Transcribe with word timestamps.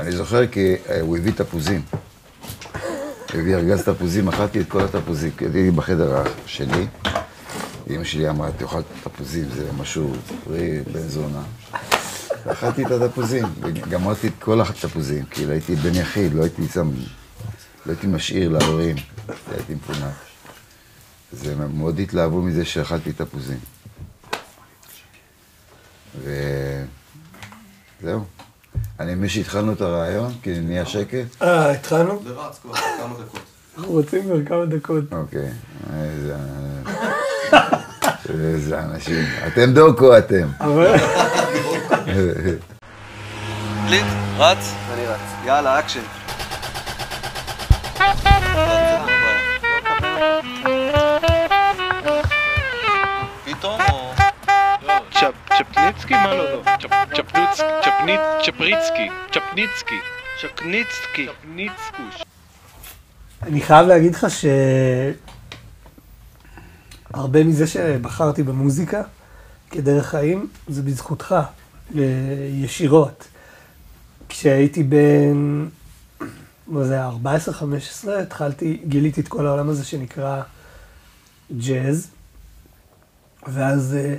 אני 0.00 0.12
זוכר 0.12 0.46
כי 0.46 0.74
אה, 0.88 1.00
הוא 1.00 1.16
הביא 1.16 1.32
תפוזים. 1.32 1.82
הביא 3.34 3.56
ארגז 3.56 3.82
תפוזים, 3.82 4.28
אכלתי 4.28 4.60
את 4.60 4.68
כל 4.68 4.84
התפוזים, 4.84 5.30
הייתי 5.40 5.70
בחדר 5.70 6.22
השני. 6.44 6.86
אמא 7.90 8.04
שלי 8.04 8.28
אמרה, 8.28 8.52
תאכל 8.52 8.80
תפוזים, 9.02 9.44
זה 9.54 9.72
משהו 9.78 10.12
פרי 10.44 10.82
בן 10.92 11.08
זונה. 11.08 11.42
אכלתי 12.46 12.86
את 12.86 12.90
התפוזים, 12.90 13.44
וגמרתי 13.60 14.26
את 14.26 14.32
כל 14.38 14.60
התפוזים, 14.60 15.24
כאילו 15.24 15.52
הייתי 15.52 15.76
בן 15.76 15.94
יחיד, 15.94 16.34
לא 16.34 16.42
הייתי 16.42 16.68
שם, 16.74 16.90
לא 17.86 17.92
הייתי 17.92 18.06
משאיר 18.06 18.48
להורים, 18.48 18.96
הייתי 19.50 19.74
מפונק. 19.74 20.14
אז 21.32 21.48
הם 21.48 21.78
מאוד 21.78 21.98
התלהבו 21.98 22.42
מזה 22.42 22.64
שאכלתי 22.64 23.12
תפוזים. 23.12 23.58
וזהו. 28.02 28.24
אני 29.00 29.14
מבין 29.14 29.28
שהתחלנו 29.28 29.72
את 29.72 29.80
הרעיון, 29.80 30.32
כי 30.42 30.60
נהיה 30.60 30.86
שקט. 30.86 31.42
אה, 31.42 31.70
התחלנו? 31.70 32.22
זה 32.24 32.30
רץ 32.30 32.58
כבר 32.62 32.74
כמה 32.74 33.14
דקות. 33.14 33.40
אנחנו 33.78 33.92
רצים 33.92 34.22
כבר 34.22 34.44
כמה 34.44 34.64
דקות. 34.64 35.04
אוקיי. 35.12 35.50
איזה... 36.00 36.36
איזה 38.28 38.78
אנשים. 38.78 39.24
אתם 39.46 39.72
דוקו, 39.74 40.18
אתם. 40.18 40.48
אבל... 40.60 40.94
רץ? 44.40 44.74
אני 44.94 45.06
רץ. 45.06 45.20
יאללה, 45.44 45.78
אקשן. 45.78 46.00
צ'פ- 55.92 55.96
צ'פניצקי? 55.98 56.14
מה 56.14 56.34
לא? 56.34 56.52
לא. 56.52 56.62
צ'פ- 56.64 57.14
צ'פנוץ- 57.16 57.60
צ'פנית- 57.84 58.20
צ'פריצקי. 58.46 59.08
צ'פניצקי. 59.32 59.94
צ'קניצקי. 60.40 61.26
צ'פניצקוש. 61.40 62.22
אני 63.42 63.60
חייב 63.60 63.86
להגיד 63.86 64.14
לך 64.14 64.26
ש... 64.30 64.44
הרבה 67.14 67.44
מזה 67.44 67.66
שבחרתי 67.66 68.42
במוזיקה 68.42 69.02
כדרך 69.70 70.06
חיים, 70.06 70.48
זה 70.68 70.82
בזכותך, 70.82 71.34
ישירות. 72.64 73.28
כשהייתי 74.28 74.82
בן, 74.82 75.66
מה 76.66 76.84
זה, 76.84 77.00
14-15, 77.06 77.10
התחלתי, 78.22 78.80
גיליתי 78.84 79.20
את 79.20 79.28
כל 79.28 79.46
העולם 79.46 79.68
הזה 79.68 79.84
שנקרא 79.84 80.42
ג'אז, 81.58 82.10
ואז 83.48 83.96
אה, 84.00 84.16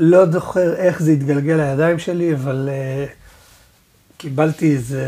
לא 0.00 0.30
זוכר 0.30 0.74
איך 0.76 1.02
זה 1.02 1.10
התגלגל 1.10 1.54
לידיים 1.54 1.98
שלי, 1.98 2.34
אבל 2.34 2.68
אה, 2.72 3.06
קיבלתי 4.16 4.74
איזה 4.74 5.04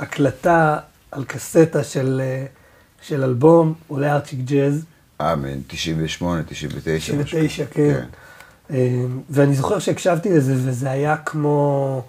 הקלטה 0.00 0.78
על 1.10 1.24
קסטה 1.24 1.84
של, 1.84 2.20
אה, 2.24 2.46
של 3.02 3.24
אלבום, 3.24 3.74
עולה 3.88 4.14
ארצ'יק 4.14 4.38
ג'אז. 4.44 4.84
אה, 5.20 5.36
מ-98, 5.36 6.24
99. 6.48 7.12
99, 7.22 7.64
כן. 7.70 8.04
אמ, 8.70 9.20
ואני 9.30 9.54
זוכר 9.54 9.78
שהקשבתי 9.78 10.30
לזה, 10.30 10.54
וזה 10.56 10.90
היה 10.90 11.16
כמו 11.16 12.02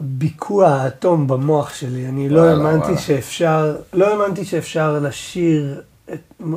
ביקוע 0.00 0.68
האטום 0.68 1.26
במוח 1.26 1.74
שלי. 1.74 2.08
אני 2.08 2.28
לא 2.28 2.40
וואלה, 2.40 2.52
האמנתי 2.52 2.84
וואלה. 2.86 2.98
שאפשר, 2.98 3.76
לא 3.92 4.22
האמנתי 4.22 4.44
שאפשר 4.44 4.98
לשיר 4.98 5.82
את 6.12 6.20
מ- 6.46 6.56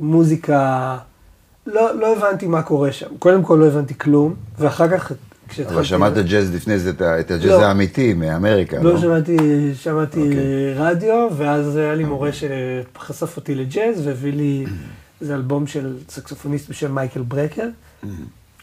מוזיקה, 0.00 0.98
לא, 1.66 1.98
לא 2.00 2.16
הבנתי 2.16 2.46
מה 2.46 2.62
קורה 2.62 2.92
שם. 2.92 3.06
קודם 3.18 3.42
כל 3.42 3.56
לא 3.60 3.66
הבנתי 3.66 3.98
כלום, 3.98 4.34
ואחר 4.58 4.88
כך 4.88 5.12
כשהתחלתי... 5.48 5.74
אבל 5.74 5.84
שמעת 5.84 6.18
ג'אז 6.18 6.54
לפני 6.54 6.78
זה, 6.78 6.90
את 7.20 7.30
הג'אז 7.30 7.44
לא. 7.50 7.64
האמיתי 7.64 8.14
מאמריקה, 8.14 8.82
לא 8.82 8.92
לא? 8.92 9.00
שמעתי, 9.00 9.36
שמעתי 9.74 10.20
אוקיי. 10.20 10.74
רדיו, 10.76 11.28
ואז 11.36 11.76
היה 11.76 11.94
לי 11.94 12.04
מורה 12.04 12.30
שחשף 12.32 13.36
אותי 13.36 13.54
לג'אז, 13.54 14.06
והביא 14.06 14.32
לי 14.32 14.66
איזה 15.20 15.34
אלבום 15.34 15.66
של 15.66 15.96
סקסופוניסט 16.08 16.68
בשם 16.70 16.94
מייקל 16.94 17.22
ברקר, 17.22 17.68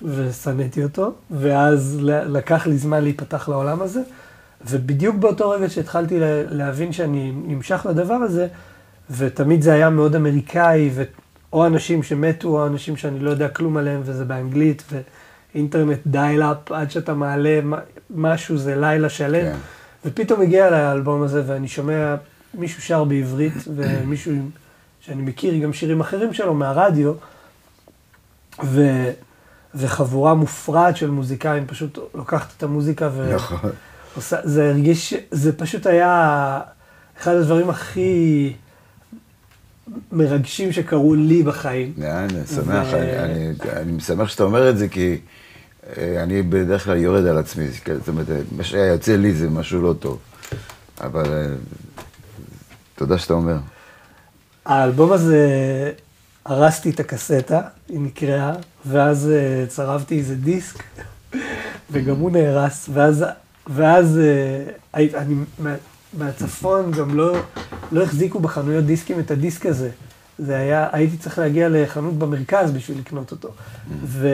ושנאתי 0.01 0.83
אותו, 0.83 1.13
ואז 1.31 1.97
לקח 2.03 2.67
לי 2.67 2.77
זמן 2.77 3.03
להיפתח 3.03 3.49
לעולם 3.49 3.81
הזה, 3.81 4.01
ובדיוק 4.69 5.15
באותו 5.15 5.49
רגע 5.49 5.69
שהתחלתי 5.69 6.19
לה- 6.19 6.43
להבין 6.49 6.91
שאני 6.91 7.33
נמשך 7.47 7.85
לדבר 7.89 8.13
הזה, 8.13 8.47
ותמיד 9.17 9.61
זה 9.61 9.73
היה 9.73 9.89
מאוד 9.89 10.15
אמריקאי, 10.15 10.89
ו... 10.93 11.03
או 11.53 11.65
אנשים 11.65 12.03
שמתו, 12.03 12.47
או 12.47 12.67
אנשים 12.67 12.97
שאני 12.97 13.19
לא 13.19 13.29
יודע 13.29 13.49
כלום 13.49 13.77
עליהם, 13.77 14.01
וזה 14.03 14.25
באנגלית, 14.25 14.83
ואינטרנט 15.53 15.99
דייל-אפ, 16.05 16.71
עד 16.71 16.91
שאתה 16.91 17.13
מעלה 17.13 17.59
משהו, 18.09 18.57
זה 18.57 18.75
לילה 18.75 19.09
שלם. 19.09 19.41
כן. 19.41 19.57
ופתאום 20.05 20.41
הגיע 20.41 20.67
אליי 20.67 20.81
האלבום 20.81 21.23
הזה, 21.23 21.43
ואני 21.47 21.67
שומע 21.67 22.15
מישהו 22.53 22.81
שר 22.81 23.03
בעברית, 23.03 23.53
ומישהו 23.75 24.33
שאני 25.01 25.21
מכיר 25.21 25.57
גם 25.63 25.73
שירים 25.73 25.99
אחרים 25.99 26.33
שלו 26.33 26.53
מהרדיו, 26.53 27.13
ו, 28.63 28.81
וחבורה 29.75 30.33
מופרעת 30.33 30.97
של 30.97 31.09
מוזיקאים 31.09 31.67
פשוט 31.67 31.99
לוקחת 32.13 32.53
את 32.57 32.63
המוזיקה 32.63 33.09
ו... 33.13 33.35
נכון. 33.35 33.69
זה 34.43 34.69
הרגיש, 34.69 35.13
זה 35.31 35.57
פשוט 35.57 35.87
היה 35.87 36.59
אחד 37.19 37.31
הדברים 37.31 37.69
הכי 37.69 38.53
מרגשים 40.11 40.71
שקרו 40.71 41.15
לי 41.15 41.43
בחיים. 41.43 41.93
אני 42.01 42.27
שמח, 42.55 42.87
ו- 42.91 42.95
אני- 42.95 43.23
אני- 43.23 43.53
אני 43.75 43.99
שמח 44.01 44.29
שאתה 44.29 44.43
אומר 44.43 44.69
את 44.69 44.77
זה, 44.77 44.87
כי 44.87 45.17
אה, 45.97 46.23
אני 46.23 46.41
בדרך 46.41 46.83
כלל 46.83 46.97
יורד 46.97 47.25
על 47.25 47.37
עצמי, 47.37 47.67
זאת 47.99 48.07
אומרת, 48.07 48.29
אה, 48.29 48.39
מה 48.57 48.63
שהיה 48.63 48.85
יוצא 48.85 49.15
לי 49.15 49.33
זה 49.33 49.49
משהו 49.49 49.81
לא 49.81 49.93
טוב. 49.99 50.19
אבל 51.01 51.33
אה, 51.33 51.47
תודה 52.95 53.17
שאתה 53.17 53.33
אומר. 53.33 53.57
האלבום 54.65 55.11
הזה, 55.11 55.47
הרסתי 56.45 56.89
את 56.89 56.99
הקסטה, 56.99 57.61
היא 57.89 57.99
נקראה, 57.99 58.53
ואז 58.85 59.31
צרבתי 59.67 60.17
איזה 60.17 60.35
דיסק, 60.35 60.83
וגם 61.91 62.15
הוא 62.15 62.31
נהרס, 62.31 62.89
ואז, 62.93 63.25
ואז 63.67 64.19
אני, 64.93 65.35
מהצפון 66.17 66.91
גם 66.91 67.17
לא, 67.17 67.35
לא 67.91 68.03
החזיקו 68.03 68.39
בחנויות 68.39 68.85
דיסקים 68.85 69.19
את 69.19 69.31
הדיסק 69.31 69.65
הזה. 69.65 69.89
זה 70.39 70.57
היה, 70.57 70.87
הייתי 70.91 71.17
צריך 71.17 71.39
להגיע 71.39 71.67
לחנות 71.69 72.13
במרכז 72.13 72.71
בשביל 72.71 72.99
לקנות 72.99 73.31
אותו. 73.31 73.49
ו, 74.03 74.27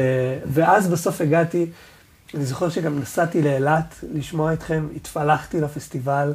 ואז 0.45 0.87
בסוף 0.87 1.21
הגעתי, 1.21 1.65
אני 2.33 2.45
זוכר 2.45 2.69
שגם 2.69 2.99
נסעתי 2.99 3.41
לאילת 3.41 3.95
לשמוע 4.13 4.53
אתכם, 4.53 4.87
התפלחתי 4.95 5.61
לפסטיבל, 5.61 6.33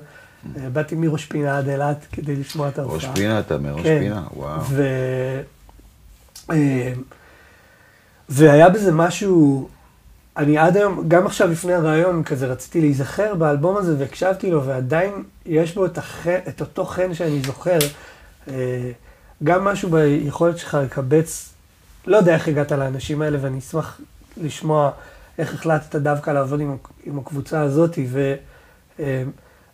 אה, 0.56 0.70
באתי 0.70 0.94
מראש 0.94 1.24
פינה 1.24 1.58
עד 1.58 1.68
אילת 1.68 2.06
כדי 2.12 2.36
לשמוע 2.36 2.68
את 2.68 2.78
ההופעה. 2.78 2.96
ראש 2.96 3.18
פינה 3.18 3.40
אתה, 3.40 3.58
מראש 3.58 3.82
כן. 3.82 3.98
פינה, 4.00 4.22
וואו. 4.36 4.60
ו... 4.64 4.82
אה, 6.50 6.92
והיה 8.28 8.68
בזה 8.68 8.92
משהו, 8.92 9.68
אני 10.36 10.58
עד 10.58 10.76
היום, 10.76 11.04
גם 11.08 11.26
עכשיו 11.26 11.48
לפני 11.48 11.72
הרעיון, 11.72 12.24
כזה 12.24 12.46
רציתי 12.46 12.80
להיזכר 12.80 13.34
באלבום 13.34 13.76
הזה 13.76 13.94
והקשבתי 13.98 14.50
לו, 14.50 14.64
ועדיין 14.64 15.12
יש 15.46 15.74
בו 15.74 15.86
את, 15.86 15.98
הח... 15.98 16.26
את 16.26 16.60
אותו 16.60 16.84
חן 16.84 17.14
שאני 17.14 17.40
זוכר. 17.40 17.78
אה, 18.48 18.90
גם 19.44 19.64
משהו 19.64 19.90
ביכולת 19.90 20.58
שלך 20.58 20.78
לקבץ, 20.84 21.52
לא 22.06 22.16
יודע 22.16 22.34
איך 22.34 22.48
הגעת 22.48 22.72
לאנשים 22.72 23.22
האלה, 23.22 23.38
ואני 23.40 23.58
אשמח 23.58 24.00
לשמוע 24.36 24.90
איך 25.38 25.54
החלטת 25.54 25.96
דווקא 25.96 26.30
לעבוד 26.30 26.60
עם, 26.60 26.76
עם 27.04 27.18
הקבוצה 27.18 27.60
הזאת, 27.60 27.98
ו... 28.08 28.34
אה, 29.00 29.22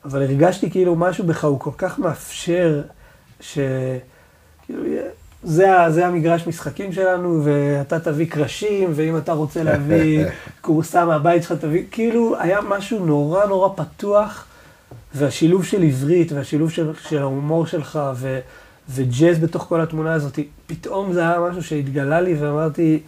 אבל 0.05 0.23
הרגשתי 0.23 0.71
כאילו 0.71 0.97
משהו 0.97 1.27
בך 1.27 1.45
הוא 1.45 1.61
כל 1.61 1.71
כך 1.79 1.99
מאפשר, 1.99 2.83
שכאילו, 3.41 4.85
זה, 5.43 5.67
זה 5.89 6.07
המגרש 6.07 6.47
משחקים 6.47 6.93
שלנו, 6.93 7.41
ואתה 7.45 8.01
תביא 8.01 8.27
קרשים, 8.27 8.91
ואם 8.95 9.17
אתה 9.17 9.33
רוצה 9.33 9.63
להביא 9.63 10.25
כורסה 10.61 11.05
מהבית 11.05 11.43
שלך, 11.43 11.53
תביא, 11.53 11.85
כאילו, 11.91 12.37
היה 12.41 12.59
משהו 12.69 13.07
נורא 13.07 13.47
נורא 13.47 13.69
פתוח, 13.77 14.47
והשילוב 15.15 15.65
של 15.65 15.83
עברית, 15.83 16.33
והשילוב 16.33 16.71
של, 16.71 16.91
של 17.09 17.19
ההומור 17.19 17.67
שלך, 17.67 17.99
ו, 18.15 18.39
וג'אז 18.91 19.39
בתוך 19.39 19.63
כל 19.63 19.81
התמונה 19.81 20.15
הזאת, 20.15 20.39
פתאום 20.67 21.13
זה 21.13 21.21
היה 21.21 21.41
משהו 21.41 21.63
שהתגלה 21.63 22.21
לי, 22.21 22.35
ואמרתי, 22.35 23.03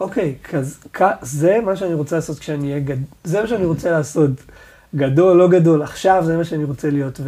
אוקיי, 0.00 0.34
כז, 0.44 0.78
כ, 0.92 1.02
זה 1.22 1.58
מה 1.64 1.76
שאני 1.76 1.94
רוצה 1.94 2.16
לעשות 2.16 2.38
כשאני 2.38 2.70
אהיה 2.70 2.80
גד... 2.80 2.96
זה 3.24 3.40
מה 3.40 3.46
שאני 3.46 3.64
רוצה 3.64 3.90
לעשות. 3.90 4.30
גדול, 4.94 5.36
לא 5.36 5.48
גדול, 5.48 5.82
עכשיו 5.82 6.22
זה 6.26 6.36
מה 6.36 6.44
שאני 6.44 6.64
רוצה 6.64 6.90
להיות. 6.90 7.20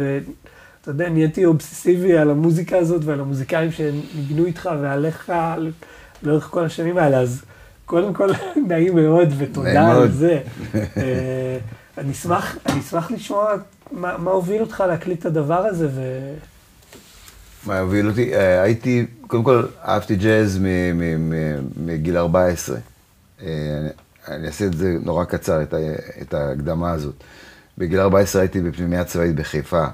ואתה 0.83 0.91
יודע, 0.91 1.09
נהייתי 1.09 1.45
אובססיבי 1.45 2.17
על 2.17 2.29
המוזיקה 2.29 2.77
הזאת 2.77 3.01
ועל 3.05 3.19
המוזיקאים 3.19 3.71
שניגנו 3.71 4.45
איתך 4.45 4.69
ועליך 4.81 5.31
לאורך 6.23 6.43
כל 6.43 6.65
השנים 6.65 6.97
האלה, 6.97 7.19
אז 7.19 7.41
קודם 7.85 8.13
כל, 8.13 8.29
נעים 8.67 8.95
מאוד 8.95 9.27
ותודה 9.37 9.91
על. 9.91 10.11
זה. 10.11 10.39
אה, 10.97 11.57
אני 11.97 12.11
אשמח, 12.11 12.57
אני 12.65 12.79
אשמח 12.79 13.11
לשמוע 13.11 13.53
מה, 13.91 14.17
מה 14.17 14.31
הוביל 14.31 14.61
אותך 14.61 14.83
להקליט 14.87 15.19
את 15.19 15.25
הדבר 15.25 15.57
הזה, 15.65 15.87
ו... 15.95 16.01
מה 17.65 17.79
הוביל 17.79 18.09
אותי? 18.09 18.35
אה, 18.35 18.61
הייתי, 18.61 19.05
קודם 19.27 19.43
כל, 19.43 19.65
אהבתי 19.85 20.15
ג'אז 20.15 20.59
מגיל 21.77 22.17
14. 22.17 22.77
אה, 23.41 23.47
אני- 24.27 24.47
אעשה 24.47 24.65
את 24.65 24.73
זה 24.77 24.95
נורא 25.03 25.23
קצר, 25.25 25.61
את 26.21 26.33
ההקדמה 26.33 26.91
הזאת. 26.91 27.15
בגיל 27.77 27.99
14 27.99 28.41
הייתי 28.41 28.61
בפנימייה 28.61 29.03
צבאית 29.03 29.35
בחיפה. 29.35 29.85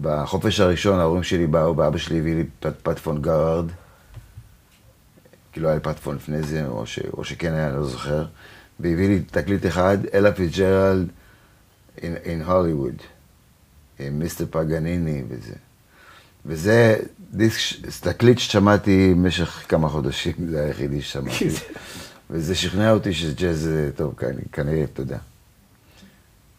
בחופש 0.00 0.60
הראשון 0.60 0.98
ההורים 1.00 1.22
שלי 1.22 1.46
באו, 1.46 1.76
ואבא 1.76 1.98
שלי 1.98 2.18
הביא 2.18 2.34
לי 2.34 2.44
פט- 2.60 2.80
פטפון 2.82 3.22
גארד. 3.22 3.66
כי 5.52 5.60
לא 5.60 5.68
היה 5.68 5.74
לי 5.76 5.82
פטפון 5.82 6.16
לפני 6.16 6.42
זה, 6.42 6.66
או, 6.66 6.86
ש, 6.86 6.98
או 7.12 7.24
שכן 7.24 7.52
היה, 7.52 7.68
לא 7.72 7.84
זוכר. 7.84 8.24
והביא 8.80 9.08
לי 9.08 9.20
תקליט 9.20 9.66
אחד, 9.66 9.98
אלה 10.14 10.32
פיצג'רלד 10.32 11.08
in 11.98 12.02
הוליווד. 12.46 12.94
עם 13.98 14.18
מיסטר 14.18 14.44
פגניני 14.50 15.22
וזה. 15.28 15.54
וזה 16.46 16.96
דיסק, 17.32 17.58
תקליט 18.00 18.38
ששמעתי 18.38 19.14
במשך 19.16 19.64
כמה 19.68 19.88
חודשים, 19.88 20.32
זה 20.50 20.64
היחידי 20.64 21.02
ששמעתי. 21.02 21.48
וזה 22.30 22.54
שכנע 22.54 22.90
אותי 22.92 23.12
שג'אז 23.14 23.58
זה 23.60 23.90
טוב, 23.96 24.14
כנ- 24.20 24.48
כנראה, 24.52 24.84
יודע. 24.98 25.18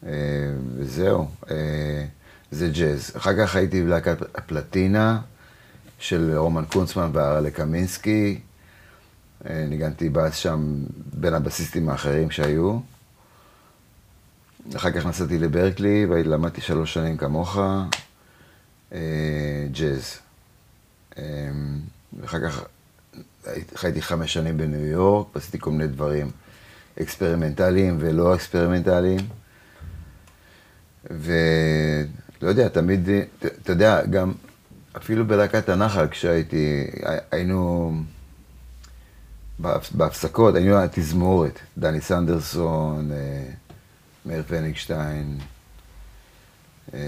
אה, 0.06 0.12
וזהו, 0.76 1.28
אה, 1.52 2.06
זה 2.52 2.70
ג'אז. 2.70 3.12
אחר 3.18 3.32
כך 3.46 3.56
הייתי 3.56 3.84
בלהקת 3.84 4.18
הפלטינה 4.36 5.22
של 6.00 6.34
רומן 6.38 6.64
קונצמן 6.66 7.10
והרלה 7.14 7.52
קמינסקי. 7.52 8.40
אה, 9.50 9.66
ניגנתי 9.70 10.10
בס 10.10 10.36
שם 10.36 10.76
בין 11.14 11.34
הבסיסטים 11.34 11.90
האחרים 11.90 12.32
שהיו. 12.32 12.80
אחר 14.76 14.92
כך 14.92 15.06
נסעתי 15.06 15.40
לברקלי 15.40 16.06
ולמדתי 16.10 16.62
שלוש 16.62 16.94
שנים 16.94 17.18
כמוך, 17.18 17.58
אה, 18.94 19.00
ג'אז. 19.72 20.18
אה, 21.18 21.24
ואחר 22.20 22.40
כך 22.50 22.64
הייתי- 23.46 23.78
חייתי 23.78 24.02
חמש 24.02 24.34
שנים 24.34 24.58
בניו 24.58 24.86
יורק, 24.86 25.28
עשיתי 25.36 25.58
כל 25.60 25.72
מיני 25.72 25.88
דברים 25.88 26.32
אקספרימנטליים 27.02 27.98
ולא 28.00 28.36
אקספרימנטליים. 28.36 29.20
ולא 32.42 32.50
יודע, 32.50 32.68
תמיד, 32.70 33.10
אתה 33.62 33.72
יודע, 33.72 34.06
גם 34.06 34.32
אפילו 34.98 35.28
בלהקת 35.28 35.70
הנחל, 35.70 36.08
כשהייתי, 36.08 36.88
היינו 37.32 37.92
בהפ- 39.60 39.92
בהפסקות, 39.96 40.56
היינו 40.56 40.76
התזמורת, 40.78 41.60
דני 41.78 42.02
סנדרסון, 42.02 43.12
אה, 43.12 43.44
מאיר 44.26 44.44
פניגשטיין, 44.48 45.38
אה, 46.94 47.00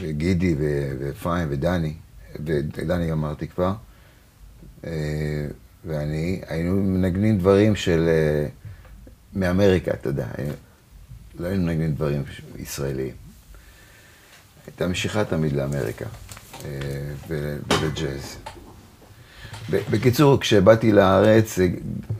וגידי 0.00 0.54
ו- 0.58 0.92
ואפרים 1.00 1.48
ודני, 1.50 1.94
ודני 2.44 3.12
אמרתי 3.12 3.48
כבר, 3.48 3.74
אה, 4.86 5.46
ואני, 5.84 6.40
היינו 6.48 6.76
מנגנים 6.82 7.38
דברים 7.38 7.76
של, 7.76 8.08
אה, 8.08 8.46
מאמריקה, 9.34 9.90
אתה 9.90 10.08
יודע, 10.08 10.26
לא 11.38 11.46
היינו 11.46 11.64
מנגנים 11.66 11.94
דברים 11.94 12.22
ישראליים. 12.58 13.21
הייתה 14.66 14.88
משיכה 14.88 15.24
תמיד 15.24 15.52
לאמריקה 15.52 16.04
אה, 16.64 16.70
ול- 17.28 17.58
ולג'אז. 17.68 18.36
בקיצור, 19.70 20.40
כשבאתי 20.40 20.92
לארץ, 20.92 21.58
אה, 21.58 21.66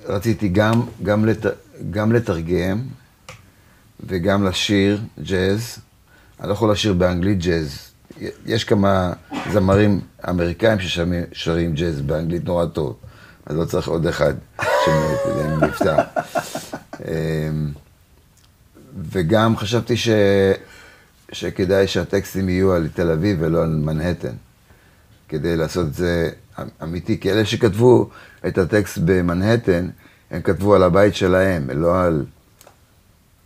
רציתי 0.07 0.49
גם, 0.49 0.83
גם, 1.03 1.25
לת, 1.25 1.47
גם 1.91 2.13
לתרגם 2.13 2.83
וגם 4.07 4.45
לשיר 4.45 5.01
ג'אז. 5.23 5.79
אני 6.41 6.49
לא 6.49 6.53
יכול 6.53 6.73
לשיר 6.73 6.93
באנגלית 6.93 7.39
ג'אז. 7.39 7.79
יש 8.47 8.65
כמה 8.65 9.13
זמרים 9.53 10.01
אמריקאים 10.29 10.79
ששרים 10.81 11.75
ג'אז 11.75 12.01
באנגלית 12.01 12.45
נורא 12.45 12.67
טוב, 12.67 12.97
אז 13.47 13.57
לא 13.57 13.65
צריך 13.65 13.89
עוד 13.89 14.07
אחד 14.07 14.35
שנפטר. 14.85 15.97
אמ, 17.09 17.71
וגם 19.11 19.57
חשבתי 19.57 19.97
ש... 19.97 20.09
שכדאי 21.33 21.87
שהטקסטים 21.87 22.49
יהיו 22.49 22.73
על 22.73 22.89
תל 22.95 23.11
אביב 23.11 23.37
ולא 23.41 23.63
על 23.63 23.69
מנהטן, 23.69 24.35
כדי 25.29 25.57
לעשות 25.57 25.87
את 25.87 25.95
זה 25.95 26.31
אמיתי. 26.83 27.21
כי 27.21 27.33
אלה 27.33 27.45
שכתבו 27.45 28.11
את 28.47 28.59
הטקסט 28.59 28.99
במנהטן, 29.05 29.89
הם 30.31 30.43
כתבו 30.43 30.75
על 30.75 30.83
הבית 30.83 31.15
שלהם, 31.15 31.71
לא 31.71 32.03
על 32.03 32.25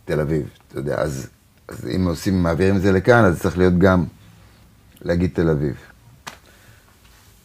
תל 0.05 0.19
אביב, 0.19 0.47
אתה 0.67 0.79
יודע. 0.79 0.95
אז, 0.95 1.27
אז 1.67 1.87
אם 1.95 2.07
עושים, 2.07 2.43
מעבירים 2.43 2.75
את 2.75 2.81
זה 2.81 2.91
לכאן, 2.91 3.23
אז 3.25 3.41
צריך 3.41 3.57
להיות 3.57 3.77
גם 3.77 4.05
להגיד 5.01 5.29
תל 5.33 5.49
אביב. 5.49 5.75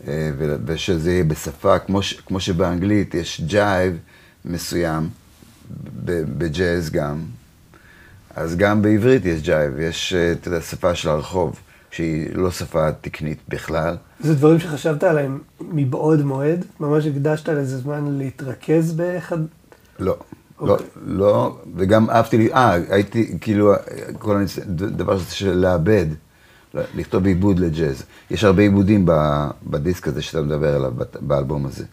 אה, 0.08 0.30
ושזה 0.66 1.12
יהיה 1.12 1.24
בשפה, 1.24 1.78
כמו, 1.78 2.02
ש, 2.02 2.20
כמו 2.26 2.40
שבאנגלית 2.40 3.14
יש 3.14 3.40
jive 3.46 3.98
מסוים, 4.44 5.08
בג'אז 6.38 6.90
גם, 6.90 7.24
אז 8.36 8.56
גם 8.56 8.82
בעברית 8.82 9.24
יש 9.24 9.42
jive, 9.42 9.78
יש, 9.78 10.14
אה, 10.14 10.32
אתה 10.32 10.48
יודע, 10.48 10.60
שפה 10.60 10.94
של 10.94 11.08
הרחוב, 11.08 11.60
שהיא 11.90 12.28
לא 12.34 12.50
שפה 12.50 12.92
תקנית 12.92 13.38
בכלל. 13.48 13.96
זה 14.20 14.34
דברים 14.34 14.58
שחשבת 14.58 15.04
עליהם 15.04 15.38
מבעוד 15.60 16.22
מועד? 16.22 16.64
ממש 16.80 17.06
הקדשת 17.06 17.48
לזה 17.48 17.78
זמן 17.78 18.18
להתרכז 18.18 18.92
באחד? 18.92 19.38
לא. 19.98 20.16
לא, 20.60 20.72
אוקיי. 20.72 20.86
לא, 21.06 21.58
וגם 21.76 22.10
אהבתי 22.10 22.38
לי, 22.38 22.52
אה, 22.52 22.72
הייתי, 22.88 23.38
כאילו, 23.40 23.72
כל 24.18 24.36
הניס... 24.36 24.58
דבר 24.68 25.18
של 25.18 25.52
לאבד, 25.52 26.06
לכתוב 26.74 27.26
עיבוד 27.26 27.58
לג'אז. 27.58 28.02
יש 28.30 28.44
הרבה 28.44 28.62
עיבודים 28.62 29.06
בדיסק 29.66 30.08
הזה 30.08 30.22
שאתה 30.22 30.42
מדבר 30.42 30.74
עליו, 30.76 30.92
באלבום 31.20 31.66
הזה. 31.66 31.84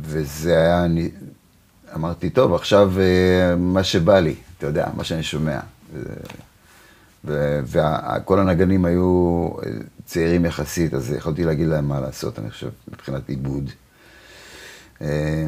וזה 0.00 0.58
היה, 0.58 0.84
אני 0.84 1.10
אמרתי, 1.94 2.30
טוב, 2.30 2.54
עכשיו 2.54 2.92
אה, 3.00 3.56
מה 3.56 3.84
שבא 3.84 4.18
לי, 4.18 4.34
אתה 4.58 4.66
יודע, 4.66 4.88
מה 4.96 5.04
שאני 5.04 5.22
שומע. 5.22 5.60
וכל 7.24 8.38
הנגנים 8.40 8.84
היו 8.84 9.48
אה, 9.66 9.70
צעירים 10.04 10.44
יחסית, 10.44 10.94
אז 10.94 11.12
יכולתי 11.12 11.44
להגיד 11.44 11.68
להם 11.68 11.88
מה 11.88 12.00
לעשות, 12.00 12.38
אני 12.38 12.50
חושב, 12.50 12.70
מבחינת 12.88 13.28
עיבוד. 13.28 13.70
אה, 15.02 15.46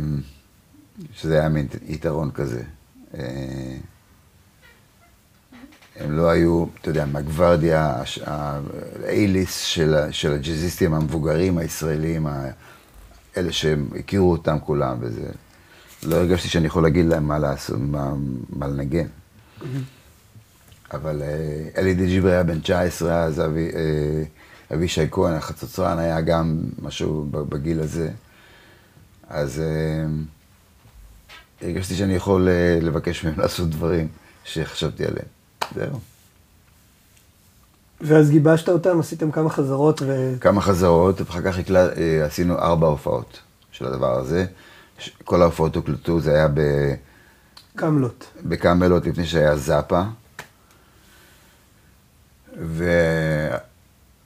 שזה 1.14 1.40
היה 1.40 1.48
מין 1.48 1.66
יתרון 1.86 2.30
כזה. 2.30 2.62
אה, 3.14 3.76
הם 5.96 6.16
לא 6.16 6.30
היו, 6.30 6.66
אתה 6.80 6.90
יודע, 6.90 7.04
מהגוורדיה, 7.04 8.02
ה-A-ליסט 8.26 9.66
של, 9.66 9.96
של 10.10 10.32
הג'אזיסטים 10.32 10.94
המבוגרים 10.94 11.58
הישראלים, 11.58 12.26
אלה 13.36 13.52
שהם 13.52 13.88
הכירו 13.98 14.32
אותם 14.32 14.58
כולם, 14.60 14.96
וזה... 15.00 15.28
לא 16.02 16.16
הרגשתי 16.16 16.48
שאני 16.48 16.66
יכול 16.66 16.82
להגיד 16.82 17.06
להם 17.06 17.28
מה 17.28 17.38
לעשות, 17.38 17.78
מה, 17.78 18.12
מה 18.48 18.66
לנגן. 18.66 19.06
אבל 20.92 21.22
אה, 21.22 21.68
אלי 21.76 21.94
דיג'יבר 21.94 22.28
היה 22.28 22.42
בן 22.42 22.60
19 22.60 23.24
אז, 23.24 23.40
אבי, 23.40 23.70
אה, 23.74 24.22
אבישי 24.76 25.06
כהן, 25.10 25.34
החצוצרן, 25.34 25.98
היה 25.98 26.20
גם 26.20 26.60
משהו 26.82 27.26
בגיל 27.30 27.80
הזה. 27.80 28.10
אז 29.28 29.60
אה, 29.60 30.04
הרגשתי 31.62 31.94
שאני 31.94 32.14
יכול 32.14 32.48
לבקש 32.80 33.24
מהם 33.24 33.34
לעשות 33.42 33.70
דברים 33.70 34.08
שחשבתי 34.44 35.04
עליהם. 35.04 35.26
זהו. 35.74 36.00
ואז 38.00 38.30
גיבשת 38.30 38.68
אותם, 38.68 39.00
עשיתם 39.00 39.30
כמה 39.30 39.50
חזרות 39.50 40.02
ו... 40.02 40.34
כמה 40.40 40.60
חזרות, 40.60 41.20
ואחר 41.20 41.42
כך 41.42 41.58
הקלט, 41.58 41.90
עשינו 42.24 42.58
ארבע 42.58 42.86
הופעות 42.86 43.38
של 43.72 43.86
הדבר 43.86 44.18
הזה. 44.18 44.46
כל 45.24 45.42
ההופעות 45.42 45.76
הוקלטו, 45.76 46.20
זה 46.20 46.34
היה 46.34 46.48
ב... 46.54 46.60
קמלות. 47.76 48.30
בקאמלות 48.44 49.06
לפני 49.06 49.26
שהיה 49.26 49.56
זאפה. 49.56 50.02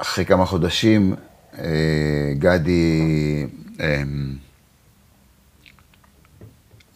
ואחרי 0.00 0.24
כמה 0.24 0.46
חודשים, 0.46 1.14
אה, 1.58 2.32
גדי, 2.38 3.46
אה, 3.80 4.02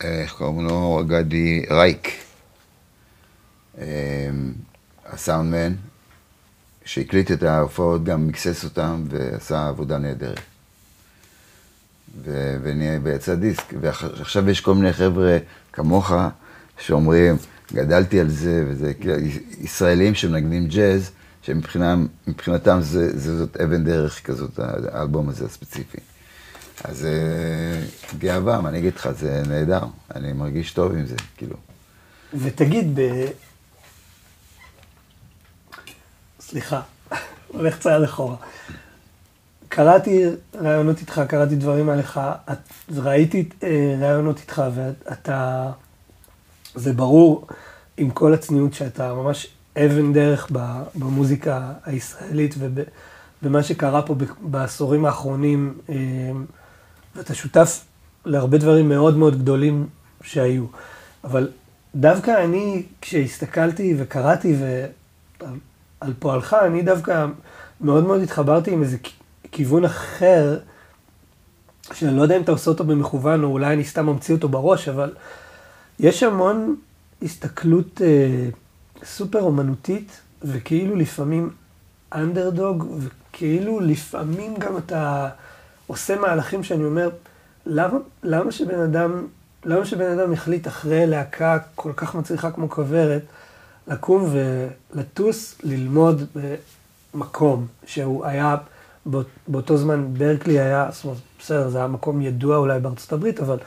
איך 0.00 0.32
קוראים 0.32 0.64
לו? 0.64 1.02
גדי 1.06 1.66
רייק, 1.70 2.08
אה, 3.78 4.30
הסאונדמן, 5.06 5.74
שהקליט 6.84 7.30
את 7.30 7.42
ההופעות, 7.42 8.04
גם 8.04 8.26
מקסס 8.26 8.64
אותם 8.64 9.04
ועשה 9.08 9.68
עבודה 9.68 9.98
נהדרת. 9.98 10.49
ו- 12.24 12.56
ונהיה 12.62 12.98
דיסק. 13.38 13.74
ועכשיו 13.80 14.50
יש 14.50 14.60
כל 14.60 14.74
מיני 14.74 14.92
חבר'ה 14.92 15.38
כמוך 15.72 16.12
שאומרים, 16.78 17.36
גדלתי 17.72 18.20
על 18.20 18.28
זה, 18.28 18.64
וזה 18.68 18.94
כאילו, 18.94 19.14
ישראלים 19.60 20.14
שמנגנים 20.14 20.66
ג'אז, 20.66 21.10
שמבחינתם 21.42 22.78
זה, 22.80 23.18
זה, 23.18 23.38
זאת 23.38 23.56
אבן 23.56 23.84
דרך 23.84 24.26
כזאת, 24.26 24.58
האלבום 24.92 25.28
הזה 25.28 25.44
הספציפי. 25.44 25.98
אז 26.84 27.04
אה, 27.04 27.82
גאווה, 28.18 28.60
מה 28.60 28.68
אני 28.68 28.78
אגיד 28.78 28.96
לך, 28.96 29.10
זה 29.10 29.42
נהדר, 29.48 29.82
אני 30.14 30.32
מרגיש 30.32 30.72
טוב 30.72 30.92
עם 30.92 31.06
זה, 31.06 31.16
כאילו. 31.36 31.56
ותגיד, 32.34 33.00
ב... 33.00 33.26
סליחה, 36.40 36.80
הולך 37.48 37.78
צעד 37.78 38.02
אחורה. 38.02 38.36
קראתי 39.70 40.24
ראיונות 40.54 40.98
איתך, 41.00 41.22
קראתי 41.28 41.56
דברים 41.56 41.88
עליך, 41.88 42.20
את- 42.52 42.72
ראיתי 42.96 43.48
אה, 43.62 43.96
ראיונות 44.00 44.38
איתך 44.38 44.62
ואתה, 44.74 45.70
זה 46.74 46.92
ברור, 46.92 47.46
עם 47.96 48.10
כל 48.10 48.34
הצניעות 48.34 48.74
שאתה 48.74 49.14
ממש 49.14 49.46
אבן 49.76 50.12
דרך 50.12 50.50
במוזיקה 50.94 51.72
הישראלית 51.84 52.54
ובמה 53.42 53.62
שקרה 53.62 54.02
פה 54.02 54.14
בעשורים 54.40 55.04
האחרונים, 55.04 55.78
אה, 55.88 55.94
ואתה 57.16 57.34
שותף 57.34 57.84
להרבה 58.24 58.58
דברים 58.58 58.88
מאוד 58.88 59.16
מאוד 59.16 59.38
גדולים 59.42 59.86
שהיו. 60.22 60.64
אבל 61.24 61.48
דווקא 61.94 62.44
אני, 62.44 62.82
כשהסתכלתי 63.00 63.94
וקראתי 63.98 64.56
ו... 64.60 64.86
על 66.00 66.12
פועלך, 66.18 66.56
אני 66.66 66.82
דווקא 66.82 67.26
מאוד 67.80 68.04
מאוד 68.04 68.20
התחברתי 68.22 68.70
עם 68.72 68.82
איזה 68.82 68.96
כיוון 69.52 69.84
אחר, 69.84 70.58
שאני 71.92 72.16
לא 72.16 72.22
יודע 72.22 72.36
אם 72.36 72.42
אתה 72.42 72.52
עושה 72.52 72.70
אותו 72.70 72.84
במכוון, 72.84 73.44
או 73.44 73.48
אולי 73.48 73.74
אני 73.74 73.84
סתם 73.84 74.06
ממציא 74.06 74.34
אותו 74.34 74.48
בראש, 74.48 74.88
אבל 74.88 75.12
יש 75.98 76.22
המון 76.22 76.76
הסתכלות 77.22 78.02
אה, 78.02 78.48
סופר 79.04 79.42
אומנותית, 79.42 80.20
וכאילו 80.42 80.96
לפעמים 80.96 81.50
אנדרדוג, 82.14 82.86
וכאילו 82.98 83.80
לפעמים 83.80 84.54
גם 84.58 84.76
אתה 84.76 85.28
עושה 85.86 86.16
מהלכים 86.16 86.64
שאני 86.64 86.84
אומר, 86.84 87.10
למה, 87.66 87.98
למה 88.22 88.52
שבן 88.52 88.80
אדם, 88.80 89.26
למה 89.64 89.86
שבן 89.86 90.18
אדם 90.18 90.32
יחליט 90.32 90.66
אחרי 90.66 91.06
להקה 91.06 91.58
כל 91.74 91.92
כך 91.96 92.14
מצליחה 92.14 92.50
כמו 92.50 92.70
כוורת, 92.70 93.22
לקום 93.88 94.34
ולטוס, 94.92 95.58
ללמוד 95.62 96.22
במקום 97.14 97.66
שהוא 97.86 98.26
היה, 98.26 98.56
באות- 99.06 99.26
באותו 99.48 99.76
זמן 99.76 100.06
ברקלי 100.18 100.60
היה, 100.60 100.88
זאת 100.92 101.04
אומרת, 101.04 101.18
בסדר, 101.40 101.68
זה 101.68 101.78
היה 101.78 101.86
מקום 101.86 102.22
ידוע 102.22 102.56
אולי 102.56 102.80
בארצות 102.80 103.12
הברית, 103.12 103.40
אבל 103.40 103.58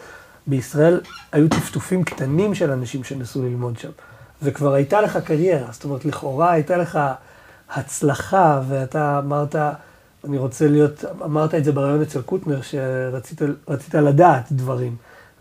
בישראל 0.47 1.01
היו 1.31 1.49
טפטופים 1.49 2.03
קטנים 2.03 2.55
של 2.55 2.71
אנשים 2.71 3.03
שנסעו 3.03 3.41
ללמוד 3.43 3.77
שם. 3.79 3.89
וכבר 4.43 4.73
הייתה 4.73 5.01
לך 5.01 5.17
קריירה, 5.17 5.71
זאת 5.71 5.83
אומרת, 5.83 6.05
לכאורה 6.05 6.51
הייתה 6.51 6.77
לך 6.77 6.99
הצלחה, 7.73 8.61
ואתה 8.67 9.19
אמרת, 9.19 9.55
אני 10.25 10.37
רוצה 10.37 10.67
להיות, 10.67 11.05
אמרת 11.23 11.55
את 11.55 11.63
זה 11.65 11.71
בריאיון 11.71 12.01
אצל 12.01 12.21
קוטנר, 12.21 12.61
שרצית 12.61 13.41
רצית 13.67 13.95
לדעת 13.95 14.51
דברים, 14.51 14.95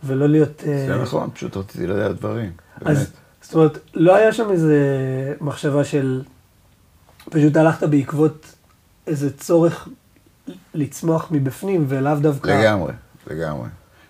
ולא 0.04 0.28
להיות... 0.28 0.62
זה 0.64 0.88
אה, 0.94 1.02
נכון, 1.02 1.30
פשוט 1.34 1.56
רציתי 1.56 1.86
לדעת 1.86 2.16
דברים. 2.16 2.50
אז 2.84 2.96
באמת. 2.96 3.08
זאת 3.42 3.54
אומרת, 3.54 3.78
לא 3.94 4.14
היה 4.16 4.32
שם 4.32 4.50
איזה 4.50 4.76
מחשבה 5.40 5.84
של... 5.84 6.22
פשוט 7.30 7.56
הלכת 7.56 7.88
בעקבות 7.88 8.46
איזה 9.06 9.36
צורך 9.36 9.88
לצמוח 10.74 11.28
מבפנים, 11.30 11.84
ולאו 11.88 12.16
דווקא... 12.20 12.50
לגמרי, 12.50 12.92
לגמרי. 13.26 13.68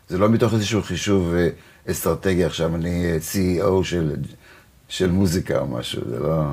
זה 0.08 0.18
לא 0.18 0.28
מתוך 0.28 0.54
איזשהו 0.54 0.82
חישוב 0.82 1.34
אה, 1.34 1.48
אסטרטגי, 1.90 2.44
עכשיו 2.44 2.74
אני 2.74 3.04
אה, 3.04 3.16
CEO 3.16 3.84
של, 3.84 4.14
של 4.88 5.10
מוזיקה 5.10 5.58
או 5.58 5.66
משהו, 5.66 6.02
זה 6.08 6.18
לא... 6.18 6.44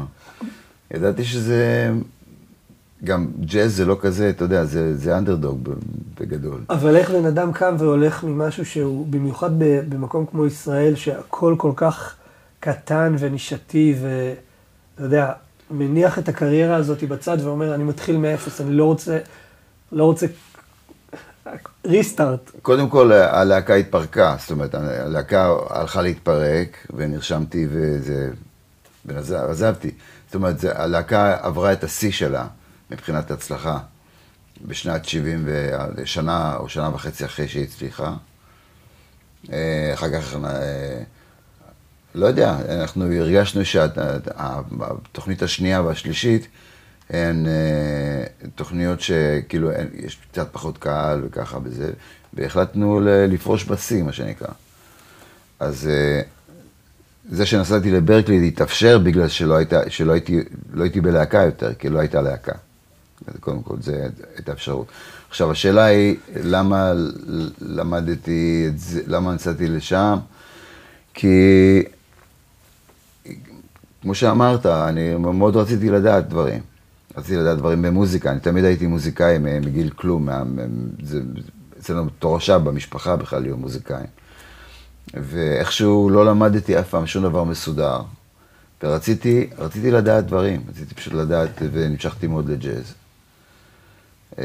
ידעתי 0.92 1.24
שזה... 1.24 1.92
גם 3.04 3.28
ג'אז 3.40 3.76
זה 3.76 3.86
לא 3.86 3.98
כזה, 4.02 4.30
אתה 4.30 4.44
יודע, 4.44 4.66
זה, 4.66 4.98
זה 4.98 5.18
אנדרדוג 5.18 5.70
בגדול. 6.20 6.62
אבל 6.70 6.96
איך 6.96 7.12
בן 7.12 7.26
אדם 7.26 7.52
קם 7.52 7.76
והולך 7.80 8.24
ממשהו 8.24 8.66
שהוא, 8.66 9.08
במיוחד 9.10 9.50
במקום 9.90 10.26
כמו 10.26 10.46
ישראל, 10.46 10.96
שהכל 10.96 11.56
כל 11.58 11.72
כך 11.76 12.16
קטן 12.60 13.16
ונישתי, 13.20 13.96
ואתה 14.02 15.04
יודע, 15.04 15.32
מניח 15.72 16.20
את 16.20 16.30
הקריירה 16.30 16.76
הזאת 16.76 17.04
בצד 17.04 17.38
ואומר, 17.44 17.76
אני 17.76 17.84
מתחיל 17.84 18.18
מאפס, 18.18 18.62
אני 18.62 18.72
לא 18.72 18.86
רוצה, 18.86 19.20
לא 19.92 20.04
רוצה 20.04 20.26
ריסטארט. 21.86 22.52
קודם 22.62 22.90
כל, 22.90 23.12
הלהקה 23.12 23.76
התפרקה, 23.76 24.36
זאת 24.40 24.52
אומרת, 24.52 24.76
הלהקה 24.76 25.56
הלכה 25.70 26.02
להתפרק, 26.02 26.88
ונרשמתי 26.96 27.68
וזה... 27.70 28.30
ועזבתי. 29.06 29.92
זאת 30.26 30.36
אומרת, 30.36 30.56
הלהקה 30.76 31.38
עברה 31.42 31.74
את 31.74 31.84
השיא 31.84 32.12
שלה 32.12 32.48
מבחינת 32.92 33.32
הצלחה 33.32 33.80
בשנת 34.66 35.06
70, 35.06 35.48
ושנה 35.96 36.56
או 36.58 36.70
שנה 36.70 36.90
וחצי 36.94 37.26
אחרי 37.26 37.48
שהיא 37.48 37.64
הצליחה. 37.64 38.14
אה, 39.52 39.92
אחר 39.94 40.14
כך, 40.14 40.36
אה, 40.36 41.04
לא 42.16 42.26
יודע, 42.26 42.58
אנחנו 42.70 43.06
הרגשנו 43.14 43.66
שהתוכנית 43.66 45.44
השנייה 45.44 45.82
והשלישית 45.82 46.48
הן 47.10 47.46
אה, 47.48 48.24
תוכניות 48.56 49.02
שכאילו 49.02 49.70
יש 49.94 50.20
קצת 50.32 50.48
פחות 50.52 50.78
קהל 50.78 51.22
וככה 51.26 51.58
וזה, 51.64 51.92
והחלטנו 52.34 53.00
לפרוש 53.04 53.66
בשיא, 53.66 54.04
מה 54.04 54.14
שנקרא. 54.14 54.48
אז 55.60 55.88
אה, 55.88 56.22
זה 57.32 57.46
שנסעתי 57.46 57.92
לברקלי 57.92 58.48
התאפשר 58.48 58.98
בגלל 58.98 59.28
שלא, 59.28 59.56
הייתה, 59.56 59.90
שלא 59.90 60.12
הייתי, 60.12 60.40
לא 60.74 60.84
הייתי 60.84 61.02
בלהקה 61.02 61.38
יותר, 61.38 61.74
כי 61.74 61.90
לא 61.90 62.00
הייתה 62.00 62.22
להקה. 62.22 62.56
קודם 63.40 63.62
כל, 63.62 63.76
זו 63.82 63.92
הייתה 64.36 64.52
אפשרות. 64.52 64.88
עכשיו, 65.30 65.52
השאלה 65.52 65.86
היא, 65.86 66.16
למה 66.44 66.94
למדתי 67.62 68.66
את 68.68 68.80
זה, 68.80 69.02
למה 69.08 69.34
נסעתי 69.34 69.68
לשם? 69.68 70.18
כי, 71.14 71.84
כמו 74.02 74.16
שאמרת, 74.16 74.66
אני 74.66 75.16
מאוד 75.16 75.56
רציתי 75.56 75.90
לדעת 75.90 76.30
דברים. 76.30 76.62
רציתי 77.18 77.36
לדעת 77.38 77.58
דברים 77.58 77.82
במוזיקה, 77.82 78.32
אני 78.32 78.40
תמיד 78.40 78.64
הייתי 78.66 78.88
מוזיקאי 78.88 79.38
מגיל 79.40 79.90
כלום, 79.90 80.26
מה- 80.26 80.44
זה 81.04 81.22
אצלנו 81.80 82.10
תורשה 82.20 82.58
במשפחה 82.58 83.16
בכלל 83.16 83.42
להיות 83.42 83.60
מוזיקאים. 83.60 84.06
ואיכשהו 85.14 86.10
לא 86.10 86.26
למדתי 86.26 86.80
אף 86.80 86.90
פעם 86.90 87.08
שום 87.08 87.24
דבר 87.24 87.44
מסודר. 87.44 88.02
ורציתי, 88.84 89.50
רציתי 89.58 89.92
לדעת 89.92 90.26
דברים, 90.26 90.62
רציתי 90.70 90.96
פשוט 90.96 91.14
לדעת, 91.14 91.50
ונמשכתי 91.72 92.28
מאוד 92.28 92.50
לג'אז. 92.50 92.94
אמ, 94.40 94.44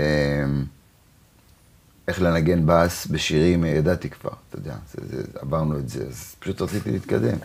איך 2.09 2.23
לנגן 2.23 2.63
בס 2.67 3.07
בשירים, 3.07 3.65
ידעתי 3.65 4.11
כבר, 4.11 4.31
אתה 4.51 4.59
יודע, 4.59 4.75
זה, 4.95 5.17
זה, 5.17 5.23
עברנו 5.41 5.79
את 5.79 5.89
זה, 5.89 6.05
אז 6.09 6.35
פשוט 6.39 6.63
רציתי 6.63 6.91
להתקדם. 6.91 7.37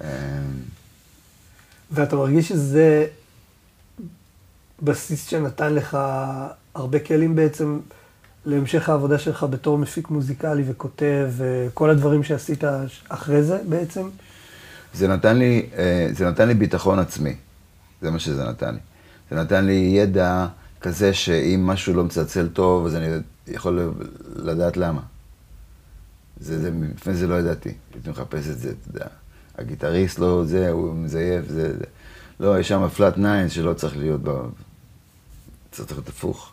אמ, 0.00 0.06
ואתה 1.90 2.16
מרגיש 2.16 2.48
שזה 2.48 3.06
בסיס 4.82 5.28
שנתן 5.28 5.74
לך 5.74 5.98
הרבה 6.74 6.98
כלים 6.98 7.36
בעצם 7.36 7.78
להמשך 8.46 8.88
העבודה 8.88 9.18
שלך 9.18 9.46
בתור 9.50 9.78
מפיק 9.78 10.08
מוזיקלי 10.10 10.62
וכותב, 10.66 11.30
וכל 11.36 11.90
הדברים 11.90 12.22
שעשית 12.22 12.64
אחרי 13.08 13.42
זה 13.42 13.58
בעצם? 13.68 14.08
זה 14.94 15.08
נתן 15.08 15.38
לי, 15.38 15.66
אה, 15.76 16.08
זה 16.12 16.28
נתן 16.28 16.48
לי 16.48 16.54
ביטחון 16.54 16.98
עצמי, 16.98 17.34
זה 18.02 18.10
מה 18.10 18.18
שזה 18.18 18.44
נתן 18.44 18.74
לי. 18.74 18.80
זה 19.30 19.36
נתן 19.36 19.64
לי 19.64 19.92
ידע 19.96 20.46
כזה 20.80 21.14
שאם 21.14 21.66
משהו 21.66 21.94
לא 21.94 22.04
מצלצל 22.04 22.48
טוב, 22.48 22.86
אז 22.86 22.96
אני 22.96 23.06
יכול 23.48 23.92
לדעת 24.36 24.76
למה. 24.76 25.00
זה, 26.40 26.60
זה, 26.60 26.70
לפני 26.94 27.14
זה 27.14 27.26
לא 27.26 27.34
ידעתי, 27.34 27.72
הייתי 27.94 28.10
מחפש 28.10 28.48
את 28.48 28.58
זה, 28.58 28.68
אתה 28.68 28.96
יודע. 28.96 29.06
הגיטריסט 29.58 30.18
לא 30.18 30.42
זה, 30.44 30.70
הוא 30.70 30.94
מזייף, 30.94 31.48
זה, 31.48 31.78
זה. 31.78 31.84
לא, 32.40 32.58
יש 32.60 32.68
שם 32.68 32.88
פלאט 32.88 33.18
ניין 33.18 33.48
שלא 33.48 33.72
צריך 33.72 33.96
להיות, 33.96 34.20
ב... 34.24 34.30
צריך 35.70 35.92
להיות 35.92 36.08
הפוך, 36.08 36.52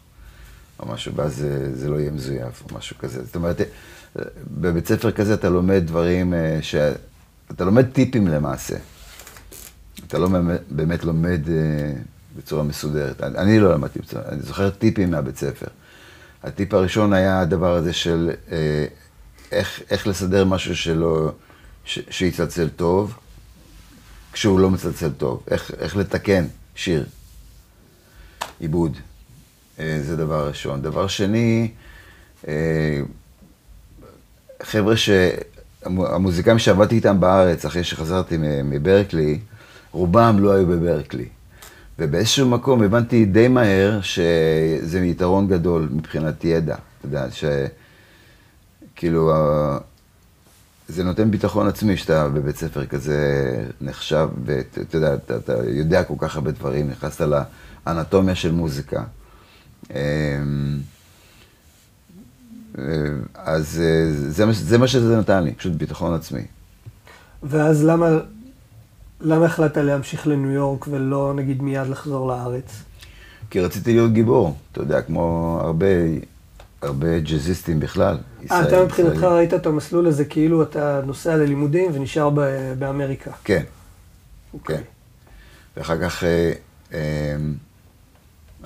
או 0.80 0.88
משהו, 0.94 1.16
ואז 1.16 1.36
זה, 1.36 1.76
זה 1.76 1.90
לא 1.90 2.00
יהיה 2.00 2.12
מזויף, 2.12 2.64
או 2.72 2.78
משהו 2.78 2.98
כזה. 2.98 3.24
זאת 3.26 3.36
אומרת, 3.36 3.62
בבית 4.52 4.88
ספר 4.88 5.12
כזה 5.12 5.34
אתה 5.34 5.50
לומד 5.50 5.84
דברים 5.86 6.34
אה, 6.34 6.60
ש... 6.62 6.76
אתה 7.52 7.66
לומד 7.66 7.86
טיפים 7.92 8.28
למעשה. 8.28 8.76
אתה 10.08 10.18
לא 10.18 10.28
באמת- 10.70 11.04
לומד 11.04 11.42
אה, 11.50 11.94
בצורה 12.38 12.64
מסודרת. 12.64 13.24
אני, 13.24 13.38
אני 13.38 13.60
לא 13.60 13.74
למדתי 13.74 14.00
בצורה, 14.00 14.24
אני 14.30 14.42
זוכר 14.42 14.70
טיפים 14.70 15.12
מהבית 15.12 15.38
ספר. 15.38 15.68
הטיפ 16.44 16.74
הראשון 16.74 17.14
היה 17.14 17.42
הדבר 17.42 17.76
הזה 17.76 17.94
של 17.94 18.32
אה, 18.52 18.86
איך, 19.52 19.82
איך 19.90 20.08
לסדר 20.08 20.46
משהו 20.46 20.76
שלא, 20.76 21.32
ש, 21.90 22.00
שיצלצל 22.10 22.70
טוב, 22.70 23.14
כשהוא 24.34 24.60
לא 24.60 24.70
מצלצל 24.70 25.10
טוב. 25.12 25.44
איך, 25.52 25.72
איך 25.80 25.98
לתקן 25.98 26.46
שיר, 26.76 27.06
עיבוד. 28.60 28.98
אה, 29.80 30.00
זה 30.04 30.16
דבר 30.16 30.48
ראשון. 30.48 30.82
דבר 30.82 31.08
שני, 31.08 31.72
אה, 32.48 33.02
חבר'ה 34.64 34.98
ש... 34.98 35.10
המו- 35.84 36.08
המוזיקאים 36.08 36.60
שעבדתי 36.60 36.96
איתם 36.96 37.20
בארץ, 37.20 37.66
אחרי 37.66 37.84
שחזרתי 37.84 38.38
מברקלי, 38.64 39.40
רובם 39.92 40.36
לא 40.40 40.52
היו 40.52 40.68
בברקלי. 40.68 41.26
ובאיזשהו 42.00 42.50
מקום 42.50 42.84
הבנתי 42.84 43.26
די 43.26 43.48
מהר 43.48 44.02
שזה 44.02 45.00
יתרון 45.00 45.48
גדול 45.48 45.90
מבחינת 45.92 46.46
ידע. 46.46 46.76
אתה 46.76 47.08
יודע, 47.08 47.26
שכאילו, 48.96 49.32
זה 50.90 51.04
נותן 51.04 51.32
ביטחון 51.32 51.68
עצמי 51.68 51.98
שאתה 51.98 52.30
בבית 52.30 52.58
ספר 52.58 52.86
כזה 52.86 53.18
נחשב, 53.82 54.30
ואתה 54.46 54.98
יודע, 54.98 55.14
אתה, 55.14 55.38
אתה 55.38 55.54
יודע 55.66 56.04
כל 56.04 56.14
כך 56.18 56.36
הרבה 56.36 56.52
דברים, 56.52 56.90
נכנסת 56.90 57.28
לאנטומיה 57.88 58.36
של 58.36 58.52
מוזיקה. 58.52 59.04
אמ, 59.90 59.96
אז 63.36 63.82
אה, 63.84 64.14
זה, 64.14 64.46
זה 64.52 64.78
מה 64.78 64.88
שזה 64.88 65.18
נתן 65.18 65.44
לי, 65.44 65.54
פשוט 65.54 65.74
ביטחון 65.74 66.14
עצמי. 66.14 66.42
ואז 67.44 67.84
למה, 67.84 68.08
למה 69.22 69.46
החלטת 69.46 69.78
להמשיך 69.78 70.28
לניו 70.28 70.52
יורק 70.52 70.88
ולא 70.88 71.34
נגיד 71.36 71.62
מיד 71.62 71.88
לחזור 71.88 72.28
לארץ? 72.28 72.84
כי 73.50 73.60
רציתי 73.60 73.94
להיות 73.94 74.14
גיבור, 74.14 74.58
אתה 74.72 74.82
יודע, 74.82 75.02
כמו 75.02 75.60
הרבה, 75.64 75.86
הרבה 76.82 77.20
ג'אזיסטים 77.20 77.80
בכלל. 77.80 78.18
אה, 78.52 78.64
אתה 78.68 78.84
מבחינתך. 78.84 79.24
ראית 79.24 79.54
את 79.54 79.66
המסלול 79.66 80.08
הזה 80.08 80.26
כאילו 80.26 80.64
אתה 80.64 81.02
נוסע 81.06 81.36
ללימודים 81.38 81.92
ונשאר 81.94 82.30
ב- 82.30 82.74
באמריקה. 82.80 83.32
כן, 83.44 83.64
אוקיי. 84.54 84.78
כן. 84.78 84.84
ואחר 85.78 86.02
כך, 86.02 86.24
אה, 86.24 86.52
אה, 86.94 87.36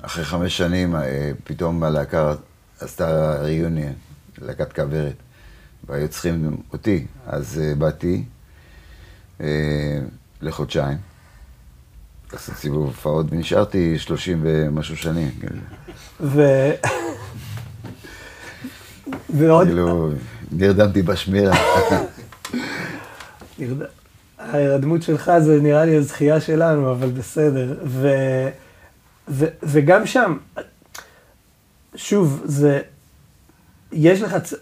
אחרי 0.02 0.24
חמש 0.24 0.56
שנים, 0.56 0.96
אה, 0.96 1.30
פתאום 1.44 1.84
הלהקה 1.84 2.34
עשתה 2.80 3.36
ריוניון, 3.42 3.92
להקת 4.38 4.72
כוורת, 4.72 5.14
והיו 5.88 6.08
צריכים 6.08 6.56
אותי. 6.72 7.06
אז 7.26 7.60
אה, 7.64 7.74
באתי 7.74 8.24
לחודשיים, 10.42 10.98
עשיתי 12.32 12.58
סיבוב 12.58 12.84
הופעות, 12.86 13.26
ונשארתי 13.30 13.98
שלושים 13.98 14.40
ומשהו 14.42 14.96
שנים. 14.96 15.30
ועוד, 19.30 19.66
כאילו, 19.66 20.10
נרדמתי 20.52 21.02
בשמירה. 21.02 21.56
ההירדמות 24.38 25.02
שלך 25.02 25.32
זה 25.38 25.60
נראה 25.60 25.84
לי 25.84 25.96
הזכייה 25.96 26.40
שלנו, 26.40 26.92
אבל 26.92 27.08
בסדר. 27.08 27.74
ו... 27.84 28.08
ו... 29.28 29.44
וגם 29.62 30.06
שם, 30.06 30.36
שוב, 31.96 32.42
זה... 32.44 32.80
יש 33.92 34.22
לך, 34.22 34.36
צ- 34.36 34.54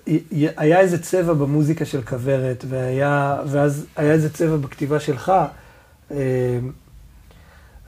היה 0.56 0.80
איזה 0.80 1.02
צבע 1.02 1.32
במוזיקה 1.32 1.84
של 1.84 2.02
כוורת, 2.02 2.64
והיה, 2.68 3.40
ואז 3.46 3.87
היה 3.96 4.12
איזה 4.12 4.30
צבע 4.30 4.56
בכתיבה 4.56 5.00
שלך, 5.00 5.32
אה, 6.11 6.16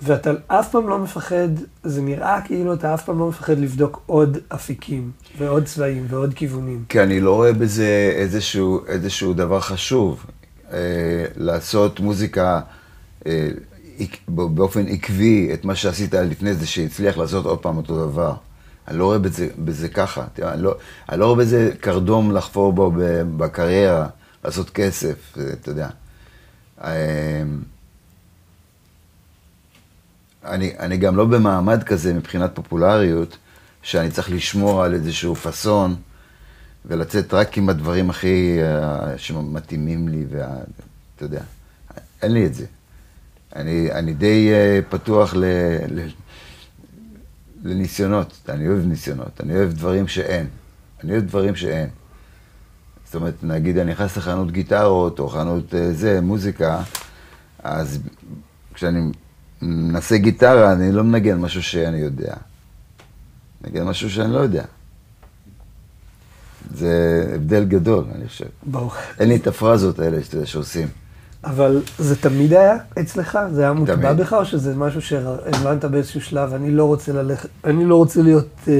ואתה 0.04 0.30
אף 0.46 0.70
פעם 0.70 0.88
לא 0.88 0.98
מפחד, 0.98 1.48
זה 1.82 2.02
נראה 2.02 2.40
כאילו 2.44 2.74
אתה 2.74 2.94
אף 2.94 3.04
פעם 3.04 3.18
לא 3.18 3.28
מפחד 3.28 3.58
לבדוק 3.58 4.02
עוד 4.06 4.38
אפיקים, 4.48 5.10
ועוד 5.38 5.64
צבעים, 5.64 6.06
ועוד 6.08 6.34
כיוונים. 6.34 6.84
כי 6.88 7.00
אני 7.00 7.20
לא 7.20 7.34
רואה 7.34 7.52
בזה 7.52 8.12
איזשהו, 8.16 8.80
איזשהו 8.86 9.34
דבר 9.34 9.60
חשוב. 9.60 10.26
אה, 10.72 10.78
לעשות 11.36 12.00
מוזיקה 12.00 12.60
אה, 13.26 13.48
באופן 14.28 14.86
עקבי, 14.88 15.50
את 15.54 15.64
מה 15.64 15.74
שעשית 15.74 16.14
לפני 16.14 16.54
זה, 16.54 16.66
שהצליח 16.66 17.16
לעשות 17.16 17.46
עוד 17.46 17.58
פעם 17.58 17.76
אותו 17.76 18.06
דבר. 18.06 18.34
אני 18.88 18.98
לא 18.98 19.04
רואה 19.04 19.18
בזה, 19.18 19.48
בזה 19.58 19.88
ככה. 19.88 20.24
אני, 20.42 20.62
לא, 20.62 20.74
אני 21.08 21.20
לא 21.20 21.26
רואה 21.26 21.38
בזה 21.38 21.70
קרדום 21.80 22.32
לחפור 22.32 22.72
בו 22.72 22.92
בקריירה, 23.36 24.06
לעשות 24.44 24.70
כסף, 24.70 25.38
אה, 25.38 25.52
אתה 25.52 25.70
יודע. 25.70 25.88
אה, 26.84 27.42
אני, 30.44 30.72
אני 30.78 30.96
גם 30.96 31.16
לא 31.16 31.24
במעמד 31.24 31.82
כזה 31.82 32.14
מבחינת 32.14 32.50
פופולריות, 32.54 33.36
שאני 33.82 34.10
צריך 34.10 34.30
לשמור 34.30 34.84
על 34.84 34.94
איזשהו 34.94 35.34
פאסון 35.34 35.96
ולצאת 36.84 37.34
רק 37.34 37.58
עם 37.58 37.68
הדברים 37.68 38.10
הכי 38.10 38.58
uh, 38.60 39.18
שמתאימים 39.18 40.08
לי, 40.08 40.24
ואתה 40.30 41.24
יודע, 41.24 41.40
אין 42.22 42.32
לי 42.32 42.46
את 42.46 42.54
זה. 42.54 42.66
אני, 43.56 43.92
אני 43.92 44.14
די 44.14 44.50
uh, 44.52 44.92
פתוח 44.92 45.34
ל, 45.34 45.44
ל, 45.88 46.08
לניסיונות, 47.64 48.40
אני 48.48 48.68
אוהב 48.68 48.86
ניסיונות, 48.86 49.40
אני 49.40 49.56
אוהב 49.56 49.72
דברים 49.72 50.08
שאין. 50.08 50.46
אני 51.04 51.12
אוהב 51.12 51.24
דברים 51.24 51.56
שאין. 51.56 51.88
זאת 53.04 53.14
אומרת, 53.14 53.34
נגיד 53.42 53.78
אני 53.78 53.92
נכנס 53.92 54.16
לחנות 54.16 54.52
גיטרות 54.52 55.18
או 55.18 55.28
חנות 55.28 55.72
uh, 55.72 55.76
זה, 55.92 56.20
מוזיקה, 56.20 56.82
אז 57.62 57.98
כשאני 58.74 59.10
מנסה 59.62 60.18
גיטרה, 60.18 60.72
אני 60.72 60.92
לא 60.92 61.04
מנגן 61.04 61.38
משהו 61.38 61.62
שאני 61.62 61.98
יודע. 61.98 62.34
מנגן 63.64 63.84
משהו 63.84 64.10
שאני 64.10 64.32
לא 64.32 64.38
יודע. 64.38 64.64
זה 66.74 67.24
הבדל 67.34 67.64
גדול, 67.64 68.04
אני 68.14 68.28
חושב. 68.28 68.46
ברור. 68.66 68.92
אין 69.20 69.28
לי 69.28 69.36
את 69.36 69.46
הפרזות 69.46 69.98
האלה 69.98 70.22
שאתה 70.22 70.36
יודע, 70.36 70.46
שעושים. 70.46 70.88
אבל 71.44 71.82
זה 71.98 72.16
תמיד 72.16 72.52
היה 72.52 72.76
אצלך? 73.00 73.38
זה 73.52 73.62
היה 73.62 73.72
מוטבע. 73.72 74.12
בך, 74.12 74.32
או 74.32 74.44
שזה 74.44 74.74
משהו 74.76 75.02
שהבנת 75.02 75.84
באיזשהו 75.84 76.20
שלב, 76.20 76.54
אני 76.54 76.70
לא 76.70 76.84
רוצה 76.84 77.12
ללכת, 77.12 77.48
אני 77.64 77.84
לא 77.84 77.96
רוצה 77.96 78.22
להיות 78.22 78.48
קופי 78.58 78.72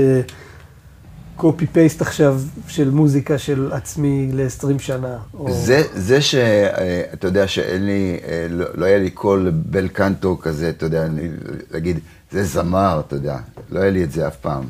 פייסט 1.72 2.02
עכשיו 2.02 2.40
של 2.68 2.90
מוזיקה 2.90 3.38
של 3.38 3.72
עצמי 3.72 4.30
ל-20 4.32 4.78
שנה. 4.78 5.18
או... 5.34 5.52
זה, 5.52 5.82
זה 5.94 6.20
שאתה 6.20 7.26
יודע 7.26 7.48
שאין 7.48 7.86
לי, 7.86 8.18
אה, 8.26 8.46
לא, 8.50 8.66
לא 8.74 8.84
היה 8.84 8.98
לי 8.98 9.10
קול 9.10 9.50
בל 9.54 9.88
קנטו 9.88 10.38
כזה, 10.38 10.68
אתה 10.68 10.86
יודע, 10.86 11.06
אני, 11.06 11.28
להגיד, 11.70 11.98
זה 12.32 12.44
זמר, 12.44 13.02
אתה 13.06 13.16
יודע, 13.16 13.38
לא 13.70 13.80
היה 13.80 13.90
לי 13.90 14.04
את 14.04 14.12
זה 14.12 14.28
אף 14.28 14.36
פעם. 14.36 14.64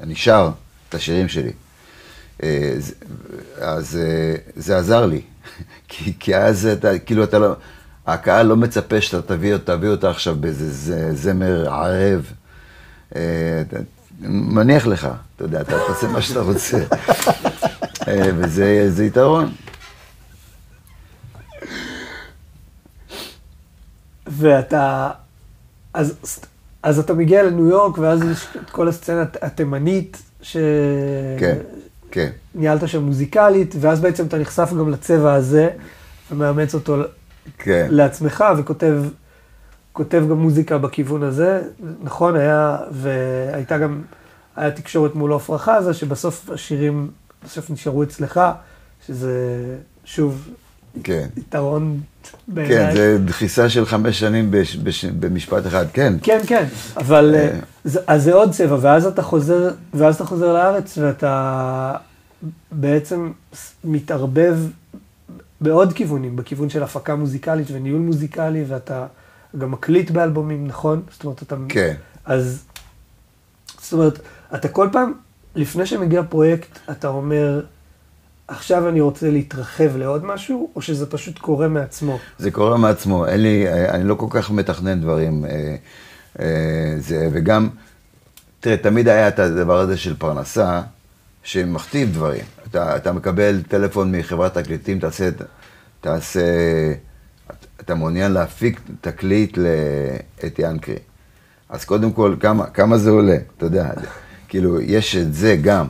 אני 0.00 0.14
שר 0.14 0.50
את 0.88 0.94
השירים 0.94 1.28
שלי. 1.28 1.52
אה, 2.42 2.74
אז 3.60 3.96
אה, 3.96 4.34
זה 4.56 4.78
עזר 4.78 5.06
לי, 5.06 5.20
כי, 5.88 6.12
כי 6.20 6.36
אז 6.36 6.66
אתה, 6.66 6.98
כאילו 6.98 7.24
אתה 7.24 7.38
לא, 7.38 7.54
הקהל 8.06 8.46
לא 8.46 8.56
מצפה 8.56 9.00
שאתה 9.00 9.22
תביא, 9.22 9.56
תביא 9.56 9.88
אותה 9.88 10.10
עכשיו 10.10 10.36
באיזה 10.36 11.14
זמר 11.14 11.68
ערב. 11.70 12.32
מניח 14.28 14.86
לך, 14.86 15.08
אתה 15.36 15.44
יודע, 15.44 15.60
אתה 15.60 15.78
תעשה 15.86 16.08
מה 16.08 16.22
שאתה 16.22 16.40
רוצה. 16.40 16.78
אה, 18.08 18.30
וזה 18.36 18.90
זה 18.90 19.04
יתרון. 19.04 19.52
ואתה, 24.26 25.10
אז, 25.94 26.40
אז 26.82 26.98
אתה 26.98 27.14
מגיע 27.14 27.42
לניו 27.42 27.68
יורק, 27.68 27.98
ואז 27.98 28.22
יש 28.22 28.46
את 28.64 28.70
כל 28.70 28.88
הסצנה 28.88 29.24
התימנית, 29.42 30.22
כן, 31.38 31.58
כן. 32.10 32.30
שניהלת 32.52 32.88
שם 32.88 33.02
מוזיקלית, 33.02 33.74
ואז 33.80 34.00
בעצם 34.00 34.26
אתה 34.26 34.38
נחשף 34.38 34.70
גם 34.78 34.90
לצבע 34.90 35.34
הזה, 35.34 35.68
ומאמץ 36.30 36.74
אותו 36.74 36.96
כן. 37.58 37.86
לעצמך, 37.90 38.44
וכותב 38.58 39.02
כותב 39.92 40.24
גם 40.30 40.36
מוזיקה 40.38 40.78
בכיוון 40.78 41.22
הזה. 41.22 41.62
נכון, 42.02 42.36
היה, 42.36 42.78
והייתה 42.90 43.78
גם, 43.78 44.02
היה 44.56 44.70
תקשורת 44.70 45.14
מול 45.14 45.32
עפרה 45.34 45.58
חזה, 45.58 45.94
שבסוף 45.94 46.50
השירים, 46.50 47.10
בסוף 47.44 47.70
נשארו 47.70 48.02
אצלך, 48.02 48.40
שזה, 49.06 49.34
שוב, 50.04 50.48
כן. 51.04 51.26
יתרון 51.36 52.00
בעיניי. 52.48 52.86
כן, 52.86 52.96
זה 52.96 53.18
דחיסה 53.24 53.68
של 53.68 53.86
חמש 53.86 54.20
שנים 54.20 54.50
בש, 54.50 54.76
בש, 54.76 55.04
במשפט 55.04 55.66
אחד, 55.66 55.86
כן. 55.92 56.14
כן, 56.22 56.40
כן, 56.46 56.64
אבל 56.96 57.34
אה. 57.34 57.58
זה- 57.84 58.00
אז 58.06 58.22
זה 58.24 58.34
עוד 58.34 58.50
צבע, 58.52 58.76
ואז 58.80 59.06
אתה 59.06 59.22
חוזר, 59.22 59.70
ואז 59.94 60.14
אתה 60.14 60.24
חוזר 60.24 60.52
לארץ 60.52 60.98
ואתה 60.98 61.94
בעצם 62.72 63.30
מתערבב 63.84 64.56
בעוד 65.60 65.92
כיוונים, 65.92 66.36
בכיוון 66.36 66.68
של 66.70 66.82
הפקה 66.82 67.14
מוזיקלית 67.16 67.66
וניהול 67.72 68.00
מוזיקלי, 68.00 68.64
ואתה 68.68 69.06
גם 69.58 69.70
מקליט 69.70 70.10
באלבומים, 70.10 70.66
נכון? 70.66 71.02
זאת 71.12 71.24
אומרת, 71.24 71.42
אתה... 71.42 71.56
כן. 71.68 71.94
אז, 72.24 72.64
זאת 73.80 73.92
אומרת, 73.92 74.18
אתה 74.54 74.68
כל 74.68 74.88
פעם, 74.92 75.12
לפני 75.54 75.86
שמגיע 75.86 76.22
פרויקט, 76.28 76.78
אתה 76.90 77.08
אומר, 77.08 77.62
עכשיו 78.48 78.88
אני 78.88 79.00
רוצה 79.00 79.30
להתרחב 79.30 79.96
לעוד 79.96 80.24
משהו, 80.24 80.70
או 80.76 80.82
שזה 80.82 81.06
פשוט 81.06 81.38
קורה 81.38 81.68
מעצמו? 81.68 82.18
זה 82.38 82.50
קורה 82.50 82.76
מעצמו, 82.76 83.26
אין 83.26 83.42
לי, 83.42 83.68
אני 83.88 84.04
לא 84.04 84.14
כל 84.14 84.26
כך 84.30 84.50
מתכנן 84.50 85.00
דברים. 85.00 85.44
אה, 85.44 85.76
אה, 86.40 86.94
זה, 86.98 87.28
וגם, 87.32 87.68
תראה, 88.60 88.76
תמיד 88.76 89.08
היה 89.08 89.28
את 89.28 89.38
הדבר 89.38 89.78
הזה 89.78 89.96
של 89.96 90.16
פרנסה, 90.16 90.82
שמכתיב 91.42 92.12
דברים. 92.12 92.44
אתה, 92.70 92.96
אתה 92.96 93.12
מקבל 93.12 93.62
טלפון 93.68 94.16
מחברת 94.16 94.58
תקליטים, 94.58 94.98
תעשה, 94.98 95.28
תעשה, 96.00 96.40
אתה 97.80 97.94
מעוניין 97.94 98.32
להפיק 98.32 98.80
תקליט 99.00 99.58
לאת 99.58 100.58
ינקרי. 100.58 100.96
אז 101.68 101.84
קודם 101.84 102.12
כל, 102.12 102.36
כמה, 102.40 102.66
כמה 102.66 102.98
זה 102.98 103.10
עולה, 103.10 103.36
אתה 103.56 103.66
יודע, 103.66 103.90
כאילו, 104.48 104.80
יש 104.80 105.16
את 105.16 105.34
זה 105.34 105.56
גם. 105.62 105.86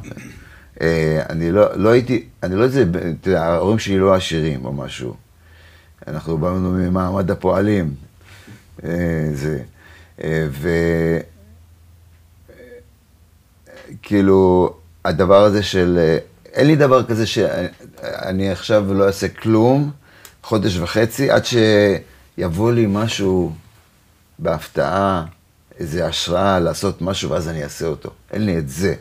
אה, 0.81 1.23
אני 1.31 1.53
לא, 1.53 1.77
לא 1.77 1.89
הייתי, 1.89 2.25
אני 2.43 2.57
לא 2.57 2.65
יודע, 2.65 3.01
אתה 3.21 3.29
יודע, 3.29 3.45
ההורים 3.45 3.79
שלי 3.79 3.99
לא 3.99 4.15
עשירים 4.15 4.65
או 4.65 4.73
משהו. 4.73 5.15
אנחנו 6.07 6.39
באנו 6.39 6.71
ממעמד 6.71 7.31
הפועלים. 7.31 7.95
אה, 8.85 9.29
זה, 9.35 9.59
אה, 10.25 10.47
ו... 10.51 10.69
כאילו, 14.03 14.73
הדבר 15.05 15.45
הזה 15.45 15.63
של... 15.63 16.17
אין 16.53 16.67
לי 16.67 16.77
דבר 16.77 17.05
כזה 17.05 17.27
שאני 17.27 18.51
עכשיו 18.51 18.95
לא 18.95 19.07
אעשה 19.07 19.29
כלום, 19.29 19.91
חודש 20.43 20.77
וחצי, 20.79 21.31
עד 21.31 21.43
שיבוא 21.45 22.73
לי 22.73 22.87
משהו 22.89 23.53
בהפתעה, 24.39 25.25
איזו 25.79 26.03
השראה 26.03 26.59
לעשות 26.61 27.03
משהו, 27.03 27.31
ואז 27.31 27.49
אני 27.49 27.65
אעשה 27.65 27.87
אותו. 27.87 28.11
אין 28.33 28.47
לי 28.47 28.59
את 28.59 28.69
זה. 28.69 28.95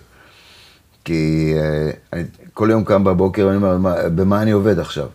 כי 1.06 1.54
אה, 1.58 1.91
אני 2.13 2.23
כל 2.54 2.67
יום 2.71 2.84
קם 2.84 3.04
בבוקר 3.04 3.45
ואני 3.47 3.56
אומר, 3.58 3.78
"מה- 3.78 4.10
במה 4.10 4.41
אני 4.41 4.52
עובד 4.52 4.80
עכשיו? 4.80 5.08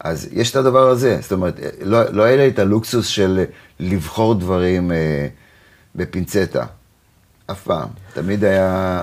אז 0.00 0.28
יש 0.32 0.50
את 0.50 0.56
הדבר 0.56 0.88
הזה, 0.90 1.18
זאת 1.22 1.32
אומרת, 1.32 1.54
לא, 1.82 2.12
לא 2.12 2.22
היה 2.22 2.36
לי 2.36 2.48
את 2.48 2.58
הלוקסוס 2.58 3.06
של 3.06 3.44
לבחור 3.80 4.34
דברים 4.34 4.92
אה, 4.92 5.26
בפינצטה, 5.94 6.64
אף 7.50 7.62
פעם. 7.62 7.88
תמיד 8.14 8.44
היה... 8.44 9.00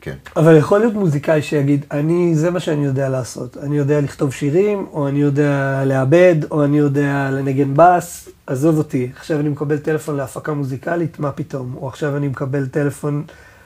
כן. 0.00 0.14
אבל 0.36 0.56
יכול 0.56 0.78
להיות 0.78 0.94
מוזיקאי 0.94 1.42
שיגיד, 1.42 1.84
אני, 1.90 2.34
זה 2.34 2.50
מה 2.50 2.60
שאני 2.60 2.84
יודע 2.84 3.08
לעשות. 3.08 3.56
אני 3.62 3.78
יודע 3.78 4.00
לכתוב 4.00 4.32
שירים, 4.32 4.86
או 4.92 5.08
אני 5.08 5.20
יודע 5.20 5.82
לעבד, 5.86 6.36
או 6.50 6.64
אני 6.64 6.78
יודע 6.78 7.28
לנגן 7.32 7.72
בס, 7.76 8.28
עזוב 8.46 8.78
אותי. 8.78 9.10
עכשיו 9.16 9.40
אני 9.40 9.48
מקבל 9.48 9.78
טלפון 9.78 10.16
להפקה 10.16 10.52
מוזיקלית, 10.52 11.18
מה 11.18 11.32
פתאום? 11.32 11.74
או 11.80 11.88
עכשיו 11.88 12.16
אני 12.16 12.28
מקבל 12.28 12.66
טלפון, 12.66 13.24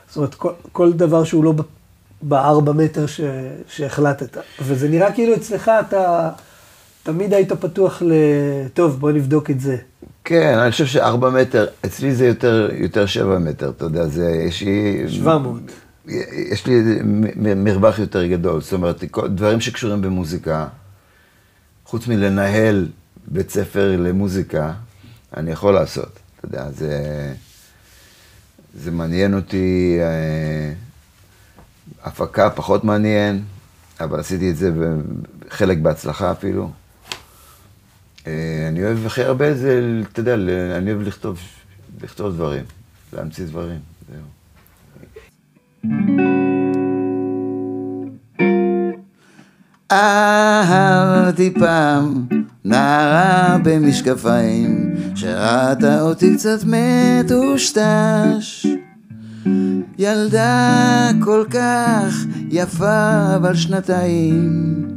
זאת 0.08 0.16
אומרת, 0.16 0.34
כל, 0.34 0.52
כל 0.72 0.92
דבר 0.92 1.24
שהוא 1.24 1.44
לא 1.44 1.54
בארבע 2.22 2.72
מטר 2.72 3.06
ש, 3.06 3.20
שהחלטת. 3.68 4.36
וזה 4.62 4.88
נראה 4.88 5.12
כאילו 5.12 5.34
אצלך 5.34 5.70
אתה 5.80 6.30
תמיד 7.02 7.34
היית 7.34 7.52
פתוח 7.52 8.02
ל... 8.02 8.12
טוב, 8.74 9.00
בוא 9.00 9.10
נבדוק 9.10 9.50
את 9.50 9.60
זה. 9.60 9.76
כן, 10.24 10.58
אני 10.58 10.70
חושב 10.70 10.86
שארבע 10.86 11.30
מטר, 11.30 11.66
אצלי 11.84 12.14
זה 12.14 12.26
יותר, 12.26 12.68
יותר 12.72 13.06
שבע 13.06 13.38
מטר, 13.38 13.68
אתה 13.76 13.84
יודע, 13.84 14.06
זה, 14.06 14.30
יש 14.46 14.62
לי... 14.62 15.04
700. 15.08 15.83
יש 16.32 16.66
לי 16.66 16.82
מרווח 17.56 17.98
יותר 17.98 18.26
גדול, 18.26 18.60
זאת 18.60 18.72
אומרת, 18.72 19.04
דברים 19.28 19.60
שקשורים 19.60 20.02
במוזיקה, 20.02 20.66
חוץ 21.84 22.06
מלנהל 22.06 22.88
בית 23.26 23.50
ספר 23.50 23.96
למוזיקה, 23.98 24.72
אני 25.36 25.50
יכול 25.50 25.74
לעשות, 25.74 26.18
אתה 26.36 26.46
יודע, 26.46 26.70
זה, 26.70 27.34
זה 28.74 28.90
מעניין 28.90 29.34
אותי, 29.34 29.98
אה, 30.00 30.72
הפקה 32.02 32.50
פחות 32.50 32.84
מעניין, 32.84 33.42
אבל 34.00 34.20
עשיתי 34.20 34.50
את 34.50 34.56
זה 34.56 34.70
חלק 35.50 35.78
בהצלחה 35.78 36.32
אפילו. 36.32 36.70
אה, 38.26 38.66
אני 38.68 38.84
אוהב 38.84 39.06
הכי 39.06 39.22
הרבה 39.22 39.54
זה, 39.54 40.00
אתה 40.12 40.20
יודע, 40.20 40.34
אני 40.76 40.92
אוהב 40.92 41.02
לכתוב, 41.02 41.38
לכתוב 42.02 42.34
דברים, 42.34 42.64
להמציא 43.12 43.46
דברים, 43.46 43.80
זהו. 44.08 44.43
אהבתי 49.92 51.50
פעם 51.50 52.26
נערה 52.64 53.58
במשקפיים 53.64 54.94
שראתה 55.14 56.02
אותי 56.02 56.34
קצת 56.34 56.58
מטושטש. 56.66 58.66
ילדה 59.98 61.10
כל 61.20 61.44
כך 61.50 62.26
יפה 62.50 63.36
אבל 63.36 63.54
שנתיים 63.54 64.88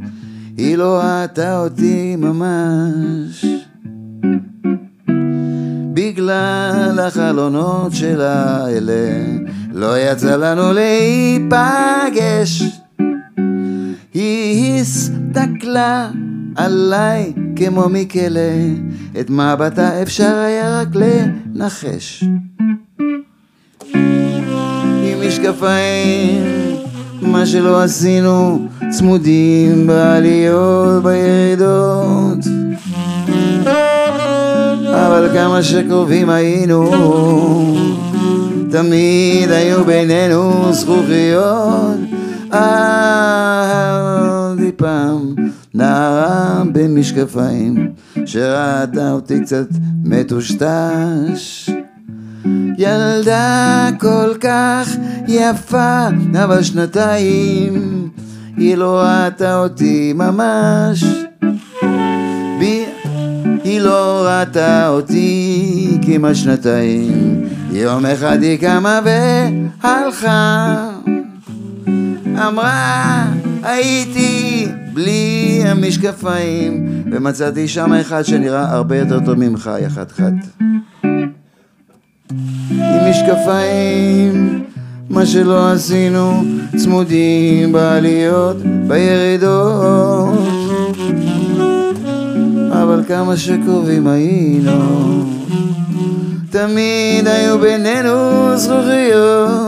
היא 0.56 0.76
לא 0.76 1.00
ראתה 1.02 1.60
אותי 1.60 2.16
ממש. 2.16 3.44
בגלל 5.94 6.98
החלונות 6.98 7.92
שלה 7.92 8.68
אלה 8.68 9.24
לא 9.78 9.98
יצא 9.98 10.36
לנו 10.36 10.72
להיפגש 10.72 12.62
היא 14.14 14.80
הסתכלה 14.80 16.10
עליי 16.56 17.32
כמו 17.56 17.88
מכלא, 17.88 18.40
את 19.20 19.30
מבטה 19.30 20.02
אפשר 20.02 20.36
היה 20.46 20.80
רק 20.80 20.88
לנחש. 20.94 22.24
עם 25.04 25.28
משקפיים, 25.28 26.44
מה 27.22 27.46
שלא 27.46 27.82
עשינו, 27.82 28.68
צמודים 28.90 29.86
בעליות, 29.86 31.02
בירידות. 31.02 32.38
אבל 34.84 35.28
כמה 35.34 35.62
שקרובים 35.62 36.30
היינו, 36.30 36.90
תמיד 38.70 39.50
היו 39.50 39.84
בינינו 39.84 40.72
זכוכיות. 40.72 41.98
אהבתי 42.52 43.92
פעם 44.76 45.34
נערה 45.74 46.62
במשקפיים, 46.72 47.90
שראתה 48.26 49.10
אותי 49.12 49.40
קצת 49.40 49.66
מטושטש. 50.04 51.70
ילדה 52.78 53.88
כל 54.00 54.34
כך 54.40 54.88
יפה, 55.28 56.08
אבל 56.44 56.62
שנתיים, 56.62 58.08
היא 58.56 58.76
לא 58.76 59.02
ראתה 59.02 59.58
אותי 59.58 60.12
ממש. 60.16 61.04
היא 63.68 63.80
לא 63.80 64.26
ראתה 64.26 64.88
אותי 64.88 65.98
כמעט 66.02 66.34
שנתיים, 66.34 67.42
יום 67.72 68.06
אחד 68.06 68.42
היא 68.42 68.58
קמה 68.58 69.00
והלכה. 69.04 70.90
אמרה, 72.48 73.26
הייתי 73.62 74.66
בלי 74.92 75.62
המשקפיים, 75.66 77.02
ומצאתי 77.12 77.68
שם 77.68 77.92
אחד 77.92 78.22
שנראה 78.22 78.72
הרבה 78.72 78.96
יותר 78.96 79.20
טוב 79.24 79.34
ממך, 79.34 79.70
יא 79.82 79.88
חתיכת. 79.88 80.32
עם 82.70 83.10
משקפיים, 83.10 84.64
מה 85.10 85.26
שלא 85.26 85.72
עשינו, 85.72 86.42
צמודים 86.76 87.72
בעליות, 87.72 88.56
בירידות. 88.86 90.38
אבל 92.72 93.02
כמה 93.08 93.36
שקרובים 93.36 94.06
היינו, 94.06 95.37
תמיד 96.58 97.26
היו 97.28 97.58
בינינו 97.58 98.56
זכוכיות. 98.56 99.58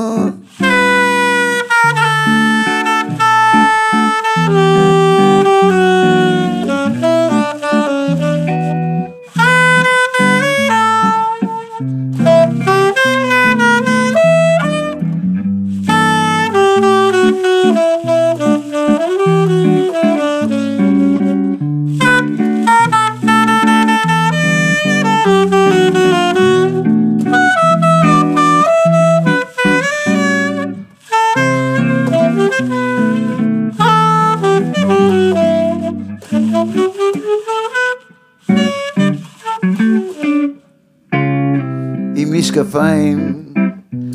משקפיים, 42.71 43.45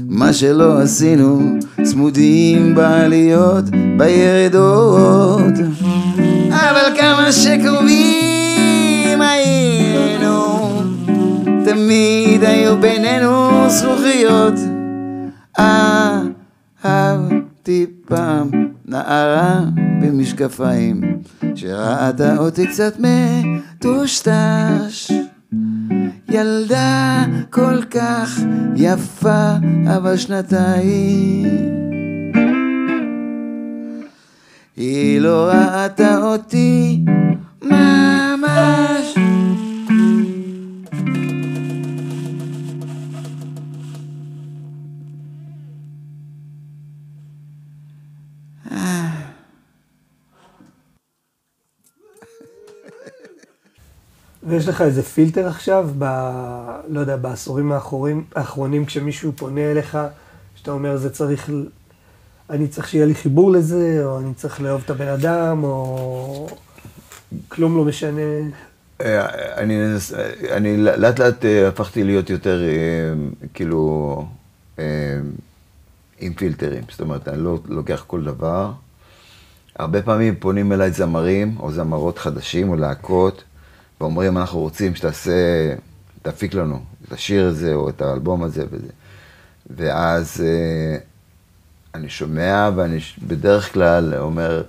מה 0.10 0.34
שלא 0.34 0.82
עשינו, 0.82 1.42
צמודים 1.84 2.76
בעליות, 2.76 3.66
בירידות. 3.98 5.54
אבל 6.50 7.00
כמה 7.00 7.32
שקרובים 7.32 9.22
היינו, 9.22 10.82
תמיד 11.66 12.44
היו 12.44 12.82
בינינו 12.82 13.50
זכוכיות. 13.70 14.54
אהבתי 16.86 17.86
פעם 18.06 18.50
נערה 18.86 19.60
במשקפיים, 20.02 21.02
שראתה 21.56 22.38
אותי 22.38 22.68
קצת 22.68 22.94
מטושטש. 23.00 25.12
ילדה 26.36 27.26
כל 27.50 27.82
כך 27.92 28.40
יפה, 28.76 29.52
אבל 29.98 30.18
שנתיים. 30.18 31.46
היא 34.78 35.22
לא 35.22 35.50
ראתה 35.54 36.18
אותי 36.18 37.06
ממש. 37.62 38.95
ויש 54.46 54.68
לך 54.68 54.82
איזה 54.82 55.04
פילטר 55.04 55.48
עכשיו, 55.48 55.90
ב... 55.98 56.04
לא 56.88 57.00
יודע, 57.00 57.16
בעשורים 57.16 57.72
האחרונים, 57.72 58.24
האחרונים, 58.36 58.86
כשמישהו 58.86 59.32
פונה 59.36 59.72
אליך, 59.72 59.98
שאתה 60.56 60.72
אומר, 60.72 60.98
זה 60.98 61.10
צריך, 61.10 61.50
אני 62.50 62.68
צריך 62.68 62.88
שיהיה 62.88 63.06
לי 63.06 63.16
חיבור 63.16 63.52
לזה, 63.52 64.02
או 64.06 64.20
אני 64.20 64.34
צריך 64.34 64.62
לאהוב 64.62 64.82
את 64.86 64.90
הבן 64.90 65.08
אדם, 65.08 65.64
או... 65.64 66.48
כלום 67.48 67.78
לא 67.78 67.86
משנה. 67.86 68.22
אה, 69.02 69.26
אני, 69.58 69.80
אני 70.52 70.78
לאט 70.78 71.20
לאט 71.20 71.46
אה, 71.46 71.68
הפכתי 71.68 72.04
להיות 72.04 72.30
יותר, 72.30 72.62
אה, 72.64 73.14
כאילו, 73.54 74.26
עם 76.20 76.34
פילטרים. 76.34 76.84
זאת 76.90 77.02
אומרת, 77.02 77.28
אני 77.28 77.44
לא 77.44 77.60
לוקח 77.66 78.04
כל 78.08 78.24
דבר. 78.24 78.72
הרבה 79.80 80.02
פעמים 80.02 80.36
פונים 80.36 80.72
אליי 80.72 80.92
זמרים 80.92 81.56
או 81.60 81.72
זמרות 81.72 82.18
חדשים 82.18 82.70
או 82.70 82.76
להקות, 82.76 83.44
ואומרים, 84.02 84.38
אנחנו 84.38 84.60
רוצים 84.60 84.96
שתעשה, 84.96 85.32
תפיק 86.22 86.54
לנו 86.54 86.80
את 87.08 87.12
השיר 87.12 87.48
הזה 87.48 87.74
או 87.74 87.90
את 87.90 88.02
האלבום 88.02 88.44
הזה 88.44 88.64
וזה. 88.72 88.92
ואז 89.70 90.44
אני 91.96 92.10
שומע 92.10 92.70
ואני 92.76 93.00
בדרך 93.28 93.74
כלל 93.74 94.14
אומר, 94.18 94.64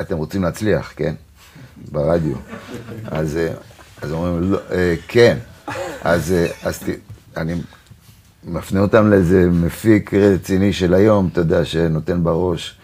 אתם 0.00 0.16
רוצים 0.16 0.42
להצליח, 0.42 0.92
כן? 0.96 1.14
ברדיו. 1.92 2.36
אז, 3.04 3.36
אה, 3.36 3.52
אז 4.02 4.12
אומרים, 4.12 4.52
לא, 4.52 4.58
אה, 4.72 4.94
כן. 5.08 5.38
אז, 6.02 6.32
אה, 6.32 6.46
אז 6.62 6.80
אני 7.36 7.54
מפנה 8.44 8.80
אותם 8.80 9.10
לאיזה 9.10 9.46
מפיק 9.50 10.14
רציני 10.14 10.72
של 10.72 10.94
היום, 10.94 11.28
אתה 11.32 11.40
יודע, 11.40 11.64
שנותן 11.64 12.24
בראש 12.24 12.78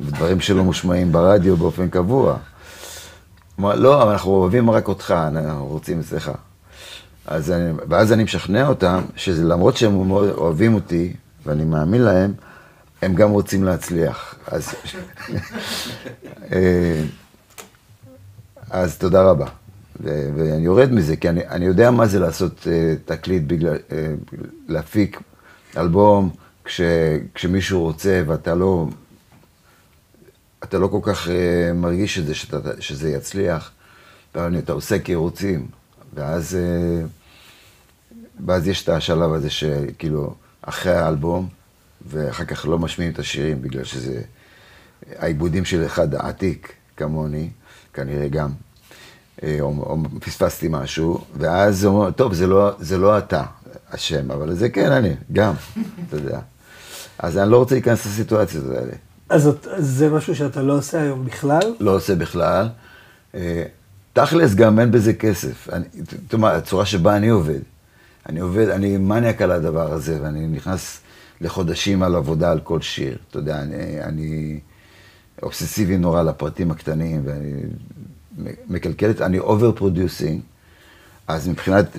דברים 0.00 0.40
שלא 0.40 0.64
מושמעים 0.64 1.12
ברדיו 1.12 1.56
באופן 1.56 1.88
קבוע. 1.88 2.38
אומר, 3.58 3.74
לא, 3.74 4.12
אנחנו 4.12 4.30
אוהבים 4.30 4.70
רק 4.70 4.88
אותך, 4.88 5.14
אנחנו 5.28 5.66
רוצים 5.66 6.00
אצלך. 6.00 6.30
אז 7.26 7.50
אני, 7.50 7.72
ואז 7.88 8.12
אני 8.12 8.24
משכנע 8.24 8.68
אותם, 8.68 9.00
שזה 9.16 9.44
למרות 9.44 9.76
שהם 9.76 10.10
אוהבים 10.10 10.74
אותי, 10.74 11.12
ואני 11.46 11.64
מאמין 11.64 12.02
להם, 12.02 12.32
הם 13.02 13.14
גם 13.14 13.30
רוצים 13.30 13.64
להצליח. 13.64 14.34
אז... 14.46 14.74
אז 18.70 18.98
תודה 18.98 19.22
רבה. 19.22 19.46
ו- 20.00 20.30
ואני 20.36 20.64
יורד 20.64 20.92
מזה, 20.92 21.16
כי 21.16 21.28
אני, 21.28 21.48
אני 21.48 21.64
יודע 21.64 21.90
מה 21.90 22.06
זה 22.06 22.18
לעשות 22.18 22.58
uh, 22.60 22.66
תקליט 23.04 23.42
בגלל, 23.46 23.76
uh, 23.76 23.92
להפיק 24.68 25.20
אלבום 25.76 26.30
כש, 26.64 26.80
כשמישהו 27.34 27.82
רוצה 27.82 28.22
ואתה 28.26 28.54
לא, 28.54 28.86
אתה 30.64 30.78
לא 30.78 30.86
כל 30.86 31.00
כך 31.02 31.26
uh, 31.26 31.30
מרגיש 31.74 32.18
את 32.18 32.26
זה, 32.26 32.34
שאתה, 32.34 32.58
שזה 32.80 33.10
יצליח, 33.10 33.70
ואתה 34.34 34.72
עושה 34.72 34.98
כערוצים, 34.98 35.66
ואז, 36.14 36.56
uh, 36.56 38.16
ואז 38.46 38.68
יש 38.68 38.82
את 38.82 38.88
השלב 38.88 39.32
הזה 39.32 39.50
שכאילו, 39.50 40.34
אחרי 40.62 40.94
האלבום, 40.94 41.48
ואחר 42.06 42.44
כך 42.44 42.66
לא 42.66 42.78
משמיעים 42.78 43.12
את 43.12 43.18
השירים, 43.18 43.62
בגלל 43.62 43.84
שזה 43.84 44.22
העיבודים 45.18 45.64
של 45.64 45.86
אחד 45.86 46.14
עתיק 46.14 46.72
כמוני. 46.96 47.50
כנראה 47.94 48.28
גם, 48.28 48.50
אה, 49.42 49.56
או, 49.60 49.66
או 49.66 50.20
פספסתי 50.20 50.68
משהו, 50.70 51.24
ואז 51.36 51.84
הוא 51.84 51.94
אומר, 51.94 52.10
טוב, 52.10 52.34
זה 52.34 52.46
לא, 52.46 52.70
זה 52.78 52.98
לא 52.98 53.18
אתה 53.18 53.42
אשם, 53.90 54.30
אבל 54.30 54.54
זה 54.54 54.68
כן 54.68 54.92
אני, 54.92 55.14
גם, 55.32 55.54
אתה 56.08 56.16
יודע. 56.16 56.40
אז 57.18 57.38
אני 57.38 57.50
לא 57.50 57.56
רוצה 57.56 57.74
להיכנס 57.74 58.06
לסיטואציות 58.06 58.64
האלה. 58.76 58.92
אז 59.28 59.50
זה 59.78 60.10
משהו 60.10 60.36
שאתה 60.36 60.62
לא 60.62 60.78
עושה 60.78 61.02
היום 61.02 61.24
בכלל? 61.24 61.74
לא 61.80 61.96
עושה 61.96 62.14
בכלל. 62.14 62.68
אה, 63.34 63.62
תכלס, 64.12 64.54
גם 64.54 64.78
אין 64.78 64.90
בזה 64.90 65.14
כסף. 65.14 65.68
זאת 66.22 66.32
אומרת, 66.32 66.62
הצורה 66.62 66.86
שבה 66.86 67.16
אני 67.16 67.28
עובד. 67.28 67.60
אני 68.28 68.40
עובד, 68.40 68.68
אני 68.68 68.96
מניאק 68.96 69.42
על 69.42 69.50
הדבר 69.50 69.92
הזה, 69.92 70.18
ואני 70.22 70.46
נכנס 70.46 71.00
לחודשים 71.40 72.02
על 72.02 72.14
עבודה 72.14 72.50
על 72.50 72.60
כל 72.60 72.80
שיר. 72.80 73.16
אתה 73.30 73.38
יודע, 73.38 73.62
אני... 73.62 74.02
אני 74.02 74.60
אובססיבי 75.42 75.98
נורא 75.98 76.22
לפרטים 76.22 76.70
הקטנים, 76.70 77.22
ואני 77.24 77.52
מקלקל 78.68 79.10
את, 79.10 79.20
אני 79.20 79.38
over 79.38 79.72
producing, 79.72 80.40
אז 81.26 81.48
מבחינת 81.48 81.96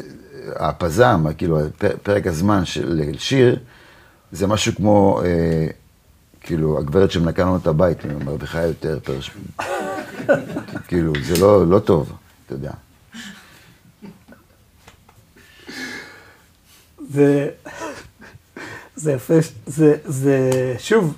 הפזם, 0.55 1.25
כאילו 1.37 1.59
פרק 2.03 2.27
הזמן 2.27 2.65
של 2.65 3.11
שיר, 3.17 3.59
זה 4.31 4.47
משהו 4.47 4.75
כמו, 4.75 5.21
אה, 5.25 5.67
כאילו, 6.45 6.79
הגברת 6.79 7.11
שמנקה 7.11 7.41
לנו 7.41 7.57
את 7.57 7.67
הבית, 7.67 8.03
היא 8.03 8.11
מרוויחה 8.25 8.61
יותר 8.61 8.99
פר... 9.03 9.19
כאילו, 10.87 11.13
זה 11.23 11.41
לא, 11.41 11.67
לא 11.67 11.79
טוב, 11.79 12.11
אתה 12.45 12.53
יודע. 12.53 12.71
זה, 17.09 17.49
זה 18.95 19.11
יפה, 19.11 19.33
זה, 19.65 19.97
זה, 20.05 20.49
שוב, 20.79 21.17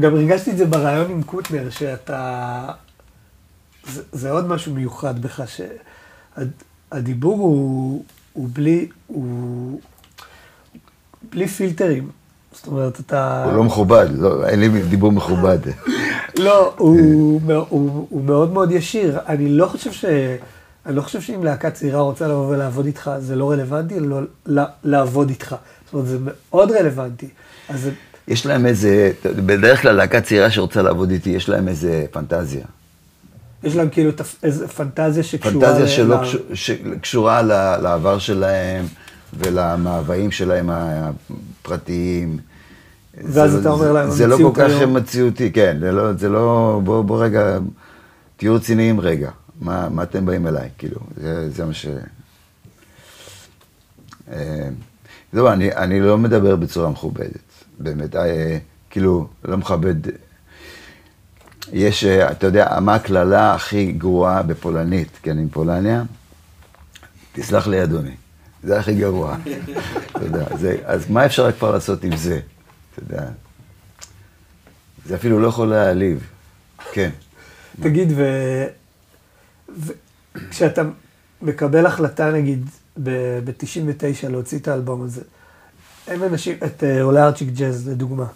גם 0.00 0.14
הרגשתי 0.14 0.50
את 0.50 0.56
זה 0.56 0.66
בריאיון 0.66 1.10
עם 1.10 1.22
קוטנר, 1.22 1.70
שאתה... 1.70 2.72
זה, 3.86 4.02
זה 4.12 4.30
עוד 4.30 4.46
משהו 4.46 4.74
מיוחד 4.74 5.22
בך, 5.22 5.42
שהדיבור 6.90 7.38
הוא, 7.38 8.04
הוא 8.32 8.48
בלי... 8.52 8.88
הוא... 9.06 9.80
בלי 11.30 11.48
פילטרים. 11.48 12.10
זאת 12.60 12.66
אומרת, 12.66 13.00
אתה... 13.00 13.44
הוא 13.44 13.52
לא 13.52 13.64
מכובד, 13.64 14.06
לא, 14.18 14.46
אין 14.46 14.60
לי 14.60 14.82
דיבור 14.82 15.12
מכובד. 15.12 15.58
לא, 16.38 16.74
הוא, 16.78 17.40
הוא, 17.68 18.06
הוא 18.10 18.24
מאוד 18.24 18.52
מאוד 18.52 18.70
ישיר. 18.70 19.18
אני 19.26 19.48
לא 19.48 19.66
חושב 19.66 19.92
ש... 19.92 20.04
אני 20.86 20.96
לא 20.96 21.02
חושב 21.02 21.20
שאם 21.20 21.44
להקה 21.44 21.70
צעירה 21.70 22.00
רוצה 22.00 22.28
לבוא 22.28 22.46
ולעבוד 22.46 22.86
איתך, 22.86 23.10
זה 23.18 23.36
לא 23.36 23.50
רלוונטי, 23.50 23.94
לא, 24.46 24.62
לעבוד 24.84 25.28
איתך. 25.28 25.56
זאת 25.84 25.94
אומרת, 25.94 26.06
זה 26.06 26.18
מאוד 26.50 26.70
רלוונטי. 26.70 27.28
אז 27.68 27.90
יש 28.28 28.46
להם 28.46 28.66
איזה, 28.66 29.12
בדרך 29.24 29.82
כלל 29.82 29.92
להקה 29.92 30.20
צעירה 30.20 30.50
שרוצה 30.50 30.82
לעבוד 30.82 31.10
איתי, 31.10 31.30
יש 31.30 31.48
להם 31.48 31.68
איזה 31.68 32.04
פנטזיה. 32.10 32.64
יש 33.64 33.76
להם 33.76 33.88
כאילו 33.88 34.10
איזה 34.42 34.68
פנטזיה 34.68 35.22
שקשורה... 35.22 35.66
פנטזיה 35.66 35.88
שלא 35.88 36.16
קשורה 37.00 37.42
לעבר 37.82 38.18
שלהם 38.18 38.84
ולמאוויים 39.32 40.30
שלהם 40.30 40.70
הפרטיים. 40.72 42.38
ואז 43.14 43.54
אתה 43.54 43.70
אומר 43.70 43.92
להם, 43.92 44.10
זה 44.10 44.26
לא 44.26 44.36
כל 44.36 44.50
כך 44.54 44.82
מציאותי, 44.82 45.52
כן, 45.52 45.76
זה 45.80 45.92
לא, 45.92 46.12
זה 46.12 46.28
לא, 46.28 46.80
בוא, 46.84 47.02
בוא 47.02 47.24
רגע, 47.24 47.58
תהיו 48.36 48.54
רציניים 48.54 49.00
רגע, 49.00 49.30
מה, 49.60 49.88
מה 49.88 50.02
אתם 50.02 50.26
באים 50.26 50.46
אליי, 50.46 50.68
כאילו, 50.78 51.00
זה, 51.16 51.50
זה 51.50 51.64
מה 51.64 51.72
ש... 51.72 51.86
אה, 54.32 54.68
זהו, 55.32 55.48
אני, 55.48 55.72
אני 55.72 56.00
לא 56.00 56.18
מדבר 56.18 56.56
בצורה 56.56 56.90
מכובדת. 56.90 57.50
באמת, 57.78 58.16
אה, 58.16 58.58
כאילו, 58.90 59.28
לא 59.44 59.56
מכבד. 59.56 59.94
יש, 61.72 62.04
אה, 62.04 62.30
אתה 62.30 62.46
יודע, 62.46 62.78
מה 62.80 62.94
הקללה 62.94 63.54
הכי 63.54 63.92
גרועה 63.92 64.42
בפולנית, 64.42 65.18
כן, 65.22 65.38
עם 65.38 65.48
פולניה? 65.48 66.02
תסלח 67.32 67.66
לי, 67.66 67.82
אדוני. 67.82 68.14
זה 68.62 68.78
הכי 68.78 68.94
גרוע. 68.94 69.36
אתה 70.10 70.24
יודע, 70.24 70.56
זה, 70.56 70.76
אז 70.84 71.10
מה 71.10 71.26
אפשר 71.26 71.52
כבר 71.52 71.72
לעשות 71.72 72.04
עם 72.04 72.16
זה? 72.16 72.40
אתה 72.94 73.02
יודע, 73.02 73.28
זה 75.06 75.14
אפילו 75.14 75.40
לא 75.40 75.46
יכול 75.46 75.68
להעליב. 75.68 76.26
כן. 76.92 77.10
תגיד, 77.82 78.12
וכשאתה 80.36 80.82
מקבל 81.42 81.86
החלטה, 81.86 82.30
נגיד, 82.30 82.68
ב-99 83.02 84.28
להוציא 84.28 84.58
את 84.58 84.68
האלבום 84.68 85.02
הזה, 85.02 85.22
הם 86.06 86.24
אנשים, 86.24 86.56
את 86.66 86.84
אה, 86.84 87.02
אולארצ'יק 87.02 87.48
ג'אז 87.48 87.88
לדוגמה. 87.88 88.26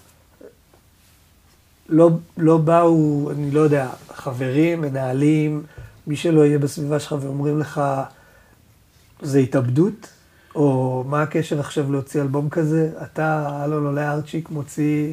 לא, 1.88 2.10
לא 2.36 2.58
באו, 2.58 3.30
אני 3.30 3.50
לא 3.50 3.60
יודע, 3.60 3.88
חברים, 4.14 4.80
מנהלים, 4.80 5.62
מי 6.06 6.16
שלא 6.16 6.46
יהיה 6.46 6.58
בסביבה 6.58 7.00
שלך 7.00 7.14
ואומרים 7.20 7.58
לך, 7.58 7.80
זה 9.22 9.38
התאבדות? 9.38 10.08
או 10.54 11.04
מה 11.08 11.22
הקשר 11.22 11.60
עכשיו 11.60 11.92
להוציא 11.92 12.22
אלבום 12.22 12.48
כזה? 12.48 12.90
אתה, 13.02 13.60
אלון 13.64 13.86
אולארצ'יק, 13.87 14.50
מוציא 14.50 15.12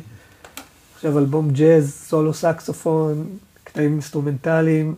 עכשיו 0.95 1.19
אלבום 1.19 1.51
ג'אז, 1.51 1.93
סולו 1.93 2.33
סקסופון, 2.33 3.37
קטעים 3.63 3.91
אינסטרומנטליים. 3.91 4.95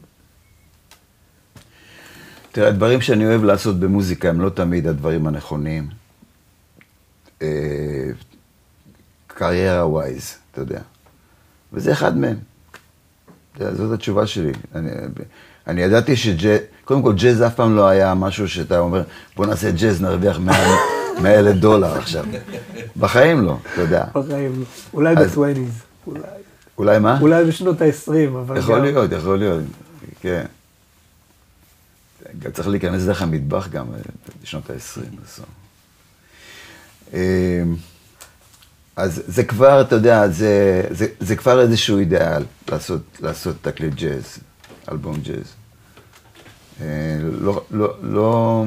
תראה, 2.51 2.67
הדברים 2.67 3.01
שאני 3.01 3.25
אוהב 3.25 3.43
לעשות 3.43 3.79
במוזיקה 3.79 4.29
הם 4.29 4.41
לא 4.41 4.49
תמיד 4.49 4.87
הדברים 4.87 5.27
הנכונים. 5.27 5.89
קריירה 9.27 9.87
ווייז, 9.87 10.35
אתה 10.51 10.61
יודע. 10.61 10.81
וזה 11.73 11.91
אחד 11.91 12.17
מהם. 12.17 12.37
זאת 13.57 13.93
התשובה 13.93 14.27
שלי. 14.27 14.51
אני, 14.75 14.89
אני 15.67 15.81
ידעתי 15.81 16.15
שג'אז, 16.15 16.59
קודם 16.85 17.01
כל 17.01 17.13
ג'אז 17.13 17.41
אף 17.41 17.55
פעם 17.55 17.75
לא 17.75 17.87
היה 17.87 18.13
משהו 18.13 18.49
שאתה 18.49 18.79
אומר, 18.79 19.03
בוא 19.35 19.45
נעשה 19.45 19.71
ג'אז, 19.71 20.01
נרוויח 20.01 20.39
100 21.21 21.39
אלף 21.39 21.55
דולר 21.55 21.97
עכשיו. 21.97 22.25
בחיים 22.97 23.45
לא, 23.45 23.57
אתה 23.73 23.81
יודע. 23.81 24.05
בחיים 24.13 24.59
לא. 24.59 24.65
אולי 24.93 25.15
בטווייניז. 25.15 25.81
אולי. 26.07 26.21
אולי 26.77 26.99
מה? 26.99 27.19
אולי 27.19 27.45
בשנות 27.45 27.81
ה-20, 27.81 28.11
אבל 28.41 28.57
יכול 28.57 28.75
גם... 28.75 28.83
להיות, 28.83 29.11
יכול 29.11 29.39
להיות, 29.39 29.61
כן. 30.21 30.45
גם 32.39 32.51
צריך 32.51 32.67
להיכנס 32.67 33.03
דרך 33.03 33.21
המטבח 33.21 33.67
גם 33.67 33.85
בשנות 34.43 34.69
ה-20. 34.69 35.43
אמ, 37.13 37.75
אז 38.95 39.23
זה 39.27 39.43
כבר, 39.43 39.81
אתה 39.81 39.95
יודע, 39.95 40.27
זה, 40.27 40.83
זה, 40.91 41.07
זה 41.19 41.35
כבר 41.35 41.61
איזשהו 41.61 41.97
אידיאל 41.97 42.43
לעשות, 42.71 43.01
לעשות 43.19 43.55
תקליט 43.61 43.93
ג'אז, 43.93 44.37
אלבום 44.91 45.15
ג'אז. 45.23 45.53
אה, 46.81 47.19
לא, 47.41 47.63
לא, 47.71 47.93
לא, 48.01 48.65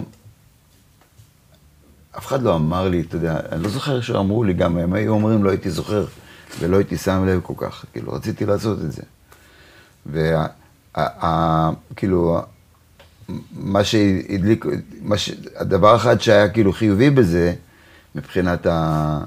אף 2.19 2.27
אחד 2.27 2.43
לא 2.43 2.57
אמר 2.57 2.89
לי, 2.89 3.01
אתה 3.01 3.17
יודע, 3.17 3.41
אני 3.53 3.63
לא 3.63 3.69
זוכר 3.69 4.01
שאמרו 4.01 4.45
לי, 4.45 4.55
גם 4.55 4.79
הם 4.79 4.93
היו 4.93 5.13
אומרים, 5.13 5.45
לא 5.45 5.51
הייתי 5.51 5.71
זוכר 5.71 6.07
ולא 6.61 6.77
הייתי 6.77 6.97
שם 6.97 7.25
לב 7.27 7.41
כל 7.43 7.53
כך, 7.57 7.85
כאילו, 7.93 8.13
רציתי 8.13 8.47
לעשות 8.47 8.79
את 8.81 8.93
זה. 8.93 9.03
וכאילו, 11.93 12.41
מה 13.53 13.85
שהדליק, 13.85 14.65
מה 15.03 15.19
ש... 15.19 15.31
הדבר 15.57 15.97
אחד 15.97 16.21
שהיה 16.21 16.49
כאילו 16.49 16.73
חיובי 16.73 17.11
בזה, 17.11 17.55
מבחינת 18.15 18.67
ה... 18.67 19.19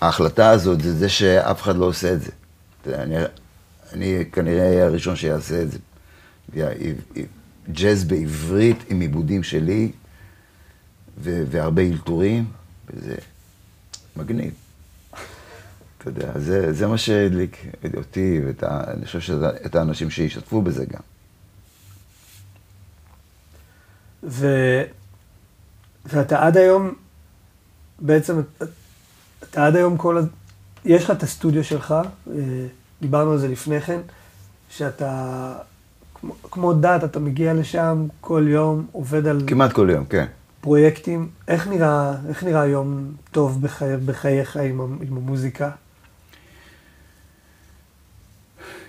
ההחלטה 0.00 0.50
הזאת, 0.50 0.80
זה 0.80 0.94
זה 0.94 1.08
שאף 1.08 1.62
אחד 1.62 1.76
לא 1.76 1.84
עושה 1.84 2.12
את 2.12 2.20
זה. 2.22 2.30
אני, 2.94 3.16
אני 3.92 4.24
כנראה 4.32 4.68
אהיה 4.68 4.86
הראשון 4.86 5.16
שיעשה 5.16 5.62
את 5.62 5.70
זה. 5.70 5.78
ג'אז 7.72 8.04
בעברית 8.04 8.78
עם 8.88 9.00
עיבודים 9.00 9.42
שלי, 9.42 9.92
ו- 11.18 11.44
והרבה 11.50 11.82
אלתורים, 11.82 12.44
וזה 12.90 13.14
מגניב. 14.16 14.52
אתה 15.98 16.08
יודע, 16.08 16.38
זה, 16.38 16.72
זה 16.72 16.86
מה 16.86 16.98
שהדליק 16.98 17.66
אותי, 17.96 18.40
ואני 18.44 19.06
חושב 19.06 19.20
שאת 19.20 19.74
האנשים 19.74 20.10
שהשתתפו 20.10 20.62
בזה 20.62 20.84
גם. 20.84 21.00
ו... 24.22 24.46
ואתה 26.04 26.46
עד 26.46 26.56
היום, 26.56 26.94
בעצם, 27.98 28.40
אתה 29.42 29.66
עד 29.66 29.76
היום 29.76 29.96
כל 29.96 30.18
ה... 30.18 30.20
יש 30.84 31.04
לך 31.04 31.10
את 31.10 31.22
הסטודיו 31.22 31.64
שלך, 31.64 31.94
אה, 32.30 32.66
דיברנו 33.00 33.32
על 33.32 33.38
זה 33.38 33.48
לפני 33.48 33.80
כן, 33.80 34.00
שאתה, 34.70 35.54
כמו, 36.20 36.34
כמו 36.42 36.72
דת, 36.72 37.04
אתה 37.04 37.20
מגיע 37.20 37.54
לשם 37.54 38.06
כל 38.20 38.46
יום, 38.48 38.86
עובד 38.92 39.26
על... 39.26 39.42
כמעט 39.46 39.72
כל 39.72 39.88
יום, 39.92 40.04
כן. 40.04 40.26
פרויקטים. 40.60 41.28
איך 41.48 41.68
נראה, 41.68 42.14
איך 42.28 42.44
נראה 42.44 42.66
יום 42.66 43.12
טוב 43.30 43.62
בחי, 43.62 43.84
בחייך 44.04 44.56
עם, 44.56 44.80
עם 44.80 45.16
המוזיקה? 45.16 45.70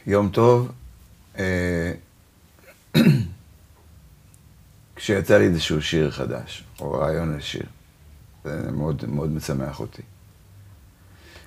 יום 0.07 0.29
טוב, 0.29 0.71
אה, 1.39 1.91
כשיצא 4.95 5.37
לי 5.37 5.45
איזשהו 5.45 5.81
שיר 5.81 6.11
חדש, 6.11 6.63
או 6.79 6.91
רעיון 6.91 7.37
לשיר. 7.37 7.63
זה 8.43 8.71
מאוד, 8.71 9.03
מאוד 9.07 9.31
משמח 9.31 9.79
אותי. 9.79 10.01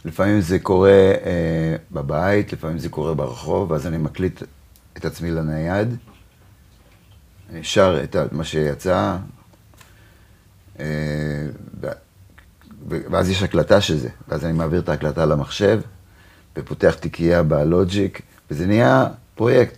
לפעמים 0.04 0.40
זה 0.40 0.58
קורה 0.58 1.12
אה, 1.24 1.76
בבית, 1.92 2.52
לפעמים 2.52 2.78
זה 2.78 2.88
קורה 2.88 3.14
ברחוב, 3.14 3.70
ואז 3.70 3.86
אני 3.86 3.98
מקליט 3.98 4.42
את 5.02 5.06
עצמי 5.06 5.30
לנייד. 5.30 5.96
אני 7.50 7.64
שר 7.64 8.00
את 8.04 8.16
מה 8.32 8.44
שיצא, 8.44 9.16
אה, 10.80 10.84
ואז 12.88 13.30
יש 13.30 13.42
הקלטה 13.42 13.80
של 13.80 13.96
זה, 13.96 14.08
ואז 14.28 14.44
אני 14.44 14.52
מעביר 14.52 14.80
את 14.80 14.88
ההקלטה 14.88 15.26
למחשב, 15.26 15.80
ופותח 16.56 16.94
תיקייה 16.94 17.42
בלוג'יק, 17.42 18.22
וזה 18.50 18.66
נהיה 18.66 19.06
פרויקט 19.34 19.76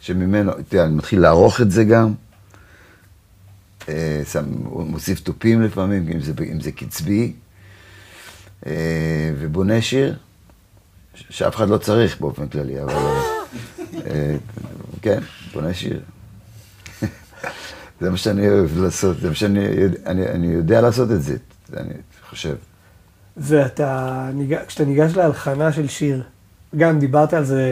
שממנו, 0.00 0.52
תראה, 0.68 0.84
אני 0.84 0.94
מתחיל 0.94 1.20
לערוך 1.20 1.60
את 1.60 1.70
זה 1.70 1.84
גם, 1.84 2.14
אה, 3.88 4.22
שם, 4.32 4.44
מוסיף 4.64 5.20
תופים 5.20 5.62
לפעמים, 5.62 6.08
אם 6.12 6.20
זה, 6.20 6.32
אם 6.52 6.60
זה 6.60 6.72
קצבי, 6.72 7.32
אה, 8.66 9.32
ובונה 9.38 9.82
שיר, 9.82 10.16
שאף 11.14 11.56
אחד 11.56 11.68
לא 11.68 11.78
צריך 11.78 12.20
באופן 12.20 12.48
כללי, 12.48 12.82
אבל 12.82 13.35
כן, 15.02 15.20
בונה 15.52 15.74
שיר. 15.74 16.00
זה 18.00 18.10
מה 18.10 18.16
שאני 18.16 18.48
אוהב 18.48 18.78
לעשות, 18.78 19.20
זה 19.20 19.28
מה 19.28 19.34
שאני 19.34 19.66
אני, 20.06 20.28
אני 20.28 20.46
יודע 20.46 20.80
לעשות 20.80 21.10
את 21.10 21.22
זה, 21.22 21.36
אני 21.76 21.94
חושב. 22.30 22.54
ואתה, 23.36 24.30
כשאתה 24.66 24.84
ניגש 24.84 25.16
להלחנה 25.16 25.72
של 25.72 25.88
שיר, 25.88 26.22
גם 26.76 26.98
דיברת 26.98 27.34
על 27.34 27.44
זה, 27.44 27.62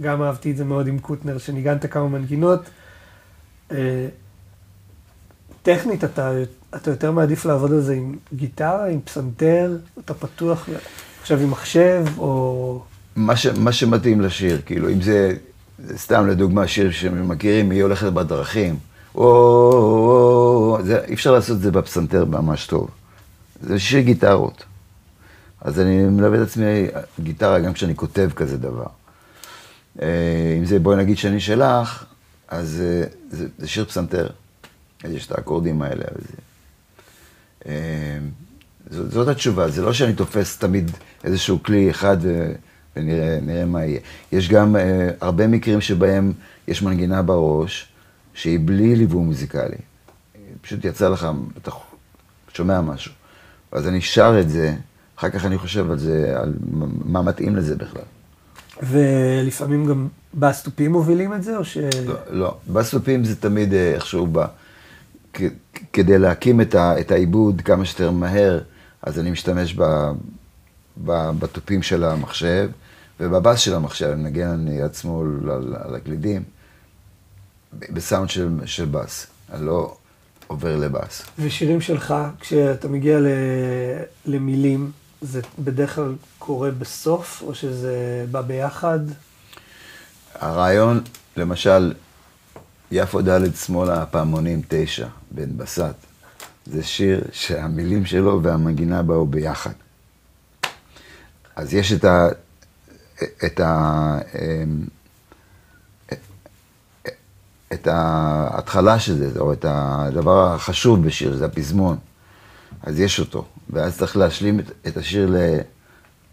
גם 0.00 0.22
אהבתי 0.22 0.50
את 0.50 0.56
זה 0.56 0.64
מאוד 0.64 0.86
עם 0.86 0.98
קוטנר, 0.98 1.38
שניגנת 1.38 1.92
כמה 1.92 2.08
מנגינות. 2.08 2.60
אה, 3.72 4.06
טכנית, 5.62 6.04
אתה, 6.04 6.32
אתה 6.76 6.90
יותר 6.90 7.10
מעדיף 7.10 7.44
לעבוד 7.44 7.72
על 7.72 7.80
זה 7.80 7.94
עם 7.94 8.16
גיטרה, 8.34 8.86
עם 8.86 9.00
פסנתר, 9.00 9.76
אתה 9.98 10.14
פתוח 10.14 10.68
עכשיו 11.20 11.38
עם 11.38 11.50
מחשב, 11.50 12.04
או... 12.18 12.82
מה, 13.16 13.36
ש, 13.36 13.46
מה 13.46 13.72
שמתאים 13.72 14.20
לשיר, 14.20 14.60
כאילו, 14.66 14.90
אם 14.90 15.02
זה, 15.02 15.36
סתם 15.96 16.26
לדוגמה, 16.26 16.66
שיר 16.68 16.90
שמכירים, 16.90 17.70
היא 17.70 17.82
הולכת 17.82 18.12
בדרכים. 18.12 18.76
או, 19.14 20.78
זה, 20.84 21.04
אי 21.04 21.14
אפשר 21.14 21.32
לעשות 21.32 21.56
את 21.56 21.62
זה 21.62 21.70
בפסנתר 21.70 22.24
ממש 22.24 22.66
טוב. 22.66 22.90
זה 23.62 23.78
שיר 23.78 24.00
גיטרות. 24.00 24.64
אז 25.60 25.80
אני 25.80 26.02
מלווה 26.02 26.42
את 26.42 26.46
עצמי 26.46 26.86
גיטרה 27.20 27.58
גם 27.58 27.72
כשאני 27.72 27.96
כותב 27.96 28.30
כזה 28.36 28.58
דבר. 28.58 28.86
אה, 30.02 30.56
אם 30.58 30.64
זה 30.64 30.78
בואי 30.78 30.96
נגיד 30.96 31.18
שאני 31.18 31.40
שלך, 31.40 32.04
אז 32.48 32.82
אה, 32.84 33.04
זה, 33.30 33.46
זה 33.58 33.68
שיר 33.68 33.84
פסנתר. 33.84 34.26
יש 35.04 35.26
את 35.26 35.32
האקורדים 35.32 35.82
האלה. 35.82 36.04
וזה. 36.16 36.36
אה, 37.66 38.18
זאת, 38.90 39.10
זאת 39.10 39.28
התשובה, 39.28 39.68
זה 39.68 39.82
לא 39.82 39.92
שאני 39.92 40.12
תופס 40.12 40.58
תמיד 40.58 40.90
איזשהו 41.24 41.62
כלי 41.62 41.90
אחד 41.90 42.16
ו, 42.20 42.52
ונראה 42.96 43.64
מה 43.66 43.84
יהיה. 43.84 44.00
יש 44.32 44.48
גם 44.48 44.76
הרבה 45.20 45.46
מקרים 45.46 45.80
שבהם 45.80 46.32
יש 46.68 46.82
מנגינה 46.82 47.22
בראש, 47.22 47.88
שהיא 48.34 48.58
בלי 48.64 48.96
ליווי 48.96 49.20
מוזיקלי. 49.20 49.76
פשוט 50.60 50.84
יצא 50.84 51.08
לך, 51.08 51.28
אתה 51.62 51.70
שומע 52.54 52.80
משהו. 52.80 53.12
אז 53.72 53.88
אני 53.88 54.00
שר 54.00 54.40
את 54.40 54.50
זה, 54.50 54.74
אחר 55.16 55.30
כך 55.30 55.44
אני 55.44 55.58
חושב 55.58 55.90
על 55.90 55.98
זה, 55.98 56.34
על 56.36 56.54
מה 57.04 57.22
מתאים 57.22 57.56
לזה 57.56 57.76
בכלל. 57.76 58.02
ולפעמים 58.82 59.86
גם 59.86 60.08
בסטופים 60.34 60.92
מובילים 60.92 61.34
את 61.34 61.42
זה, 61.42 61.56
או 61.56 61.64
ש... 61.64 61.78
לא, 62.06 62.14
לא. 62.30 62.56
בסטופים 62.72 63.24
זה 63.24 63.36
תמיד 63.36 63.74
אה, 63.74 63.94
איכשהו 63.94 64.26
בא. 64.26 64.46
כדי 65.92 66.18
להקים 66.18 66.60
את, 66.60 66.74
ה, 66.74 67.00
את 67.00 67.10
העיבוד 67.10 67.60
כמה 67.60 67.84
שיותר 67.84 68.10
מהר, 68.10 68.60
אז 69.02 69.18
אני 69.18 69.30
משתמש 69.30 69.74
ב, 69.74 69.82
בתופים 71.38 71.82
של 71.82 72.04
המחשב, 72.04 72.70
ובבאס 73.20 73.60
של 73.60 73.74
המחשב, 73.74 74.06
אני 74.06 74.22
מנגן 74.22 74.68
יד 74.68 74.94
שמאל 74.94 75.50
על, 75.50 75.74
על 75.84 75.94
הקלידים. 75.94 76.42
בסאונד 77.72 78.30
של, 78.30 78.48
של 78.64 78.84
בס, 78.84 79.26
אני 79.52 79.66
לא 79.66 79.96
עובר 80.46 80.76
לבאס. 80.76 81.22
ושירים 81.38 81.80
שלך, 81.80 82.14
כשאתה 82.40 82.88
מגיע 82.88 83.20
ל, 83.20 83.26
למילים, 84.26 84.90
זה 85.20 85.40
בדרך 85.58 85.94
כלל 85.94 86.14
קורה 86.38 86.70
בסוף, 86.70 87.42
או 87.46 87.54
שזה 87.54 88.24
בא 88.30 88.40
ביחד? 88.40 88.98
הרעיון, 90.34 91.00
למשל, 91.36 91.92
יפו 92.90 93.20
ד' 93.22 93.54
שמאלה, 93.56 94.02
הפעמונים 94.02 94.62
תשע, 94.68 95.06
בן 95.30 95.56
בסט. 95.56 95.94
זה 96.66 96.82
שיר 96.82 97.24
שהמילים 97.32 98.06
שלו 98.06 98.42
והמנגינה 98.42 99.02
באו 99.02 99.26
ביחד. 99.26 99.72
אז 101.56 101.74
יש 101.74 101.92
את 101.92 102.04
ה... 102.04 102.28
את 103.44 103.60
ה... 103.60 104.18
אמ, 104.34 104.84
את 107.72 107.86
ההתחלה 107.86 108.98
של 108.98 109.14
זה, 109.18 109.40
או 109.40 109.52
את 109.52 109.64
הדבר 109.68 110.54
החשוב 110.54 111.06
בשיר, 111.06 111.36
זה 111.36 111.46
הפזמון. 111.46 111.96
אז 112.82 113.00
יש 113.00 113.20
אותו, 113.20 113.44
ואז 113.70 113.98
צריך 113.98 114.16
להשלים 114.16 114.60
את, 114.60 114.70
את 114.86 114.96
השיר 114.96 115.36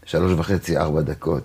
לשלוש 0.05 0.31
וחצי, 0.37 0.77
ארבע 0.77 1.01
דקות. 1.01 1.43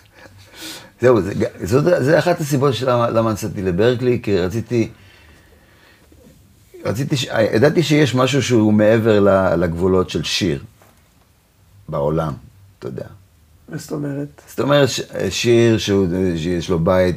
זהו, 1.00 1.20
זה, 1.20 1.32
זאת, 1.62 1.84
זה 2.04 2.18
אחת 2.18 2.40
הסיבות 2.40 2.74
של 2.74 2.90
למה 2.90 3.32
נסעתי 3.32 3.62
לברקלי, 3.62 4.20
כי 4.22 4.38
רציתי, 4.38 4.90
רציתי, 6.84 7.16
ידעתי 7.54 7.82
שיש 7.82 8.14
משהו 8.14 8.42
שהוא 8.42 8.72
מעבר 8.72 9.20
לגבולות 9.56 10.10
של 10.10 10.22
שיר 10.22 10.64
בעולם, 11.88 12.32
אתה 12.82 12.90
יודע. 12.90 13.06
מה 13.68 13.76
זאת 13.76 13.92
אומרת? 13.92 14.42
זאת 14.48 14.60
אומרת, 14.60 14.88
שיר 15.30 15.78
שיש 15.78 16.70
לו 16.70 16.78
בית 16.78 17.16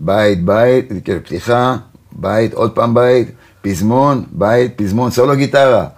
בית, 0.00 0.44
בית, 0.44 0.88
כאילו 1.04 1.24
פתיחה, 1.24 1.76
בית, 2.12 2.54
עוד 2.54 2.74
פעם 2.74 2.94
בית, 2.94 3.28
פזמון, 3.62 4.24
בית, 4.30 4.72
פזמון, 4.76 5.10
סולו 5.10 5.36
גיטרה, 5.36 5.88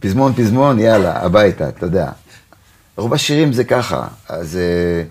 פזמון, 0.00 0.32
פזמון, 0.32 0.78
יאללה, 0.78 1.24
הביתה, 1.24 1.68
אתה 1.68 1.86
יודע. 1.86 2.10
רוב 2.96 3.14
השירים 3.14 3.52
זה 3.52 3.64
ככה, 3.64 4.08
אז 4.28 4.56
אה, 4.56 5.02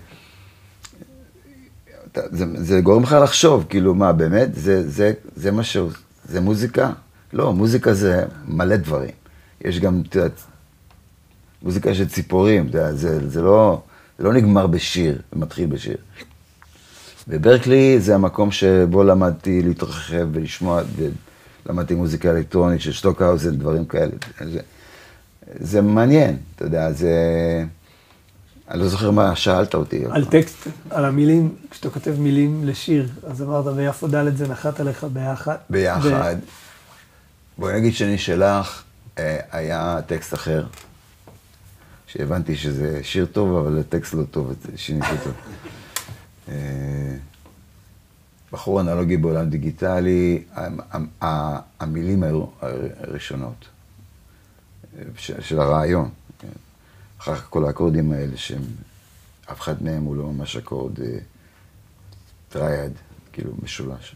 זה, 2.30 2.44
זה 2.56 2.80
גורם 2.80 3.02
לך 3.02 3.16
לחשוב, 3.22 3.64
כאילו, 3.68 3.94
מה, 3.94 4.12
באמת, 4.12 4.48
זה, 4.54 4.88
זה, 4.88 5.12
זה 5.36 5.52
משהו, 5.52 5.88
זה 6.28 6.40
מוזיקה? 6.40 6.90
לא, 7.32 7.52
מוזיקה 7.52 7.94
זה 7.94 8.24
מלא 8.48 8.76
דברים. 8.76 9.10
יש 9.64 9.80
גם, 9.80 10.02
את 10.08 10.14
יודעת, 10.14 10.40
מוזיקה 11.62 11.94
של 11.94 12.08
ציפורים, 12.08 12.72
זה, 12.72 12.94
זה, 12.94 13.28
זה, 13.28 13.42
לא, 13.42 13.82
זה 14.18 14.24
לא 14.24 14.32
נגמר 14.32 14.66
בשיר, 14.66 15.18
זה 15.32 15.40
מתחיל 15.40 15.66
בשיר. 15.66 15.96
וברקלי 17.28 18.00
זה 18.00 18.14
המקום 18.14 18.50
שבו 18.50 19.04
למדתי 19.04 19.62
להתרחב 19.62 20.28
ולשמוע, 20.32 20.82
ולמדתי 21.66 21.94
מוזיקה 21.94 22.30
אלקטרונית 22.30 22.80
של 22.80 22.92
שטוקהאוזן, 22.92 23.56
דברים 23.56 23.84
כאלה. 23.84 24.12
זה, 24.40 24.60
זה 25.60 25.82
מעניין, 25.82 26.36
אתה 26.56 26.64
יודע, 26.64 26.92
זה... 26.92 27.14
אני 28.70 28.80
לא 28.80 28.88
זוכר 28.88 29.10
מה 29.10 29.36
שאלת 29.36 29.74
אותי. 29.74 30.04
על 30.10 30.24
טקסט, 30.24 30.68
על 30.90 31.04
המילים, 31.04 31.54
כשאתה 31.70 31.90
כותב 31.90 32.14
מילים 32.18 32.62
לשיר, 32.64 33.08
אז 33.26 33.42
אמרת 33.42 33.74
ביפו 33.74 34.08
ד' 34.08 34.36
זה 34.36 34.48
נחת 34.48 34.80
עליך 34.80 35.06
ביחד. 35.12 35.56
ביחד. 35.70 36.36
בואי 37.58 37.80
נגיד 37.80 37.94
שאני 37.94 38.18
שלך, 38.18 38.82
אה, 39.18 39.38
היה 39.52 40.00
טקסט 40.06 40.34
אחר, 40.34 40.64
שהבנתי 42.08 42.56
שזה 42.56 43.04
שיר 43.04 43.26
טוב, 43.26 43.56
אבל 43.56 43.78
הטקסט 43.78 44.14
לא 44.14 44.24
טוב, 44.30 44.52
שיניתי 44.76 45.06
אותו. 45.10 45.30
אה, 46.48 47.16
בחור 48.52 48.80
אנלוגי 48.80 49.16
בעולם 49.16 49.50
דיגיטלי, 49.50 50.44
המילים 51.80 52.22
היו 52.22 52.44
הראשונות 53.00 53.68
אה, 54.98 55.02
של 55.40 55.60
הרעיון. 55.60 56.10
כן. 56.38 56.48
אחר 57.18 57.34
כך 57.34 57.46
כל 57.50 57.64
האקורדים 57.64 58.12
האלה, 58.12 58.36
שהם, 58.36 58.62
אף 59.52 59.60
אחד 59.60 59.82
מהם 59.82 60.02
הוא 60.02 60.16
לא 60.16 60.24
ממש 60.24 60.56
אקורד 60.56 61.00
אה, 61.00 61.18
triad, 62.48 62.92
כאילו 63.32 63.52
משולש. 63.62 64.14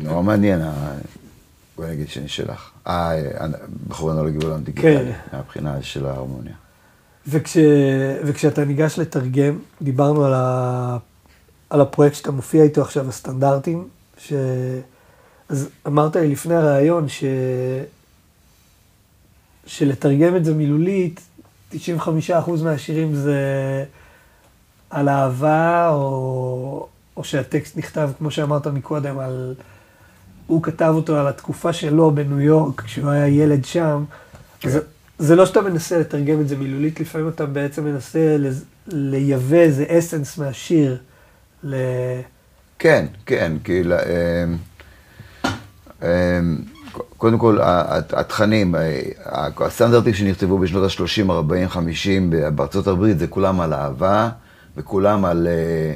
נורא 0.00 0.22
מעניין, 0.22 0.60
בואי 1.76 1.90
נגיד 1.90 2.08
שאני 2.08 2.28
שלך. 2.28 2.75
אה, 2.86 3.12
בחור 3.88 4.12
אנלוגי 4.12 4.38
בעולם 4.38 4.62
דיגיטלי, 4.62 4.96
כן. 4.96 5.12
מהבחינה 5.32 5.82
של 5.82 6.06
ההרמוניה. 6.06 6.54
וכש, 7.28 7.56
וכשאתה 8.24 8.64
ניגש 8.64 8.98
לתרגם, 8.98 9.58
דיברנו 9.82 10.24
על, 10.24 10.32
ה, 10.34 10.96
על 11.70 11.80
הפרויקט 11.80 12.16
שאתה 12.16 12.30
מופיע 12.30 12.62
איתו 12.62 12.82
עכשיו, 12.82 13.08
הסטנדרטים, 13.08 13.88
ש... 14.18 14.32
אז 15.48 15.68
אמרת 15.86 16.16
לי 16.16 16.28
לפני 16.28 16.54
הראיון 16.54 17.08
ש... 17.08 17.24
שלתרגם 19.66 20.36
את 20.36 20.44
זה 20.44 20.54
מילולית, 20.54 21.20
95% 21.72 21.76
מהשירים 22.64 23.14
זה 23.14 23.40
על 24.90 25.08
אהבה, 25.08 25.88
או, 25.90 26.88
או 27.16 27.24
שהטקסט 27.24 27.76
נכתב, 27.76 28.10
כמו 28.18 28.30
שאמרת 28.30 28.66
מקודם, 28.66 29.18
על... 29.18 29.54
הוא 30.46 30.62
כתב 30.62 30.92
אותו 30.96 31.16
על 31.16 31.28
התקופה 31.28 31.72
שלו 31.72 32.10
בניו 32.10 32.40
יורק, 32.40 32.80
כשהוא 32.80 33.10
היה 33.10 33.26
ילד 33.28 33.64
שם. 33.64 34.04
כן. 34.60 34.70
זה, 34.70 34.80
זה 35.18 35.36
לא 35.36 35.46
שאתה 35.46 35.60
מנסה 35.60 35.98
לתרגם 35.98 36.40
את 36.40 36.48
זה 36.48 36.56
מילולית, 36.56 37.00
לפעמים 37.00 37.28
אתה 37.28 37.46
בעצם 37.46 37.84
מנסה 37.84 38.36
לז- 38.38 38.64
לייבא 38.88 39.56
איזה 39.56 39.84
אסנס 39.88 40.38
מהשיר. 40.38 40.96
ל... 41.64 41.74
כן, 42.78 43.06
כן, 43.26 43.52
כאילו, 43.64 43.94
אמ, 43.96 44.56
אמ, 46.02 46.58
קודם 47.16 47.38
כל, 47.38 47.58
התכנים, 47.62 48.74
ה- 48.74 49.48
הסטנדרטים 49.64 50.14
שנכתבו 50.14 50.58
בשנות 50.58 50.90
ה-30, 50.90 51.30
40, 51.30 51.68
50 51.68 52.32
בארצות 52.54 52.86
הברית, 52.86 53.18
זה 53.18 53.26
כולם 53.26 53.60
על 53.60 53.72
אהבה, 53.74 54.28
וכולם 54.76 55.24
על, 55.24 55.46
אה, 55.50 55.94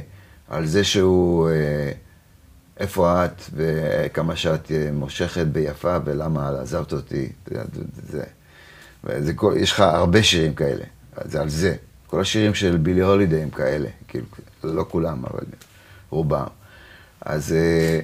על 0.57 0.65
זה 0.65 0.83
שהוא, 0.83 1.49
אה, 1.49 1.91
איפה 2.81 3.25
את, 3.25 3.41
וכמה 3.53 4.35
שאת 4.35 4.71
אה, 4.71 4.89
מושכת 4.93 5.45
ביפה, 5.45 5.97
ולמה 6.05 6.49
עזבת 6.61 6.93
אותי, 6.93 7.29
זה, 7.47 7.61
זה, 8.09 8.23
וזה, 9.03 9.33
כל- 9.33 9.53
יש 9.57 9.71
לך 9.71 9.79
הרבה 9.79 10.23
שירים 10.23 10.53
כאלה, 10.53 10.83
זה 11.25 11.41
על 11.41 11.49
זה. 11.49 11.75
כל 12.07 12.21
השירים 12.21 12.53
של 12.53 12.77
בילי 12.77 13.01
הולידיי 13.01 13.41
הם 13.43 13.49
כאלה, 13.49 13.89
כאילו, 14.07 14.25
לא 14.63 14.85
כולם, 14.89 15.25
אבל 15.25 15.43
רובם. 16.09 16.45
אז 17.21 17.53
אה, 17.53 17.99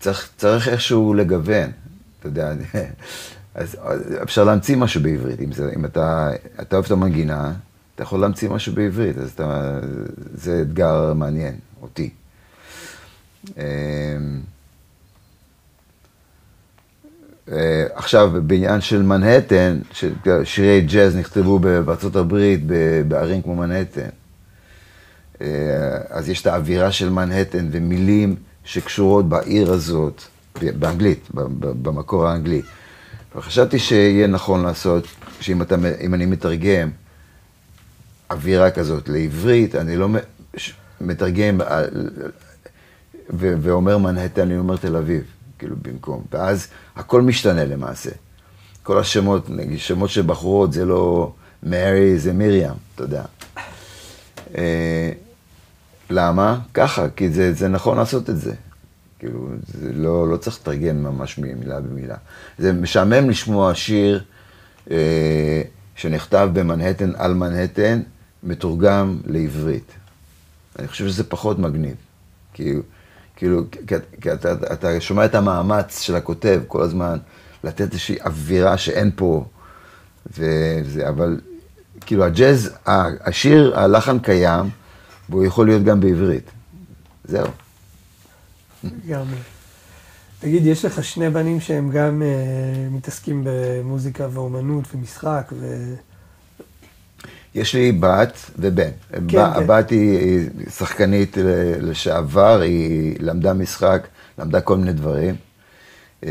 צריך, 0.00 0.30
צריך 0.36 0.68
איכשהו 0.68 1.14
לגוון, 1.14 1.70
אתה 2.20 2.28
יודע, 2.28 2.52
אז 3.54 3.76
אפשר 4.22 4.44
להמציא 4.44 4.76
משהו 4.76 5.02
בעברית, 5.02 5.40
אם, 5.40 5.52
זה, 5.52 5.70
אם 5.76 5.84
אתה, 5.84 6.30
אתה 6.60 6.76
אוהב 6.76 6.84
את 6.84 6.90
המנגינה, 6.90 7.52
אתה 7.94 8.02
יכול 8.02 8.20
להמציא 8.20 8.48
משהו 8.50 8.74
בעברית, 8.74 9.18
אז 9.18 9.30
אתה, 9.34 9.78
זה 10.34 10.62
אתגר 10.62 11.12
מעניין, 11.14 11.54
אותי. 11.82 12.10
אה, 13.58 13.64
אה, 17.52 17.86
עכשיו, 17.94 18.32
בעניין 18.46 18.80
של 18.80 19.02
מנהטן, 19.02 19.78
שירי 20.44 20.80
ג'אז 20.80 21.16
נכתבו 21.16 21.58
בארצות 21.58 22.16
הברית, 22.16 22.60
בערים 23.08 23.42
כמו 23.42 23.54
מנהטן. 23.54 24.08
אה, 25.40 25.46
אז 26.08 26.28
יש 26.28 26.42
את 26.42 26.46
האווירה 26.46 26.92
של 26.92 27.10
מנהטן 27.10 27.68
ומילים 27.72 28.36
שקשורות 28.64 29.28
בעיר 29.28 29.72
הזאת, 29.72 30.22
באנגלית, 30.62 31.28
במקור 31.82 32.26
האנגלי. 32.26 32.62
וחשבתי 33.36 33.78
שיהיה 33.78 34.26
נכון 34.26 34.62
לעשות, 34.62 35.06
שאם 35.40 35.62
אתה, 35.62 35.74
אני 36.14 36.26
מתרגם 36.26 36.90
אווירה 38.30 38.70
כזאת 38.70 39.08
לעברית, 39.08 39.74
אני 39.74 39.96
לא 39.96 40.08
מתרגם 41.00 41.60
אה, 41.60 41.82
ו- 43.30 43.54
ואומר 43.60 43.98
מנהטן, 43.98 44.42
אני 44.42 44.58
אומר 44.58 44.76
תל 44.76 44.96
אביב, 44.96 45.22
כאילו 45.58 45.76
במקום. 45.82 46.24
ואז 46.32 46.68
הכל 46.96 47.22
משתנה 47.22 47.64
למעשה. 47.64 48.10
כל 48.82 48.98
השמות, 48.98 49.50
נגיד, 49.50 49.78
שמות 49.78 50.10
של 50.10 50.22
בחורות 50.22 50.72
זה 50.72 50.84
לא 50.84 51.32
מרי, 51.62 52.18
זה 52.18 52.32
מרים, 52.32 52.72
אתה 52.94 53.02
יודע. 53.02 53.24
אה, 54.56 55.12
למה? 56.10 56.58
ככה, 56.74 57.10
כי 57.16 57.30
זה, 57.30 57.52
זה 57.52 57.68
נכון 57.68 57.96
לעשות 57.98 58.30
את 58.30 58.38
זה. 58.38 58.54
כאילו, 59.18 59.48
זה 59.66 59.92
לא, 59.92 60.28
לא 60.28 60.36
צריך 60.36 60.58
לתרגם 60.60 61.02
ממש 61.02 61.38
מילה 61.38 61.80
במילה. 61.80 62.16
זה 62.58 62.72
משעמם 62.72 63.30
לשמוע 63.30 63.74
שיר 63.74 64.24
אה, 64.90 65.62
שנכתב 65.96 66.50
במנהטן 66.52 67.12
על 67.16 67.34
מנהטן, 67.34 68.00
מתורגם 68.42 69.18
לעברית. 69.26 69.92
אני 70.78 70.88
חושב 70.88 71.08
שזה 71.08 71.24
פחות 71.24 71.58
מגניב. 71.58 71.96
כאילו, 72.54 72.82
כאילו, 73.38 73.62
כי, 73.70 73.94
כי 74.20 74.32
אתה, 74.32 74.52
אתה 74.72 75.00
שומע 75.00 75.24
את 75.24 75.34
המאמץ 75.34 76.00
של 76.00 76.14
הכותב 76.14 76.60
כל 76.66 76.82
הזמן, 76.82 77.18
לתת 77.64 77.80
איזושהי 77.80 78.16
אווירה 78.24 78.78
שאין 78.78 79.10
פה, 79.16 79.44
וזה, 80.26 81.08
אבל 81.08 81.40
כאילו 82.00 82.24
הג'אז, 82.24 82.70
השיר, 83.20 83.78
הלחן 83.78 84.18
קיים, 84.18 84.70
והוא 85.28 85.44
יכול 85.44 85.66
להיות 85.66 85.84
גם 85.84 86.00
בעברית. 86.00 86.50
זהו. 87.24 87.46
לגמרי. 88.84 89.38
תגיד, 90.38 90.66
יש 90.66 90.84
לך 90.84 91.04
שני 91.04 91.30
בנים 91.30 91.60
שהם 91.60 91.90
גם 91.90 92.22
uh, 92.22 92.94
מתעסקים 92.94 93.46
במוזיקה 93.46 94.28
ואומנות 94.32 94.84
ומשחק, 94.94 95.52
ו... 95.52 95.94
יש 97.58 97.74
לי 97.74 97.92
בת 97.92 98.38
ובן. 98.58 98.90
כן, 99.12 99.20
כן. 99.28 99.38
הבת 99.38 99.90
היא 99.90 100.18
היא 100.18 100.48
שחקנית 100.70 101.36
לשעבר, 101.80 102.60
היא 102.60 103.16
למדה 103.20 103.52
משחק, 103.52 104.06
למדה 104.38 104.60
כל 104.60 104.76
מיני 104.76 104.92
דברים, 104.92 105.34
אה, 106.24 106.30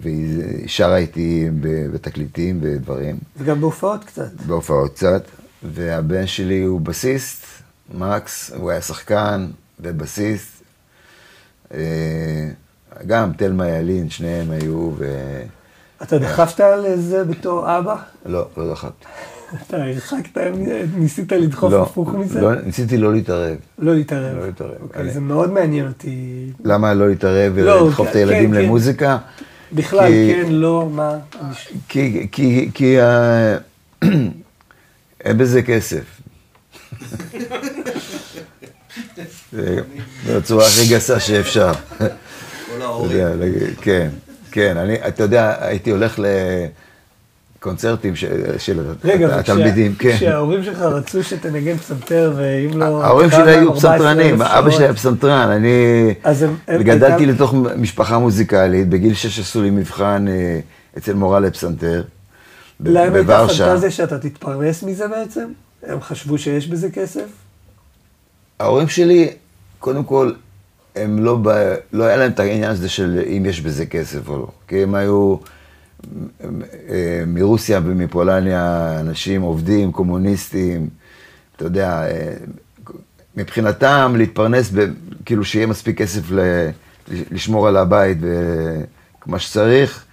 והיא 0.00 0.42
שרה 0.66 0.96
איתי 0.96 1.48
בתקליטים 1.92 2.58
ודברים, 2.62 3.18
וגם 3.36 3.60
בהופעות 3.60 4.04
קצת. 4.04 4.32
בהופעות 4.46 4.94
קצת, 4.94 5.22
והבן 5.62 6.26
שלי 6.26 6.62
הוא 6.62 6.80
בסיסט, 6.80 7.44
מקס, 7.94 8.50
הוא 8.56 8.70
היה 8.70 8.80
שחקן 8.80 9.46
ובסיסט. 9.80 10.62
אה, 11.74 12.48
גם 13.06 13.32
תלמה 13.32 13.68
ילין, 13.68 14.10
שניהם 14.10 14.50
היו, 14.50 14.92
ו... 14.98 15.40
אתה 16.02 16.18
דחפת 16.18 16.60
על 16.60 16.96
זה 16.96 17.24
בתור 17.24 17.78
אבא? 17.78 17.96
לא, 18.26 18.48
לא 18.56 18.72
דחפתי. 18.72 19.06
אתה 19.66 19.76
הרחקת, 19.76 20.38
ניסית 20.96 21.32
לדחוף 21.32 21.72
לא, 21.72 21.82
הפוך 21.82 22.14
מזה? 22.14 22.40
לא, 22.40 22.54
ניסיתי 22.54 22.98
לא 22.98 23.12
להתערב. 23.12 23.56
לא 23.78 23.94
להתערב. 23.94 24.36
לא 24.36 24.46
להתערב. 24.46 24.76
אוקיי, 24.80 25.10
זה 25.10 25.20
מאוד 25.20 25.52
מעניין 25.52 25.86
אותי. 25.88 26.46
למה 26.64 26.94
לא 26.94 27.08
להתערב 27.08 27.58
לא, 27.58 27.72
ולדחוף 27.72 28.08
את 28.08 28.12
כן, 28.12 28.18
הילדים 28.18 28.52
כן. 28.52 28.56
למוזיקה? 28.56 29.18
בכלל, 29.72 30.12
כן, 30.12 30.46
לא, 30.52 30.88
מה? 30.92 31.18
כי, 31.88 32.26
אין 35.24 35.38
בזה 35.38 35.62
כסף. 35.62 36.04
זה 39.52 39.80
בצורה 40.36 40.66
הכי 40.66 40.94
גסה 40.94 41.20
שאפשר. 41.20 41.72
כל 41.98 42.82
ההורים. 42.82 43.26
כן, 43.80 44.08
כן, 44.50 44.76
אני, 44.76 44.94
אתה 45.08 45.22
יודע, 45.22 45.56
הייתי 45.60 45.90
הולך 45.90 46.18
לקונצרטים 46.18 46.87
של, 48.14 48.58
של 48.58 48.80
רגע, 49.04 49.38
התלמידים, 49.38 49.94
כן. 49.94 50.16
כשההורים 50.16 50.64
שלך 50.64 50.78
רצו 50.78 51.22
שתנגן 51.22 51.76
פסנתר, 51.76 52.32
ואם 52.36 52.78
לא... 52.78 53.04
ההורים 53.04 53.30
שלי 53.30 53.50
היו 53.50 53.68
14,000 53.68 53.76
פסנתרנים, 53.76 54.42
אבא 54.42 54.70
שלי 54.70 54.84
היה. 54.84 54.94
פסנתרן, 54.94 55.48
אני 55.50 56.14
גדלתי 56.84 57.26
לתוך 57.26 57.54
משפחה 57.76 58.18
מוזיקלית, 58.18 58.88
בגיל 58.88 59.14
6 59.14 59.38
עשו 59.38 59.62
לי 59.62 59.70
מבחן 59.70 60.26
אה, 60.28 60.60
אצל 60.98 61.14
מורה 61.14 61.40
לפסנתר, 61.40 62.02
ב- 62.80 62.88
להם 62.88 63.14
הייתה 63.14 63.36
בוורשה. 63.38 63.66
פנטזיה 63.68 63.90
שאתה 63.90 64.18
תתפרנס 64.18 64.82
מזה 64.82 65.08
בעצם? 65.08 65.46
הם 65.82 66.00
חשבו 66.00 66.38
שיש 66.38 66.66
בזה 66.66 66.90
כסף? 66.90 67.26
ההורים 68.60 68.88
שלי, 68.88 69.30
קודם 69.78 70.04
כל, 70.04 70.32
הם 70.96 71.24
לא. 71.24 71.38
לא 71.92 72.04
היה 72.04 72.16
להם 72.16 72.30
את 72.30 72.40
העניין 72.40 72.70
הזה 72.70 72.88
של 72.88 73.22
אם 73.36 73.46
יש 73.46 73.60
בזה 73.60 73.86
כסף 73.86 74.28
או 74.28 74.38
לא. 74.38 74.48
כי 74.68 74.82
הם 74.82 74.94
היו 74.94 75.36
מרוסיה 77.26 77.80
ומפולניה, 77.84 78.96
אנשים 79.00 79.42
עובדים, 79.42 79.92
קומוניסטים, 79.92 80.88
אתה 81.56 81.64
יודע, 81.64 82.04
מבחינתם 83.36 84.14
להתפרנס, 84.16 84.70
ב... 84.74 84.86
כאילו 85.24 85.44
שיהיה 85.44 85.66
מספיק 85.66 85.98
כסף 85.98 86.30
ל... 86.30 86.68
לשמור 87.30 87.68
על 87.68 87.76
הבית 87.76 88.18
ומה 89.26 89.38
שצריך, 89.38 90.04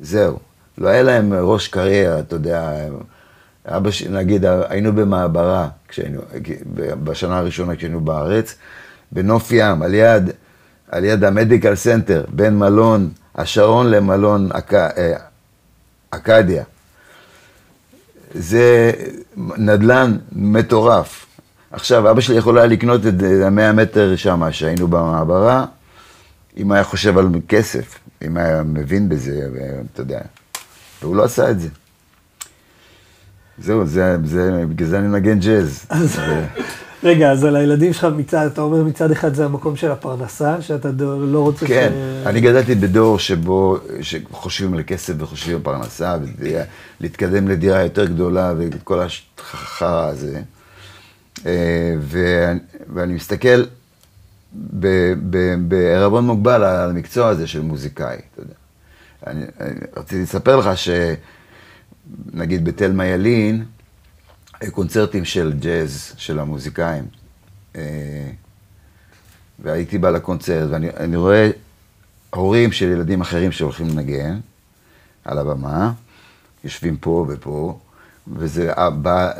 זהו. 0.00 0.38
לא 0.78 0.88
היה 0.88 1.02
להם 1.02 1.32
ראש 1.32 1.68
קריירה, 1.68 2.18
אתה 2.18 2.36
יודע. 2.36 2.72
אבא 3.66 3.90
ש... 3.90 4.02
נגיד, 4.02 4.44
היינו 4.68 4.92
במעברה, 4.92 5.68
כשהיינו, 5.88 6.20
בשנה 7.04 7.38
הראשונה 7.38 7.76
כשהיינו 7.76 8.00
בארץ, 8.00 8.54
בנוף 9.12 9.52
ים, 9.52 9.82
על 9.82 9.94
יד, 9.94 10.30
על 10.88 11.04
יד 11.04 11.24
ה 11.24 11.30
Medical 11.30 11.74
Center, 11.74 12.24
בין 12.28 12.58
מלון 12.58 13.10
השרון 13.34 13.90
למלון. 13.90 14.48
אה, 14.72 15.12
אכדיה. 16.10 16.64
זה 18.34 18.92
נדל"ן 19.36 20.16
מטורף. 20.32 21.26
עכשיו, 21.70 22.10
אבא 22.10 22.20
שלי 22.20 22.36
יכול 22.36 22.58
היה 22.58 22.66
לקנות 22.66 23.06
את 23.06 23.14
המאה 23.44 23.72
מטר 23.72 24.16
שם, 24.16 24.42
שהיינו 24.50 24.88
במעברה, 24.88 25.66
אם 26.56 26.72
היה 26.72 26.84
חושב 26.84 27.18
על 27.18 27.28
כסף, 27.48 27.98
אם 28.26 28.36
היה 28.36 28.62
מבין 28.62 29.08
בזה, 29.08 29.48
ואתה 29.54 30.00
יודע. 30.00 30.20
והוא 31.02 31.16
לא 31.16 31.24
עשה 31.24 31.50
את 31.50 31.60
זה. 31.60 31.68
זהו, 33.58 33.86
זה, 33.86 34.16
זה, 34.24 34.64
בגלל 34.68 34.88
זה 34.88 34.98
אני 34.98 35.06
מנגן 35.06 35.38
ג'אז. 35.38 35.86
רגע, 37.04 37.30
אז 37.30 37.44
על 37.44 37.56
הילדים 37.56 37.92
שלך 37.92 38.06
מצד, 38.16 38.46
אתה 38.46 38.60
אומר 38.60 38.84
מצד 38.84 39.10
אחד 39.10 39.34
זה 39.34 39.44
המקום 39.44 39.76
של 39.76 39.90
הפרנסה, 39.90 40.62
שאתה 40.62 40.90
דו- 40.90 41.26
לא 41.26 41.40
רוצה 41.40 41.66
כן, 41.66 41.92
ש... 42.24 42.26
אני 42.26 42.40
גדלתי 42.40 42.74
בדור 42.74 43.18
שבו, 43.18 43.78
שחושבים 44.00 44.74
על 44.74 44.82
כסף 44.86 45.14
וחושבים 45.18 45.56
על 45.56 45.62
פרנסה, 45.62 46.16
ולהתקדם 47.00 47.48
לדירה 47.48 47.82
יותר 47.82 48.04
גדולה 48.04 48.54
וכל 48.56 49.00
החרא 49.38 50.06
הזה. 50.06 50.40
אה, 51.46 51.94
ואני, 52.00 52.60
ואני 52.94 53.14
מסתכל 53.14 53.64
בערבון 55.68 56.26
מוגבל 56.26 56.64
על 56.64 56.90
המקצוע 56.90 57.28
הזה 57.28 57.46
של 57.46 57.60
מוזיקאי, 57.60 58.16
אתה 58.32 58.42
יודע. 58.42 58.54
אני, 59.26 59.44
אני 59.60 59.80
רציתי 59.96 60.22
לספר 60.22 60.56
לך 60.56 60.70
שנגיד 60.76 62.64
בתלמה 62.64 63.06
ילין, 63.06 63.64
קונצרטים 64.70 65.24
של 65.24 65.52
ג'אז, 65.60 66.12
של 66.16 66.38
המוזיקאים. 66.38 67.04
אה, 67.76 68.30
והייתי 69.58 69.98
בא 69.98 70.10
לקונצרט, 70.10 70.70
ואני 70.70 70.90
אני 70.90 71.16
רואה 71.16 71.50
הורים 72.30 72.72
של 72.72 72.86
ילדים 72.86 73.20
אחרים 73.20 73.52
שהולכים 73.52 73.88
לנגן 73.88 74.40
על 75.24 75.38
הבמה, 75.38 75.92
יושבים 76.64 76.96
פה 76.96 77.26
ופה, 77.28 77.78
וזה 78.36 78.72
אבא, 78.74 79.32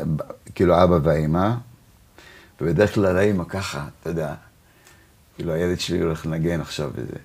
כאילו 0.55 0.83
אבא 0.83 0.97
והאימא, 1.03 1.51
ובדרך 2.61 2.95
כלל 2.95 3.17
האימא 3.17 3.43
ככה, 3.43 3.87
אתה 3.99 4.09
יודע, 4.09 4.33
כאילו 5.35 5.53
הילד 5.53 5.79
שלי 5.79 6.01
הולך 6.01 6.25
לנגן 6.25 6.61
עכשיו 6.61 6.91
וזה. 6.95 7.17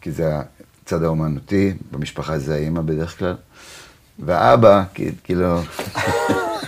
כי 0.00 0.12
זה 0.12 0.40
הצד 0.82 1.02
האומנותי, 1.02 1.74
במשפחה 1.90 2.38
זה 2.38 2.54
האימא 2.54 2.80
בדרך 2.80 3.18
כלל. 3.18 3.36
והאבא, 4.26 4.82
כי- 4.94 5.10
כאילו, 5.24 5.60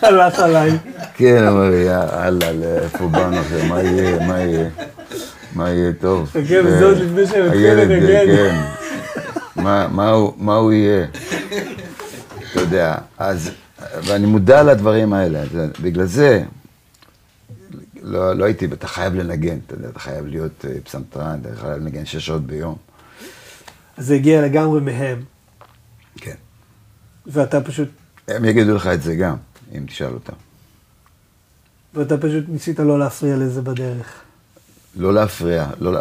הלך 0.03 0.38
עליי. 0.38 0.70
כן, 1.14 1.44
אמר 1.48 1.70
לי, 1.70 1.76
יאללה, 1.76 2.53
לאיפה 2.53 3.07
באנו 3.09 3.36
מה 3.68 3.82
יהיה, 3.82 4.26
מה 4.26 4.38
יהיה, 4.40 4.68
מה 5.55 5.70
יהיה 5.70 5.92
טוב. 6.00 6.28
חכה, 6.28 6.38
וזה 6.64 6.84
עוד 6.84 6.96
לפני 6.98 7.26
שהם 7.26 7.46
התחילו 7.46 7.68
הילד, 7.68 7.90
לנגן. 7.90 8.36
כן. 8.36 8.61
מה- 9.57 10.11
הוא- 10.11 10.32
הוא 10.57 10.72
יהיה? 10.72 11.07
אתה 12.53 12.61
יודע, 12.61 12.94
אז, 13.18 13.50
ואני 14.05 14.26
מודע 14.26 14.62
לדברים 14.62 15.12
האלה, 15.12 15.42
בגלל 15.82 16.07
זה, 16.07 16.42
לא, 18.03 18.32
לא 18.32 18.44
הייתי, 18.44 18.64
אתה 18.64 18.86
חייב 18.88 19.14
לנגן, 19.14 19.57
אתה 19.66 19.74
יודע, 19.74 19.88
אתה 19.88 19.98
חייב 20.00 20.26
להיות 20.26 20.64
אה, 20.64 20.74
פסנתרן, 20.84 21.38
אתה 21.42 21.61
חייב 21.61 21.72
לנגן 21.76 22.05
שש 22.05 22.26
שעות 22.26 22.46
ביום. 22.46 22.74
אז 23.96 24.07
זה 24.07 24.14
הגיע 24.14 24.42
לגמרי 24.42 24.80
מהם, 24.80 25.22
כן. 26.16 26.34
ואתה 27.27 27.61
פשוט, 27.61 27.89
הם 28.29 28.45
יגידו 28.45 28.75
לך 28.75 28.87
את 28.87 29.03
זה 29.03 29.14
גם, 29.14 29.37
אם 29.75 29.85
תשאל 29.87 30.12
אותם. 30.12 30.33
ואתה 31.95 32.18
פשוט 32.18 32.45
ניסית 32.49 32.79
לא 32.79 32.99
להפריע 32.99 33.37
לזה 33.37 33.62
בדרך. 33.62 34.23
לא 34.97 35.14
להפריע, 35.14 35.66
לא, 35.81 36.01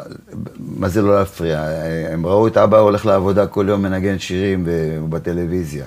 מה 0.60 0.90
זה 0.90 1.02
לא 1.02 1.20
להפריע? 1.20 1.66
הם 2.12 2.26
ראו 2.26 2.48
את 2.48 2.58
אבא 2.58 2.78
הולך 2.78 3.06
לעבודה 3.06 3.48
כל 3.48 3.66
יום 3.70 3.82
מנגן 3.82 4.20
שירים 4.20 4.68
בטלוויזיה. 5.10 5.86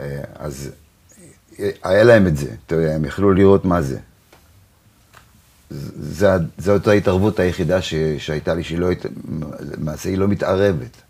אה, 0.00 0.20
אז 0.34 0.70
היה 1.82 2.04
להם 2.04 2.26
את 2.26 2.36
זה, 2.36 2.50
אתה 2.66 2.74
יודע, 2.74 2.94
הם 2.94 3.04
יכלו 3.04 3.32
לראות 3.32 3.64
מה 3.64 3.82
זה. 3.82 3.98
זו 6.58 6.72
אותה 6.72 6.90
ההתערבות 6.90 7.40
היחידה 7.40 7.82
ש, 7.82 7.94
שהייתה 8.18 8.54
לי, 8.54 8.64
שהיא 8.64 8.78
לא, 8.78 8.88
למעשה 9.60 10.08
היא 10.08 10.18
לא 10.18 10.28
מתערבת. 10.28 11.05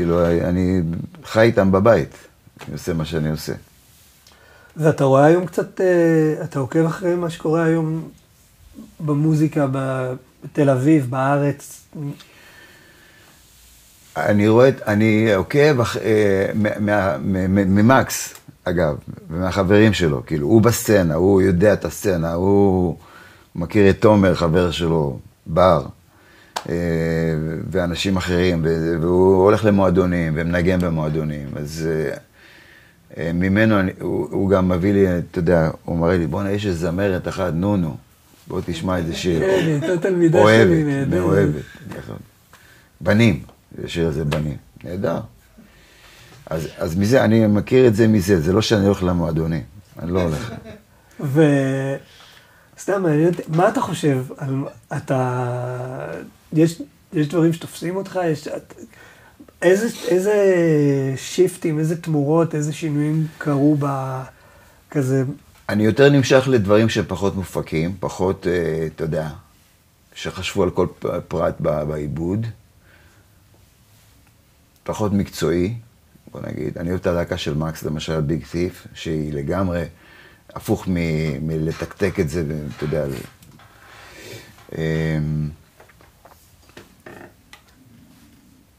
כאילו, 0.00 0.26
אני 0.26 0.82
חי 1.24 1.40
איתם 1.40 1.72
בבית, 1.72 2.14
אני 2.66 2.72
עושה 2.72 2.94
מה 2.94 3.04
שאני 3.04 3.30
עושה. 3.30 3.52
ואתה 4.76 5.04
רואה 5.04 5.24
היום 5.24 5.46
קצת, 5.46 5.80
אה, 5.80 6.44
אתה 6.44 6.58
עוקב 6.58 6.84
אחרי 6.86 7.14
מה 7.14 7.30
שקורה 7.30 7.64
היום 7.64 8.08
במוזיקה 9.00 9.66
בתל 9.72 10.70
אביב, 10.70 11.10
בארץ? 11.10 11.84
אני 14.16 14.48
רואה, 14.48 14.70
אני 14.86 15.34
עוקב 15.34 15.80
אה, 15.80 16.46
ממקס, 17.66 18.34
אגב, 18.64 18.96
ומהחברים 19.30 19.92
שלו, 19.92 20.22
כאילו, 20.26 20.46
הוא 20.46 20.62
בסצנה, 20.62 21.14
הוא 21.14 21.42
יודע 21.42 21.72
את 21.72 21.84
הסצנה, 21.84 22.32
הוא 22.32 22.96
מכיר 23.54 23.90
את 23.90 24.00
תומר, 24.00 24.34
חבר 24.34 24.70
שלו, 24.70 25.18
בר, 25.46 25.86
ואנשים 27.70 28.16
אחרים, 28.16 28.66
והוא 29.00 29.44
הולך 29.44 29.64
למועדונים, 29.64 30.32
ומנגן 30.36 30.80
במועדונים, 30.80 31.48
אז 31.56 31.88
אה, 31.90 32.16
אה, 33.16 33.32
ממנו, 33.32 33.80
אני, 33.80 33.92
הוא, 34.00 34.28
הוא 34.30 34.50
גם 34.50 34.68
מביא 34.68 34.92
לי, 34.92 35.18
אתה 35.18 35.38
יודע, 35.38 35.70
הוא 35.84 35.98
מראה 35.98 36.16
לי, 36.16 36.26
בואנה, 36.26 36.50
יש 36.50 36.66
איזה 36.66 36.78
זמרת 36.78 37.28
אחת, 37.28 37.52
נו-נו, 37.54 37.96
בוא 38.48 38.60
תשמע 38.66 38.96
איזה 38.96 39.14
שיר. 39.14 39.40
כן, 39.40 39.46
היא 39.46 39.72
הייתה 39.72 40.08
תלמידה 40.08 40.38
שלי, 40.38 40.44
אוהבת, 40.44 40.86
נהדרת. 40.86 41.20
מאוהבת. 41.20 41.62
נכון. 41.98 42.16
בנים, 43.00 43.42
השיר 43.84 44.08
הזה 44.08 44.24
בנים. 44.24 44.56
נהדר. 44.84 45.20
אז, 46.46 46.68
אז 46.78 46.96
מזה, 46.96 47.24
אני 47.24 47.46
מכיר 47.46 47.86
את 47.86 47.94
זה 47.94 48.08
מזה, 48.08 48.40
זה 48.40 48.52
לא 48.52 48.62
שאני 48.62 48.86
הולך 48.86 49.02
למועדונים, 49.02 49.62
אני 49.98 50.12
לא 50.12 50.22
הולך. 50.22 50.54
וסתם 51.20 53.02
מעניין 53.02 53.28
אותי, 53.28 53.42
מה 53.48 53.68
אתה 53.68 53.80
חושב 53.80 54.24
על... 54.36 54.64
אתה... 54.96 56.06
יש, 56.52 56.82
יש 57.12 57.28
דברים 57.28 57.52
שתופסים 57.52 57.96
אותך? 57.96 58.18
יש... 58.24 58.48
את- 58.48 58.74
איזה, 59.62 59.86
איזה 60.08 60.34
שיפטים, 61.16 61.78
איזה 61.78 62.02
תמורות, 62.02 62.54
איזה 62.54 62.72
שינויים 62.72 63.26
קרו 63.38 63.76
ב... 63.78 63.86
כזה... 64.90 65.24
אני 65.68 65.84
יותר 65.84 66.10
נמשך 66.10 66.44
לדברים 66.48 66.88
שפחות 66.88 67.34
מופקים, 67.36 67.94
פחות, 68.00 68.46
אה, 68.46 68.86
אתה 68.94 69.04
יודע, 69.04 69.28
שחשבו 70.14 70.62
על 70.62 70.70
כל 70.70 70.86
פרט 71.28 71.54
בעיבוד, 71.60 72.46
פחות 74.84 75.12
מקצועי, 75.12 75.74
בוא 76.32 76.40
נגיד. 76.46 76.78
אני 76.78 76.88
אוהב 76.88 77.00
את 77.00 77.06
הלהקה 77.06 77.38
של 77.38 77.54
מקס, 77.54 77.82
למשל 77.82 78.20
ביג 78.20 78.44
תיף, 78.50 78.86
שהיא 78.94 79.32
לגמרי 79.32 79.84
הפוך 80.54 80.84
מלתקתק 81.42 82.20
את 82.20 82.28
זה, 82.28 82.44
ואתה 82.48 82.84
יודע. 82.84 83.06
זה- 83.08 84.78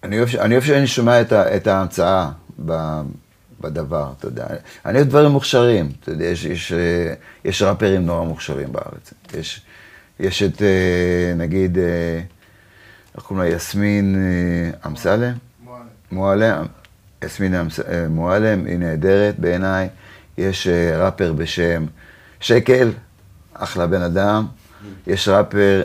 אני 0.04 0.18
אוהב, 0.18 0.30
אני 0.36 0.54
אוהב 0.54 0.64
שאני 0.64 0.88
שומע 0.88 1.22
את, 1.22 1.32
ה, 1.32 1.56
את 1.56 1.68
ההמצאה 1.68 2.30
ב, 2.66 3.02
בדבר, 3.62 4.12
אתה 4.18 4.28
יודע. 4.28 4.46
אני 4.86 4.98
אוהב 4.98 5.10
דברים 5.10 5.32
מוכשרים, 5.32 5.92
אתה 6.00 6.12
יודע, 6.12 6.26
יש, 6.26 6.46
יש, 6.46 6.72
אה, 6.72 7.14
יש 7.46 7.62
ראפרים 7.62 8.06
נורא 8.06 8.24
מוכשרים 8.26 8.72
בארץ. 8.72 9.14
יש, 9.34 9.62
יש 10.20 10.44
את, 10.44 10.62
אה, 10.62 11.34
נגיד, 11.36 11.78
אה, 11.78 11.84
איך 13.16 13.24
קוראים 13.24 13.46
לה? 13.50 13.56
יסמין 13.56 14.16
אמסלם? 14.86 15.34
מועלם. 16.12 16.66
יסמין 17.24 17.56
אמס- 17.56 17.80
אה, 17.80 18.08
מועלם, 18.10 18.66
היא 18.66 18.78
נהדרת 18.78 19.40
בעיניי. 19.40 19.90
יש 20.38 20.68
ראפר 20.98 21.34
בשם 21.34 21.86
שקל, 22.40 22.92
אחלה 23.54 23.88
בן 23.88 24.02
אדם. 24.02 24.46
יש 25.08 25.28
ראפר 25.28 25.82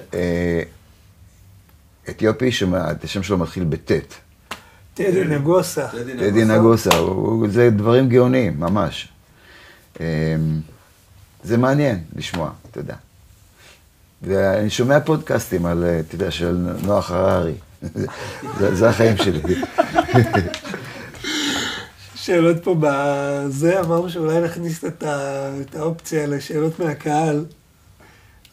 אתיופי, 2.11 2.53
שהשם 2.53 3.23
שלו 3.23 3.39
מתחיל 3.39 3.65
בטית. 3.65 4.15
טדי 4.95 5.25
נגוסה. 5.25 5.89
טדי 6.19 6.45
נגוסה, 6.45 6.91
זה 7.49 7.71
דברים 7.71 8.09
גאוניים, 8.09 8.61
ממש. 8.61 9.09
אמ, 10.01 10.05
זה 11.45 11.57
מעניין 11.57 11.99
לשמוע, 12.17 12.51
אתה 12.71 12.81
יודע. 12.81 12.95
ואני 14.23 14.71
שומע 14.71 15.01
פודקאסטים 15.01 15.67
על, 15.67 15.85
אה, 15.85 16.01
אתה 16.01 16.15
יודע, 16.15 16.31
של 16.31 16.57
נוח 16.83 17.11
הררי. 17.11 17.55
זה, 18.59 18.75
זה 18.75 18.89
החיים 18.89 19.17
שלי. 19.17 19.41
שאלות 22.15 22.65
פה 22.65 22.77
בזה, 22.81 23.81
אמרנו 23.81 24.11
שאולי 24.11 24.41
נכניס 24.41 24.85
את, 24.85 25.03
ה... 25.03 25.49
את 25.61 25.75
האופציה 25.75 26.27
לשאלות 26.27 26.81
מהקהל, 26.81 27.45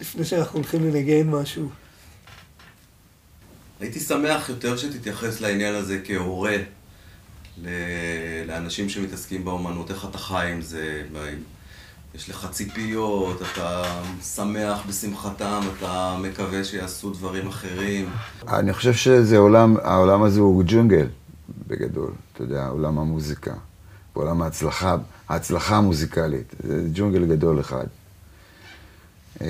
לפני 0.02 0.26
שאנחנו 0.26 0.60
הולכים 0.60 0.84
לנגן 0.84 1.30
משהו. 1.30 1.70
הייתי 3.80 4.00
שמח 4.00 4.50
יותר 4.50 4.78
שתתייחס 4.78 5.42
לעניין 5.42 5.76
הזה 5.76 6.00
כהורה 6.04 6.56
לאנשים 8.48 8.90
שמתעסקים 8.90 9.46
באומנות, 9.46 9.92
איך 9.92 10.06
אתה 10.10 10.18
חי 10.18 10.52
עם 10.52 10.62
זה, 10.62 11.04
יש 12.16 12.30
לך 12.30 12.48
ציפיות, 12.52 13.42
אתה 13.42 13.84
שמח 14.36 14.86
בשמחתם, 14.88 15.62
אתה 15.78 16.18
מקווה 16.22 16.64
שיעשו 16.64 17.10
דברים 17.10 17.48
אחרים. 17.48 18.10
אני 18.48 18.74
חושב 18.74 18.94
שזה 18.94 19.38
עולם, 19.38 19.78
העולם 19.84 20.24
הזה 20.24 20.40
הוא 20.40 20.64
ג'ונגל, 20.68 21.08
בגדול, 21.68 22.12
אתה 22.34 22.44
יודע, 22.44 22.68
עולם 22.68 23.00
המוזיקה. 23.00 23.54
עולם 24.14 24.42
ההצלחה, 24.42 24.96
ההצלחה 25.30 25.78
המוזיקלית. 25.78 26.56
זה 26.64 26.88
ג'ונגל 26.94 27.26
גדול 27.26 27.60
אחד. 27.60 27.86
אמ, 29.42 29.48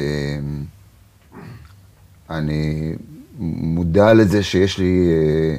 אני 2.30 2.96
מודע 3.40 4.14
לזה 4.14 4.44
שיש 4.44 4.78
לי 4.78 5.08
אה, 5.12 5.58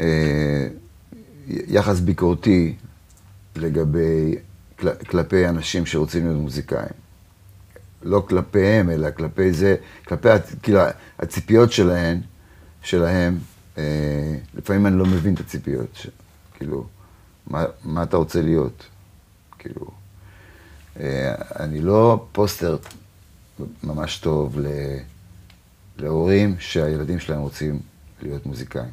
אה, 0.00 0.66
יחס 1.46 2.00
ביקורתי 2.00 2.74
לגבי, 3.56 4.34
כל- 4.78 4.94
כלפי 4.94 5.48
אנשים 5.48 5.86
שרוצים 5.86 6.24
להיות 6.24 6.38
מוזיקאים. 6.40 6.92
לא 8.02 8.24
כלפיהם, 8.28 8.90
אלא 8.90 9.08
כלפי 9.10 9.52
זה, 9.52 9.76
כלפי, 10.08 10.28
כאילו, 10.62 10.80
הציפיות 11.18 11.72
שלהם, 11.72 12.20
שלהם, 12.82 13.38
אה, 13.78 13.82
לפעמים 14.54 14.86
אני 14.86 14.98
לא 14.98 15.06
מבין 15.06 15.34
את 15.34 15.40
הציפיות, 15.40 15.88
ש, 15.94 16.06
כאילו, 16.54 16.86
מה, 17.46 17.64
מה 17.84 18.02
אתה 18.02 18.16
רוצה 18.16 18.42
להיות? 18.42 18.84
כאילו, 19.58 19.86
אה, 21.00 21.34
אני 21.60 21.80
לא 21.80 22.26
פוסטר 22.32 22.76
ממש 23.84 24.18
טוב 24.18 24.58
ל, 24.60 24.66
להורים 26.00 26.56
שהילדים 26.58 27.18
שלהם 27.18 27.40
רוצים 27.40 27.80
להיות 28.22 28.46
מוזיקאים, 28.46 28.90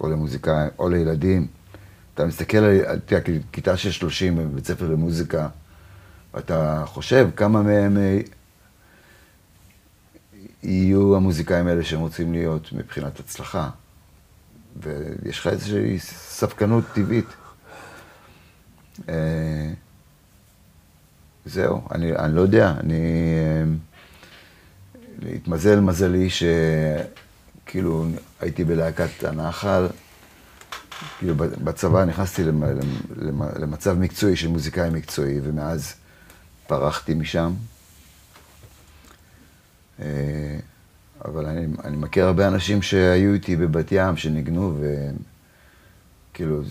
או 0.00 0.10
למוזיקאים, 0.10 0.68
או 0.78 0.88
לילדים. 0.88 1.46
אתה 2.14 2.26
מסתכל 2.26 2.56
על, 2.56 2.98
כיתה 3.52 3.76
של 3.76 3.90
30 3.90 4.36
בבית 4.36 4.66
ספר 4.66 4.90
למוזיקה, 4.90 5.48
ואתה 6.34 6.82
חושב 6.86 7.28
כמה 7.36 7.62
מהם 7.62 7.96
אה, 7.96 8.20
יהיו 10.62 11.16
המוזיקאים 11.16 11.66
האלה 11.66 11.84
שהם 11.84 12.00
רוצים 12.00 12.32
להיות 12.32 12.72
מבחינת 12.72 13.20
הצלחה. 13.20 13.70
ויש 14.82 15.38
לך 15.38 15.46
איזושהי 15.46 15.98
ספקנות 15.98 16.84
טבעית. 16.94 17.26
אה, 19.08 19.72
זהו, 21.46 21.88
אני, 21.94 22.16
אני 22.16 22.34
לא 22.34 22.40
יודע, 22.40 22.74
אני... 22.80 23.00
התמזל 25.34 25.80
מזלי 25.80 26.28
שכאילו 26.30 28.06
הייתי 28.40 28.64
בלהקת 28.64 29.24
הנחל, 29.24 29.86
כאילו 31.18 31.34
בצבא 31.36 32.04
נכנסתי 32.04 32.44
למ- 32.44 32.64
למ- 33.16 33.58
למצב 33.60 33.98
מקצועי 33.98 34.36
של 34.36 34.48
מוזיקאי 34.48 34.90
מקצועי, 34.90 35.40
ומאז 35.42 35.94
פרחתי 36.66 37.14
משם. 37.14 37.52
אה, 40.00 40.06
אבל 41.24 41.46
אני, 41.46 41.66
אני 41.84 41.96
מכיר 41.96 42.24
הרבה 42.24 42.48
אנשים 42.48 42.82
שהיו 42.82 43.32
איתי 43.34 43.56
בבת 43.56 43.86
ים, 43.90 44.16
שניגנו, 44.16 44.78
וכאילו, 46.32 46.62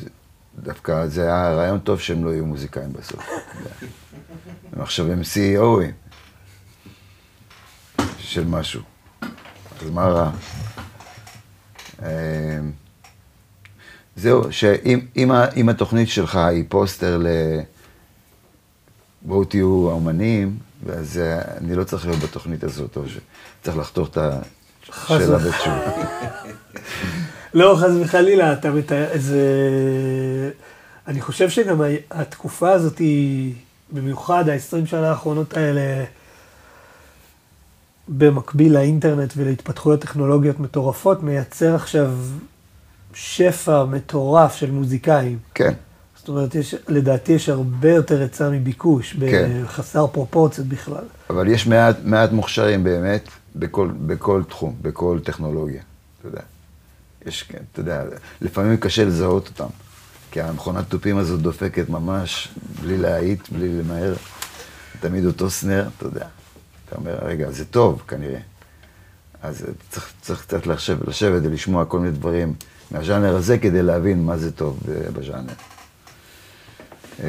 דווקא 0.64 1.08
זה 1.08 1.22
היה 1.22 1.54
רעיון 1.56 1.80
טוב 1.80 2.00
שהם 2.00 2.26
לא 2.26 2.30
יהיו 2.30 2.46
מוזיקאים 2.46 2.94
בסוף. 2.94 3.26
הם 4.74 4.82
עכשיו 4.82 5.12
הם 5.12 5.22
CEOים 5.22 6.05
של 8.26 8.46
משהו. 8.46 8.82
אז 9.82 9.90
מה 9.90 10.06
רע? 10.06 10.32
אה, 12.04 12.60
זהו, 14.16 14.52
שאם 14.52 15.70
התוכנית 15.70 16.10
שלך 16.10 16.36
היא 16.36 16.64
פוסטר 16.70 17.18
ל... 17.18 17.28
בואו 19.22 19.44
תהיו 19.44 19.90
האומנים, 19.90 20.58
אז 20.90 21.18
אה, 21.18 21.42
אני 21.58 21.76
לא 21.76 21.84
צריך 21.84 22.06
להיות 22.06 22.20
בתוכנית 22.20 22.64
הזאת, 22.64 22.98
או 22.98 23.02
שצריך 23.08 23.78
לחתוך 23.78 24.10
את 24.10 24.18
השאלה 24.90 25.38
בתשובה. 25.38 25.92
לא, 27.54 27.78
חס 27.80 27.92
וחלילה, 28.02 28.54
אתה 28.54 28.72
מתאר, 28.72 29.08
זה... 29.16 29.42
אני 31.08 31.22
חושב 31.22 31.50
שגם 31.50 31.82
התקופה 32.12 32.72
הזאת 32.72 32.98
היא, 32.98 33.54
במיוחד 33.92 34.50
ה-20 34.50 34.86
שנה 34.86 35.10
האחרונות 35.10 35.58
האלה, 35.58 36.04
במקביל 38.08 38.74
לאינטרנט 38.74 39.34
ולהתפתחויות 39.38 40.02
טכנולוגיות 40.02 40.60
מטורפות, 40.60 41.24
מייצר 41.24 41.76
עכשיו 41.76 42.12
שפע 43.14 43.86
מטורף 43.86 44.56
של 44.56 44.72
מוזיקאים. 44.72 45.38
כן, 45.54 45.74
זאת 46.18 46.30
אומרת, 46.30 46.56
יש, 46.56 46.76
לדעתי 46.88 47.32
יש 47.32 47.50
הרבה 47.50 47.92
יותר 47.92 48.22
היצע 48.22 48.50
מביקוש, 48.50 49.16
כן. 49.20 49.62
בחסר 49.64 50.08
פרופורציות 50.08 50.68
בכלל. 50.68 51.04
אבל 51.30 51.48
יש 51.48 51.68
מעט, 51.68 51.96
מעט 52.04 52.32
מוכשרים 52.32 52.84
באמת 52.84 53.30
בכל, 53.56 53.90
בכל 54.08 54.44
תחום, 54.50 54.76
בכל 54.82 55.20
טכנולוגיה, 55.24 55.82
אתה 56.20 56.28
יודע. 56.28 56.42
יש, 57.26 57.44
כן, 57.44 57.60
אתה 57.72 57.80
יודע, 57.80 58.04
לפעמים 58.42 58.78
קשה 58.78 59.06
לזהות 59.06 59.48
אותם, 59.48 59.72
כי 60.32 60.42
המכונת 60.42 60.90
תופים 60.90 61.18
הזאת 61.18 61.42
דופקת 61.42 61.90
ממש 61.90 62.50
בלי 62.82 62.98
להאיט, 62.98 63.50
בלי 63.50 63.70
למהר. 63.80 64.16
תמיד 65.00 65.26
אותו 65.26 65.50
סנר, 65.50 65.88
אתה 65.98 66.06
יודע. 66.06 66.26
אתה 66.96 67.04
אומר, 67.04 67.18
רגע, 67.22 67.52
זה 67.52 67.66
טוב 67.66 68.04
כנראה. 68.08 68.40
אז 69.44 69.66
צריך, 69.90 70.14
צריך 70.22 70.42
קצת 70.42 70.68
לשבת, 70.68 71.08
לשבת 71.08 71.42
ולשמוע 71.44 71.86
כל 71.86 72.00
מיני 72.00 72.12
דברים 72.12 72.54
מהז'אנר 72.92 73.36
הזה 73.36 73.58
כדי 73.58 73.82
להבין 73.82 74.24
מה 74.24 74.38
זה 74.38 74.52
טוב 74.52 74.80
ב- 74.86 75.20
בז'אנר. 75.20 75.54
אמ, 77.20 77.26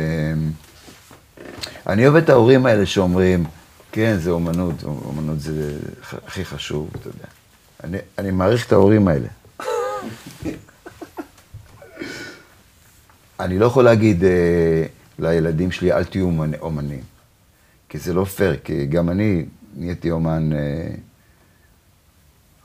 אני 1.87 2.07
אוהב 2.07 2.17
את 2.17 2.29
ההורים 2.29 2.67
האלה 2.67 2.87
שאומרים, 2.87 3.45
כן, 3.93 4.17
זה 4.19 4.31
אומנות, 4.31 4.85
אומנות 4.85 5.41
זה 5.41 5.79
הכי 6.27 6.45
חשוב, 6.45 6.91
אתה 7.01 7.09
יודע. 7.09 7.27
אני, 7.85 7.99
אני 8.19 8.31
מעריך 8.31 8.67
את 8.67 8.73
ההורים 8.73 9.09
האלה. 9.09 9.29
אני 13.41 13.59
לא 13.59 13.67
יכול 13.67 13.85
להגיד 13.85 14.25
אה, 14.25 14.85
לילדים 15.19 15.73
שלי, 15.73 15.93
אל 15.93 16.05
תהיו 16.05 16.25
אומנ, 16.25 16.55
אומנים. 16.61 17.03
כי 17.89 17.99
זה 17.99 18.15
לא 18.15 18.25
פייר, 18.25 18.57
כי 18.65 18.87
גם 18.87 19.11
אני 19.11 19.45
נהייתי 19.77 20.11
אומן, 20.11 20.53
אה, 20.53 20.89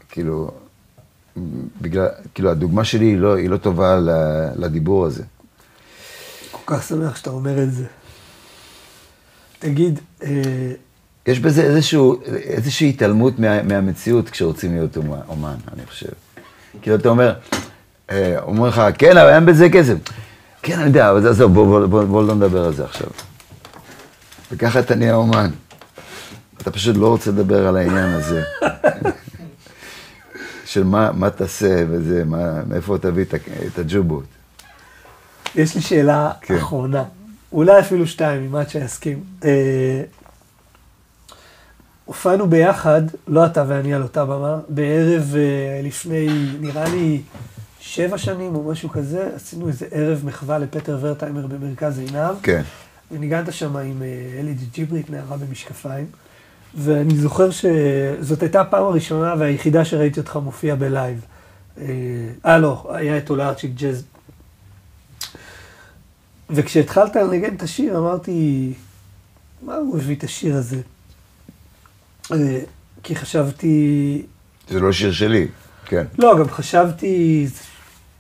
כאילו, 0.10 0.52
בגלל, 1.82 2.08
כאילו, 2.34 2.52
הדוגמה 2.52 2.86
שלי 2.86 3.06
היא 3.06 3.18
לא, 3.18 3.36
היא 3.36 3.50
לא 3.50 3.58
טובה 3.58 4.00
לדיבור 4.56 5.06
הזה. 5.06 5.24
כל 6.52 6.76
כך 6.76 6.84
שמח 6.84 7.16
שאתה 7.16 7.30
אומר 7.30 7.64
את 7.64 7.74
זה. 7.74 7.86
תגיד, 9.60 10.00
אה, 10.24 10.72
יש 11.28 11.40
בזה 11.40 11.64
איזשהו, 11.64 12.22
איזושהי 12.26 12.90
התעלמות 12.90 13.40
מה, 13.40 13.64
מהמציאות 13.64 14.30
כשרוצים 14.30 14.74
להיות 14.74 14.98
אומן, 15.28 15.56
אני 15.74 15.86
חושב. 15.86 16.10
כאילו, 16.82 16.96
אתה 16.96 17.10
אומר, 17.10 17.34
אה, 18.10 18.40
אומרים 18.42 18.66
לך, 18.66 18.82
כן, 18.98 19.18
אבל 19.18 19.30
אין 19.30 19.46
בזה 19.46 19.70
כסף. 19.70 19.96
כן, 20.62 20.80
אני 20.80 20.88
יודע, 20.88 21.12
אבל 21.12 21.28
עזוב, 21.28 21.54
בוא, 21.54 21.66
בוא, 21.66 21.86
בוא, 21.86 22.04
בוא 22.04 22.24
לא 22.24 22.36
נדבר 22.36 22.66
על 22.66 22.74
זה 22.74 22.84
עכשיו. 22.84 23.08
וככה 24.52 24.80
אתה 24.80 24.96
נהיה 24.96 25.16
אומן. 25.16 25.50
אתה 26.62 26.72
פשוט 26.72 26.98
לא 26.98 27.08
רוצה 27.08 27.32
לדבר 27.32 27.68
על 27.68 27.78
העניין 27.78 28.10
הזה. 28.10 28.44
של 30.66 30.84
מה, 30.84 31.12
מה 31.12 31.30
תעשה 31.30 31.84
וזה, 31.90 32.26
מה, 32.26 32.64
מאיפה 32.64 32.98
תביא 32.98 33.24
את, 33.24 33.34
את 33.68 33.80
הג'ובות. 33.80 34.24
יש 35.56 35.76
לי 35.76 35.82
שאלה 35.82 36.32
כן. 36.42 36.56
אחרונה, 36.56 37.04
אולי 37.52 37.80
אפילו 37.80 38.08
שתיים, 38.08 38.44
אם 38.44 38.56
אתה 38.56 38.70
תסכים. 38.70 39.24
אה, 39.44 40.04
הופענו 42.06 42.50
ביחד, 42.50 43.02
לא 43.28 43.46
אתה 43.46 43.64
ואני 43.68 43.94
על 43.94 44.04
אותה 44.04 44.26
במה, 44.26 44.60
בערב 44.70 45.36
אה, 45.36 45.82
לפני, 45.84 46.28
נראה 46.60 46.90
לי, 46.90 47.22
שבע 47.80 48.18
שנים 48.18 48.56
או 48.56 48.72
משהו 48.72 48.90
כזה, 48.90 49.30
עשינו 49.36 49.68
איזה 49.68 49.86
ערב 49.92 50.22
מחווה 50.26 50.58
לפטר 50.58 50.98
ורטהיימר 51.02 51.48
במרכז 51.48 52.00
עינב. 52.00 52.36
כן. 52.44 52.62
וניגנת 53.12 53.54
שם 53.54 53.78
עם 53.78 54.02
אה, 54.02 54.40
אלי 54.40 54.56
דג'יברי, 54.74 55.03
את 55.03 55.10
נערה 55.10 55.38
במשקפיים. 55.38 56.06
ואני 56.76 57.18
זוכר 57.18 57.50
שזאת 57.52 58.42
הייתה 58.42 58.62
הפעם 58.62 58.84
הראשונה 58.84 59.36
והיחידה 59.38 59.86
שראיתי 59.86 60.20
אותך 60.20 60.36
מופיע 60.36 60.76
בלייב. 60.76 61.26
אה, 61.78 61.86
אה, 62.46 62.58
לא, 62.58 62.92
היה 62.94 63.18
את 63.18 63.30
אולארצ'יק 63.30 63.72
ג'אז. 63.76 64.04
וכשהתחלת 66.50 67.16
לנגן 67.16 67.56
את 67.56 67.62
השיר, 67.62 67.98
אמרתי, 67.98 68.74
מה 69.62 69.76
הוא 69.76 69.98
הביא 69.98 70.16
את 70.16 70.24
השיר 70.24 70.56
הזה? 70.56 70.82
אה, 72.32 72.60
כי 73.04 73.16
חשבתי, 73.16 74.22
זה 74.70 74.80
לא 74.80 74.92
שיר 74.92 75.12
שלי, 75.12 75.48
כן. 75.86 76.06
לא, 76.18 76.36
גם 76.40 76.50
חשבתי, 76.50 77.48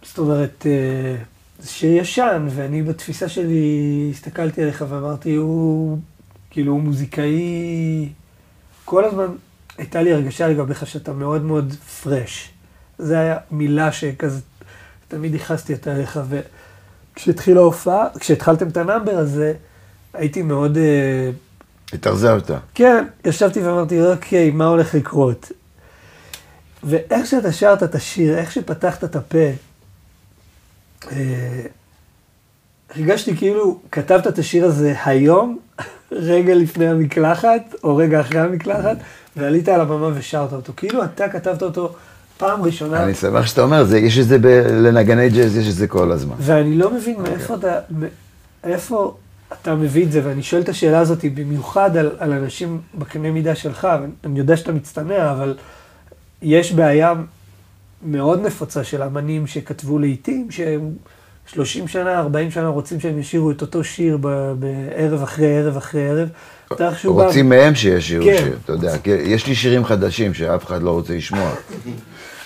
זאת 0.03 0.17
אומרת, 0.17 0.65
אה, 0.65 1.15
זה 1.59 1.69
שיר 1.69 2.01
ישן, 2.01 2.47
ואני 2.49 2.83
בתפיסה 2.83 3.29
שלי 3.29 4.09
הסתכלתי 4.11 4.63
עליך 4.63 4.85
ואמרתי, 4.89 5.35
הוא, 5.35 5.97
כאילו, 6.49 6.71
הוא 6.71 6.81
מוזיקאי, 6.81 8.09
כל 8.85 9.05
הזמן 9.05 9.27
הייתה 9.77 10.01
לי 10.01 10.13
הרגשה 10.13 10.47
לגביך 10.47 10.87
שאתה 10.87 11.13
מאוד 11.13 11.41
מאוד 11.41 11.73
fresh. 12.03 12.49
זה 12.97 13.19
היה 13.19 13.37
מילה 13.51 13.91
שכזה, 13.91 14.39
תמיד 15.07 15.33
ייחסתי 15.33 15.73
אותה 15.73 15.95
אליך, 15.95 16.19
וכשהתחילה 16.29 17.59
ההופעה, 17.59 18.07
כשהתחלתם 18.19 18.67
את 18.67 18.77
ה 18.77 18.83
number 18.83 19.17
הזה, 19.17 19.53
הייתי 20.13 20.41
מאוד... 20.41 20.77
אה, 20.77 21.29
התאכזבת. 21.93 22.51
כן, 22.75 23.05
ישבתי 23.25 23.59
ואמרתי, 23.59 24.01
אוקיי, 24.01 24.51
מה 24.51 24.65
הולך 24.67 24.95
לקרות? 24.95 25.51
ואיך 26.83 27.27
שאתה 27.27 27.51
שרת 27.51 27.83
את 27.83 27.95
השיר, 27.95 28.37
איך 28.37 28.51
שפתחת 28.51 29.03
את 29.03 29.15
הפה, 29.15 29.47
אה, 31.11 31.61
הרגשתי 32.95 33.37
כאילו 33.37 33.79
כתבת 33.91 34.27
את 34.27 34.39
השיר 34.39 34.65
הזה 34.65 34.93
היום, 35.05 35.59
רגע 36.11 36.55
לפני 36.55 36.87
המקלחת, 36.87 37.75
או 37.83 37.95
רגע 37.95 38.21
אחרי 38.21 38.39
המקלחת, 38.39 38.97
ועלית 39.37 39.69
על 39.69 39.81
הבמה 39.81 40.09
ושרת 40.13 40.53
אותו. 40.53 40.73
כאילו 40.77 41.03
אתה 41.03 41.29
כתבת 41.29 41.61
אותו 41.61 41.93
פעם 42.37 42.61
ראשונה, 42.61 43.03
אני 43.03 43.13
שמח 43.13 43.45
שאתה 43.45 43.61
אומר, 43.61 43.83
זה, 43.83 43.99
יש 43.99 44.19
את 44.19 44.27
זה 44.27 44.37
ב, 44.39 44.45
לנגני 44.71 45.29
ג'אז, 45.29 45.57
יש 45.57 45.67
את 45.67 45.73
זה 45.73 45.87
כל 45.87 46.11
הזמן. 46.11 46.35
ואני 46.39 46.77
לא 46.77 46.93
מבין 46.93 47.21
מאיפה 47.21 47.55
אתה, 47.55 47.79
מאיפה 48.63 49.15
אתה 49.61 49.75
מביא 49.75 50.05
את 50.05 50.11
זה, 50.11 50.21
ואני 50.23 50.43
שואל 50.43 50.61
את 50.61 50.69
השאלה 50.69 50.99
הזאת 50.99 51.25
במיוחד 51.33 51.97
על, 51.97 52.11
על 52.19 52.33
אנשים 52.33 52.81
בקנה 52.95 53.31
מידה 53.31 53.55
שלך, 53.55 53.87
ואני 54.23 54.39
יודע 54.39 54.57
שאתה 54.57 54.71
מצטנע, 54.71 55.31
אבל 55.31 55.57
יש 56.41 56.73
בעיה 56.73 57.13
מאוד 58.05 58.45
נפוצה 58.45 58.83
של 58.83 59.03
אמנים 59.03 59.47
שכתבו 59.47 59.99
לעיתים, 59.99 60.51
שהם 60.51 60.91
30 61.53 61.87
שנה, 61.87 62.19
40 62.19 62.51
שנה 62.51 62.67
רוצים 62.67 62.99
שהם 62.99 63.19
ישירו 63.19 63.51
את 63.51 63.61
אותו 63.61 63.83
שיר 63.83 64.17
בערב 64.59 65.23
אחרי 65.23 65.57
ערב 65.57 65.77
אחרי 65.77 66.09
ערב. 66.09 66.29
איכשהו 66.79 67.13
בא- 67.15 67.23
רוצים 67.25 67.49
מהם 67.49 67.75
שישירו 67.75 68.25
כן. 68.25 68.37
שיר, 68.43 68.57
אתה 68.65 68.71
יודע, 68.73 68.95
יש 69.05 69.47
לי 69.47 69.55
שירים 69.55 69.85
חדשים 69.85 70.33
שאף 70.33 70.65
אחד 70.65 70.81
לא 70.81 70.89
רוצה 70.91 71.13
לשמוע. 71.15 71.51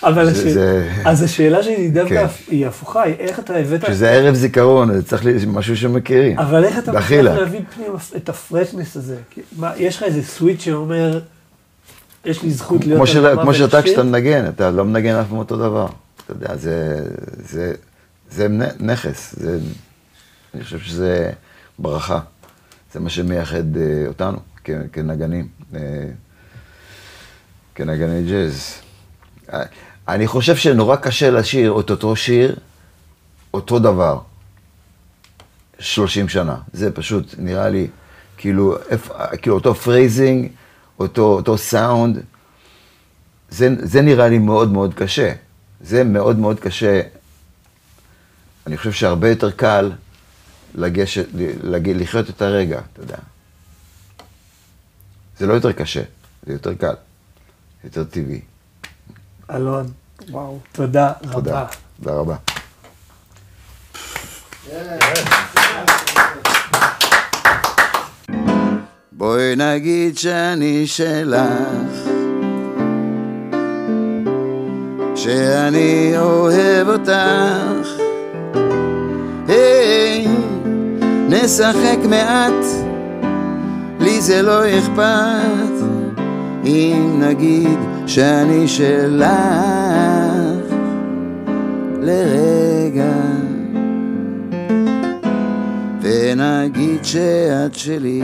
אבל 0.04 0.26
זה- 0.26 0.32
השאל- 0.32 0.54
זה- 0.54 0.92
אז 1.06 1.24
השאלה 1.24 1.64
שלי 1.64 1.90
דווקא 1.90 2.28
כן. 2.28 2.34
היא 2.48 2.68
הפוכה, 2.68 3.04
היא 3.04 3.14
איך 3.20 3.40
אתה 3.40 3.56
הבאת... 3.56 3.84
כשזה 3.84 4.10
ערב 4.12 4.36
זיכרון, 4.36 4.94
זה 4.94 5.04
צריך 5.04 5.26
להיות 5.26 5.44
משהו 5.48 5.78
שמכירים. 5.78 6.40
אבל 6.40 6.64
איך 6.64 6.78
אתה 6.80 6.92
מצליח. 6.92 7.26
להביא 7.26 7.60
פנים 7.76 7.88
את 8.16 8.30
הפרשנס 8.30 8.98
הזה? 8.98 9.16
מה, 9.58 9.72
יש 9.78 9.98
לך 9.98 10.04
איזה 10.04 10.24
סוויץ' 10.24 10.62
שאומר, 10.62 11.20
יש 12.26 12.44
לי 12.44 12.52
זכות 12.52 12.86
להיות 12.86 13.10
כמו, 13.10 13.28
הבמה 13.28 13.42
כמו 13.42 13.54
שאתה? 13.54 13.82
כשאתה 13.82 14.04
מנגן, 14.04 14.46
אתה 14.48 14.72
לא 14.72 14.86
מנגן 14.86 15.16
אף 15.16 15.28
פעם 15.30 15.38
אותו 15.38 15.58
דבר. 15.58 15.88
אתה 16.26 16.34
יודע, 16.34 16.56
זה, 16.56 17.02
זה, 17.50 17.74
זה 18.30 18.48
נכס, 18.80 19.36
זה, 19.38 19.60
אני 20.54 20.64
חושב 20.64 20.80
שזה 20.80 21.32
ברכה. 21.80 22.20
זה 22.94 23.00
מה 23.00 23.10
שמייחד 23.10 23.78
אה, 23.78 24.08
אותנו 24.08 24.38
כנגנים, 24.94 25.48
אה, 25.76 25.80
כנגני 27.76 28.24
ג'אז. 28.30 28.74
אה, 29.54 29.64
אני 30.08 30.28
חושב 30.28 30.56
שנורא 30.56 30.96
קשה 30.96 31.32
לשיר 31.32 31.80
את 31.80 31.90
אותו 31.90 32.16
שיר, 32.16 32.56
אותו 33.54 33.80
דבר, 33.80 34.20
30 35.80 36.30
שנה. 36.30 36.58
זה 36.74 36.92
פשוט 36.92 37.36
נראה 37.38 37.70
לי, 37.70 37.88
כאילו, 38.38 38.76
כאילו 39.42 39.56
אותו 39.56 39.76
phrasing, 39.76 40.48
אותו, 41.00 41.22
אותו 41.22 41.58
סאונד, 41.58 42.20
זה, 43.50 43.70
זה 43.80 44.02
נראה 44.02 44.28
לי 44.28 44.38
מאוד 44.38 44.72
מאוד 44.72 44.94
קשה. 44.94 45.34
זה 45.82 46.04
מאוד 46.04 46.40
מאוד 46.40 46.60
קשה. 46.60 47.02
אני 48.68 48.78
חושב 48.78 48.92
שהרבה 48.92 49.30
יותר 49.30 49.52
קל 49.52 49.92
לגשת, 50.76 51.26
לג, 51.64 51.90
לחיות 51.90 52.30
את 52.30 52.42
הרגע, 52.42 52.80
אתה 52.94 53.02
יודע. 53.02 53.18
זה 55.38 55.48
לא 55.48 55.54
יותר 55.54 55.72
קשה, 55.72 56.02
זה 56.46 56.54
יותר 56.54 56.74
קל, 56.74 56.94
יותר 57.84 58.04
טבעי. 58.04 58.42
אלון, 59.52 59.92
וואו, 60.30 60.60
תודה 60.72 61.14
תודה. 61.32 61.62
רבה. 61.62 61.68
תודה 62.04 62.14
רבה. 62.14 62.36
בואי 69.12 69.56
נגיד 69.56 70.18
שאני 70.18 70.88
שלך, 70.88 71.40
שאני 75.16 76.14
אוהב 76.18 76.88
אותך. 76.88 77.65
נשחק 81.46 81.98
מעט, 82.10 82.66
לי 84.00 84.22
זה 84.22 84.42
לא 84.42 84.70
אכפת, 84.70 85.86
אם 86.66 87.20
נגיד 87.20 87.80
שאני 88.08 88.68
שלך 88.68 89.26
לרגע. 92.02 93.14
ונגיד 96.02 97.06
שאת 97.06 97.76
שלי 97.76 98.22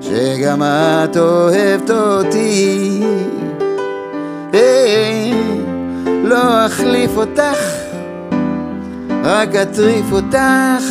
שגם 0.00 0.62
את 0.62 1.16
אוהבת 1.16 1.90
אותי 1.90 3.02
היי, 4.52 5.34
לא 6.24 6.66
אחליף 6.66 7.10
אותך 7.16 7.77
רק 9.22 9.54
אטריף 9.54 10.12
אותך 10.12 10.84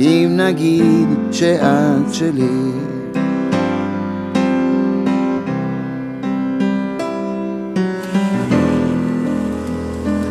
אם 0.00 0.30
נגיד 0.36 1.08
שאת 1.32 2.14
שלי. 2.14 2.72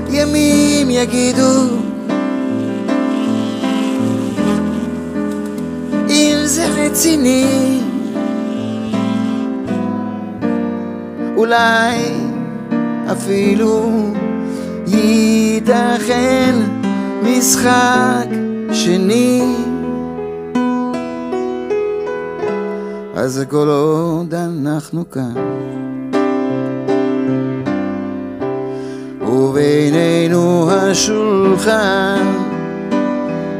ימים 0.09 0.89
יגידו 0.89 1.67
אם 6.09 6.37
זה 6.43 6.67
רציני 6.67 7.79
אולי 11.35 11.95
אפילו 13.11 13.89
ייתכן 14.87 16.80
משחק 17.23 18.27
שני. 18.73 19.55
אז 23.15 23.45
כל 23.49 23.67
עוד 23.67 24.33
אנחנו 24.33 25.09
כאן 25.11 25.33
ובינינו 29.21 30.71
השולחן 30.71 32.25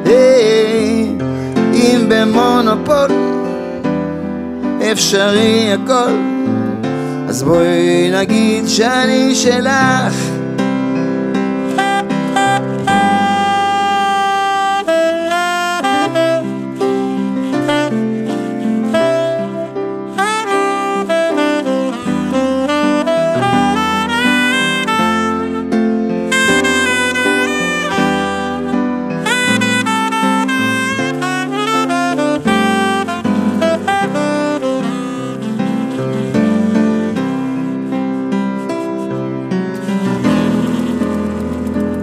היי, 0.05 1.16
אם 1.74 2.05
במונופול 2.09 3.12
אפשרי 4.91 5.74
הכל 5.74 6.12
אז 7.28 7.43
בואי 7.43 8.12
נגיד 8.14 8.68
שאני 8.68 9.36
שלך 9.36 10.30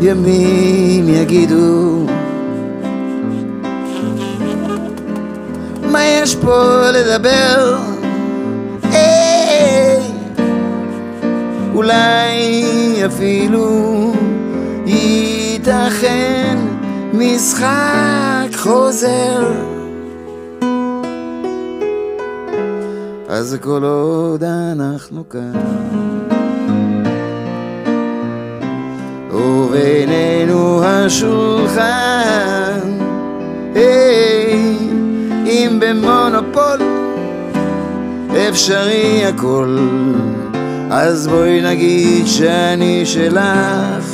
ימים 0.09 1.09
יגידו 1.09 2.07
מה 5.83 6.05
יש 6.05 6.37
פה 6.37 6.91
לדבר? 6.91 7.79
היי, 11.91 13.07
אפילו 13.07 14.13
ייתכן 14.87 16.59
משחק 17.13 18.49
חוזר 18.57 19.53
אז 23.29 23.57
כל 23.61 23.85
עוד 23.85 24.45
אנחנו 24.45 25.29
כאן 25.29 25.53
ובינינו 29.79 30.85
השולחן. 30.85 31.79
היי, 33.75 34.79
אם 35.47 35.81
במונופול 35.81 36.83
אפשרי 38.49 39.25
הכל 39.27 39.79
אז 40.91 41.29
בואי 41.29 41.61
נגיד 41.61 42.27
שאני 42.27 43.07
שלך. 43.07 44.05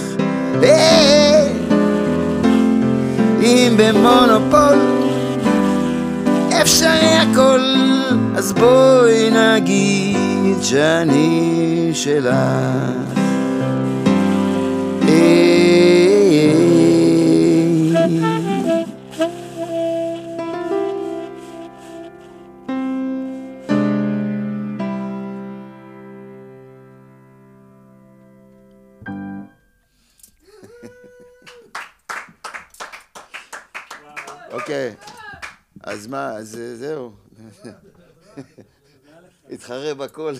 היי, 0.62 1.48
אם 3.42 3.74
במונופול 3.76 4.78
אפשרי 6.62 7.16
הכל 7.18 7.60
אז 8.36 8.52
בואי 8.52 9.30
נגיד 9.30 10.62
שאני 10.62 11.90
שלך 11.92 13.13
מה, 36.14 36.30
אז 36.32 36.58
אה, 36.58 36.76
זהו. 36.76 37.12
התחרה 39.50 39.94
בכל. 39.94 40.34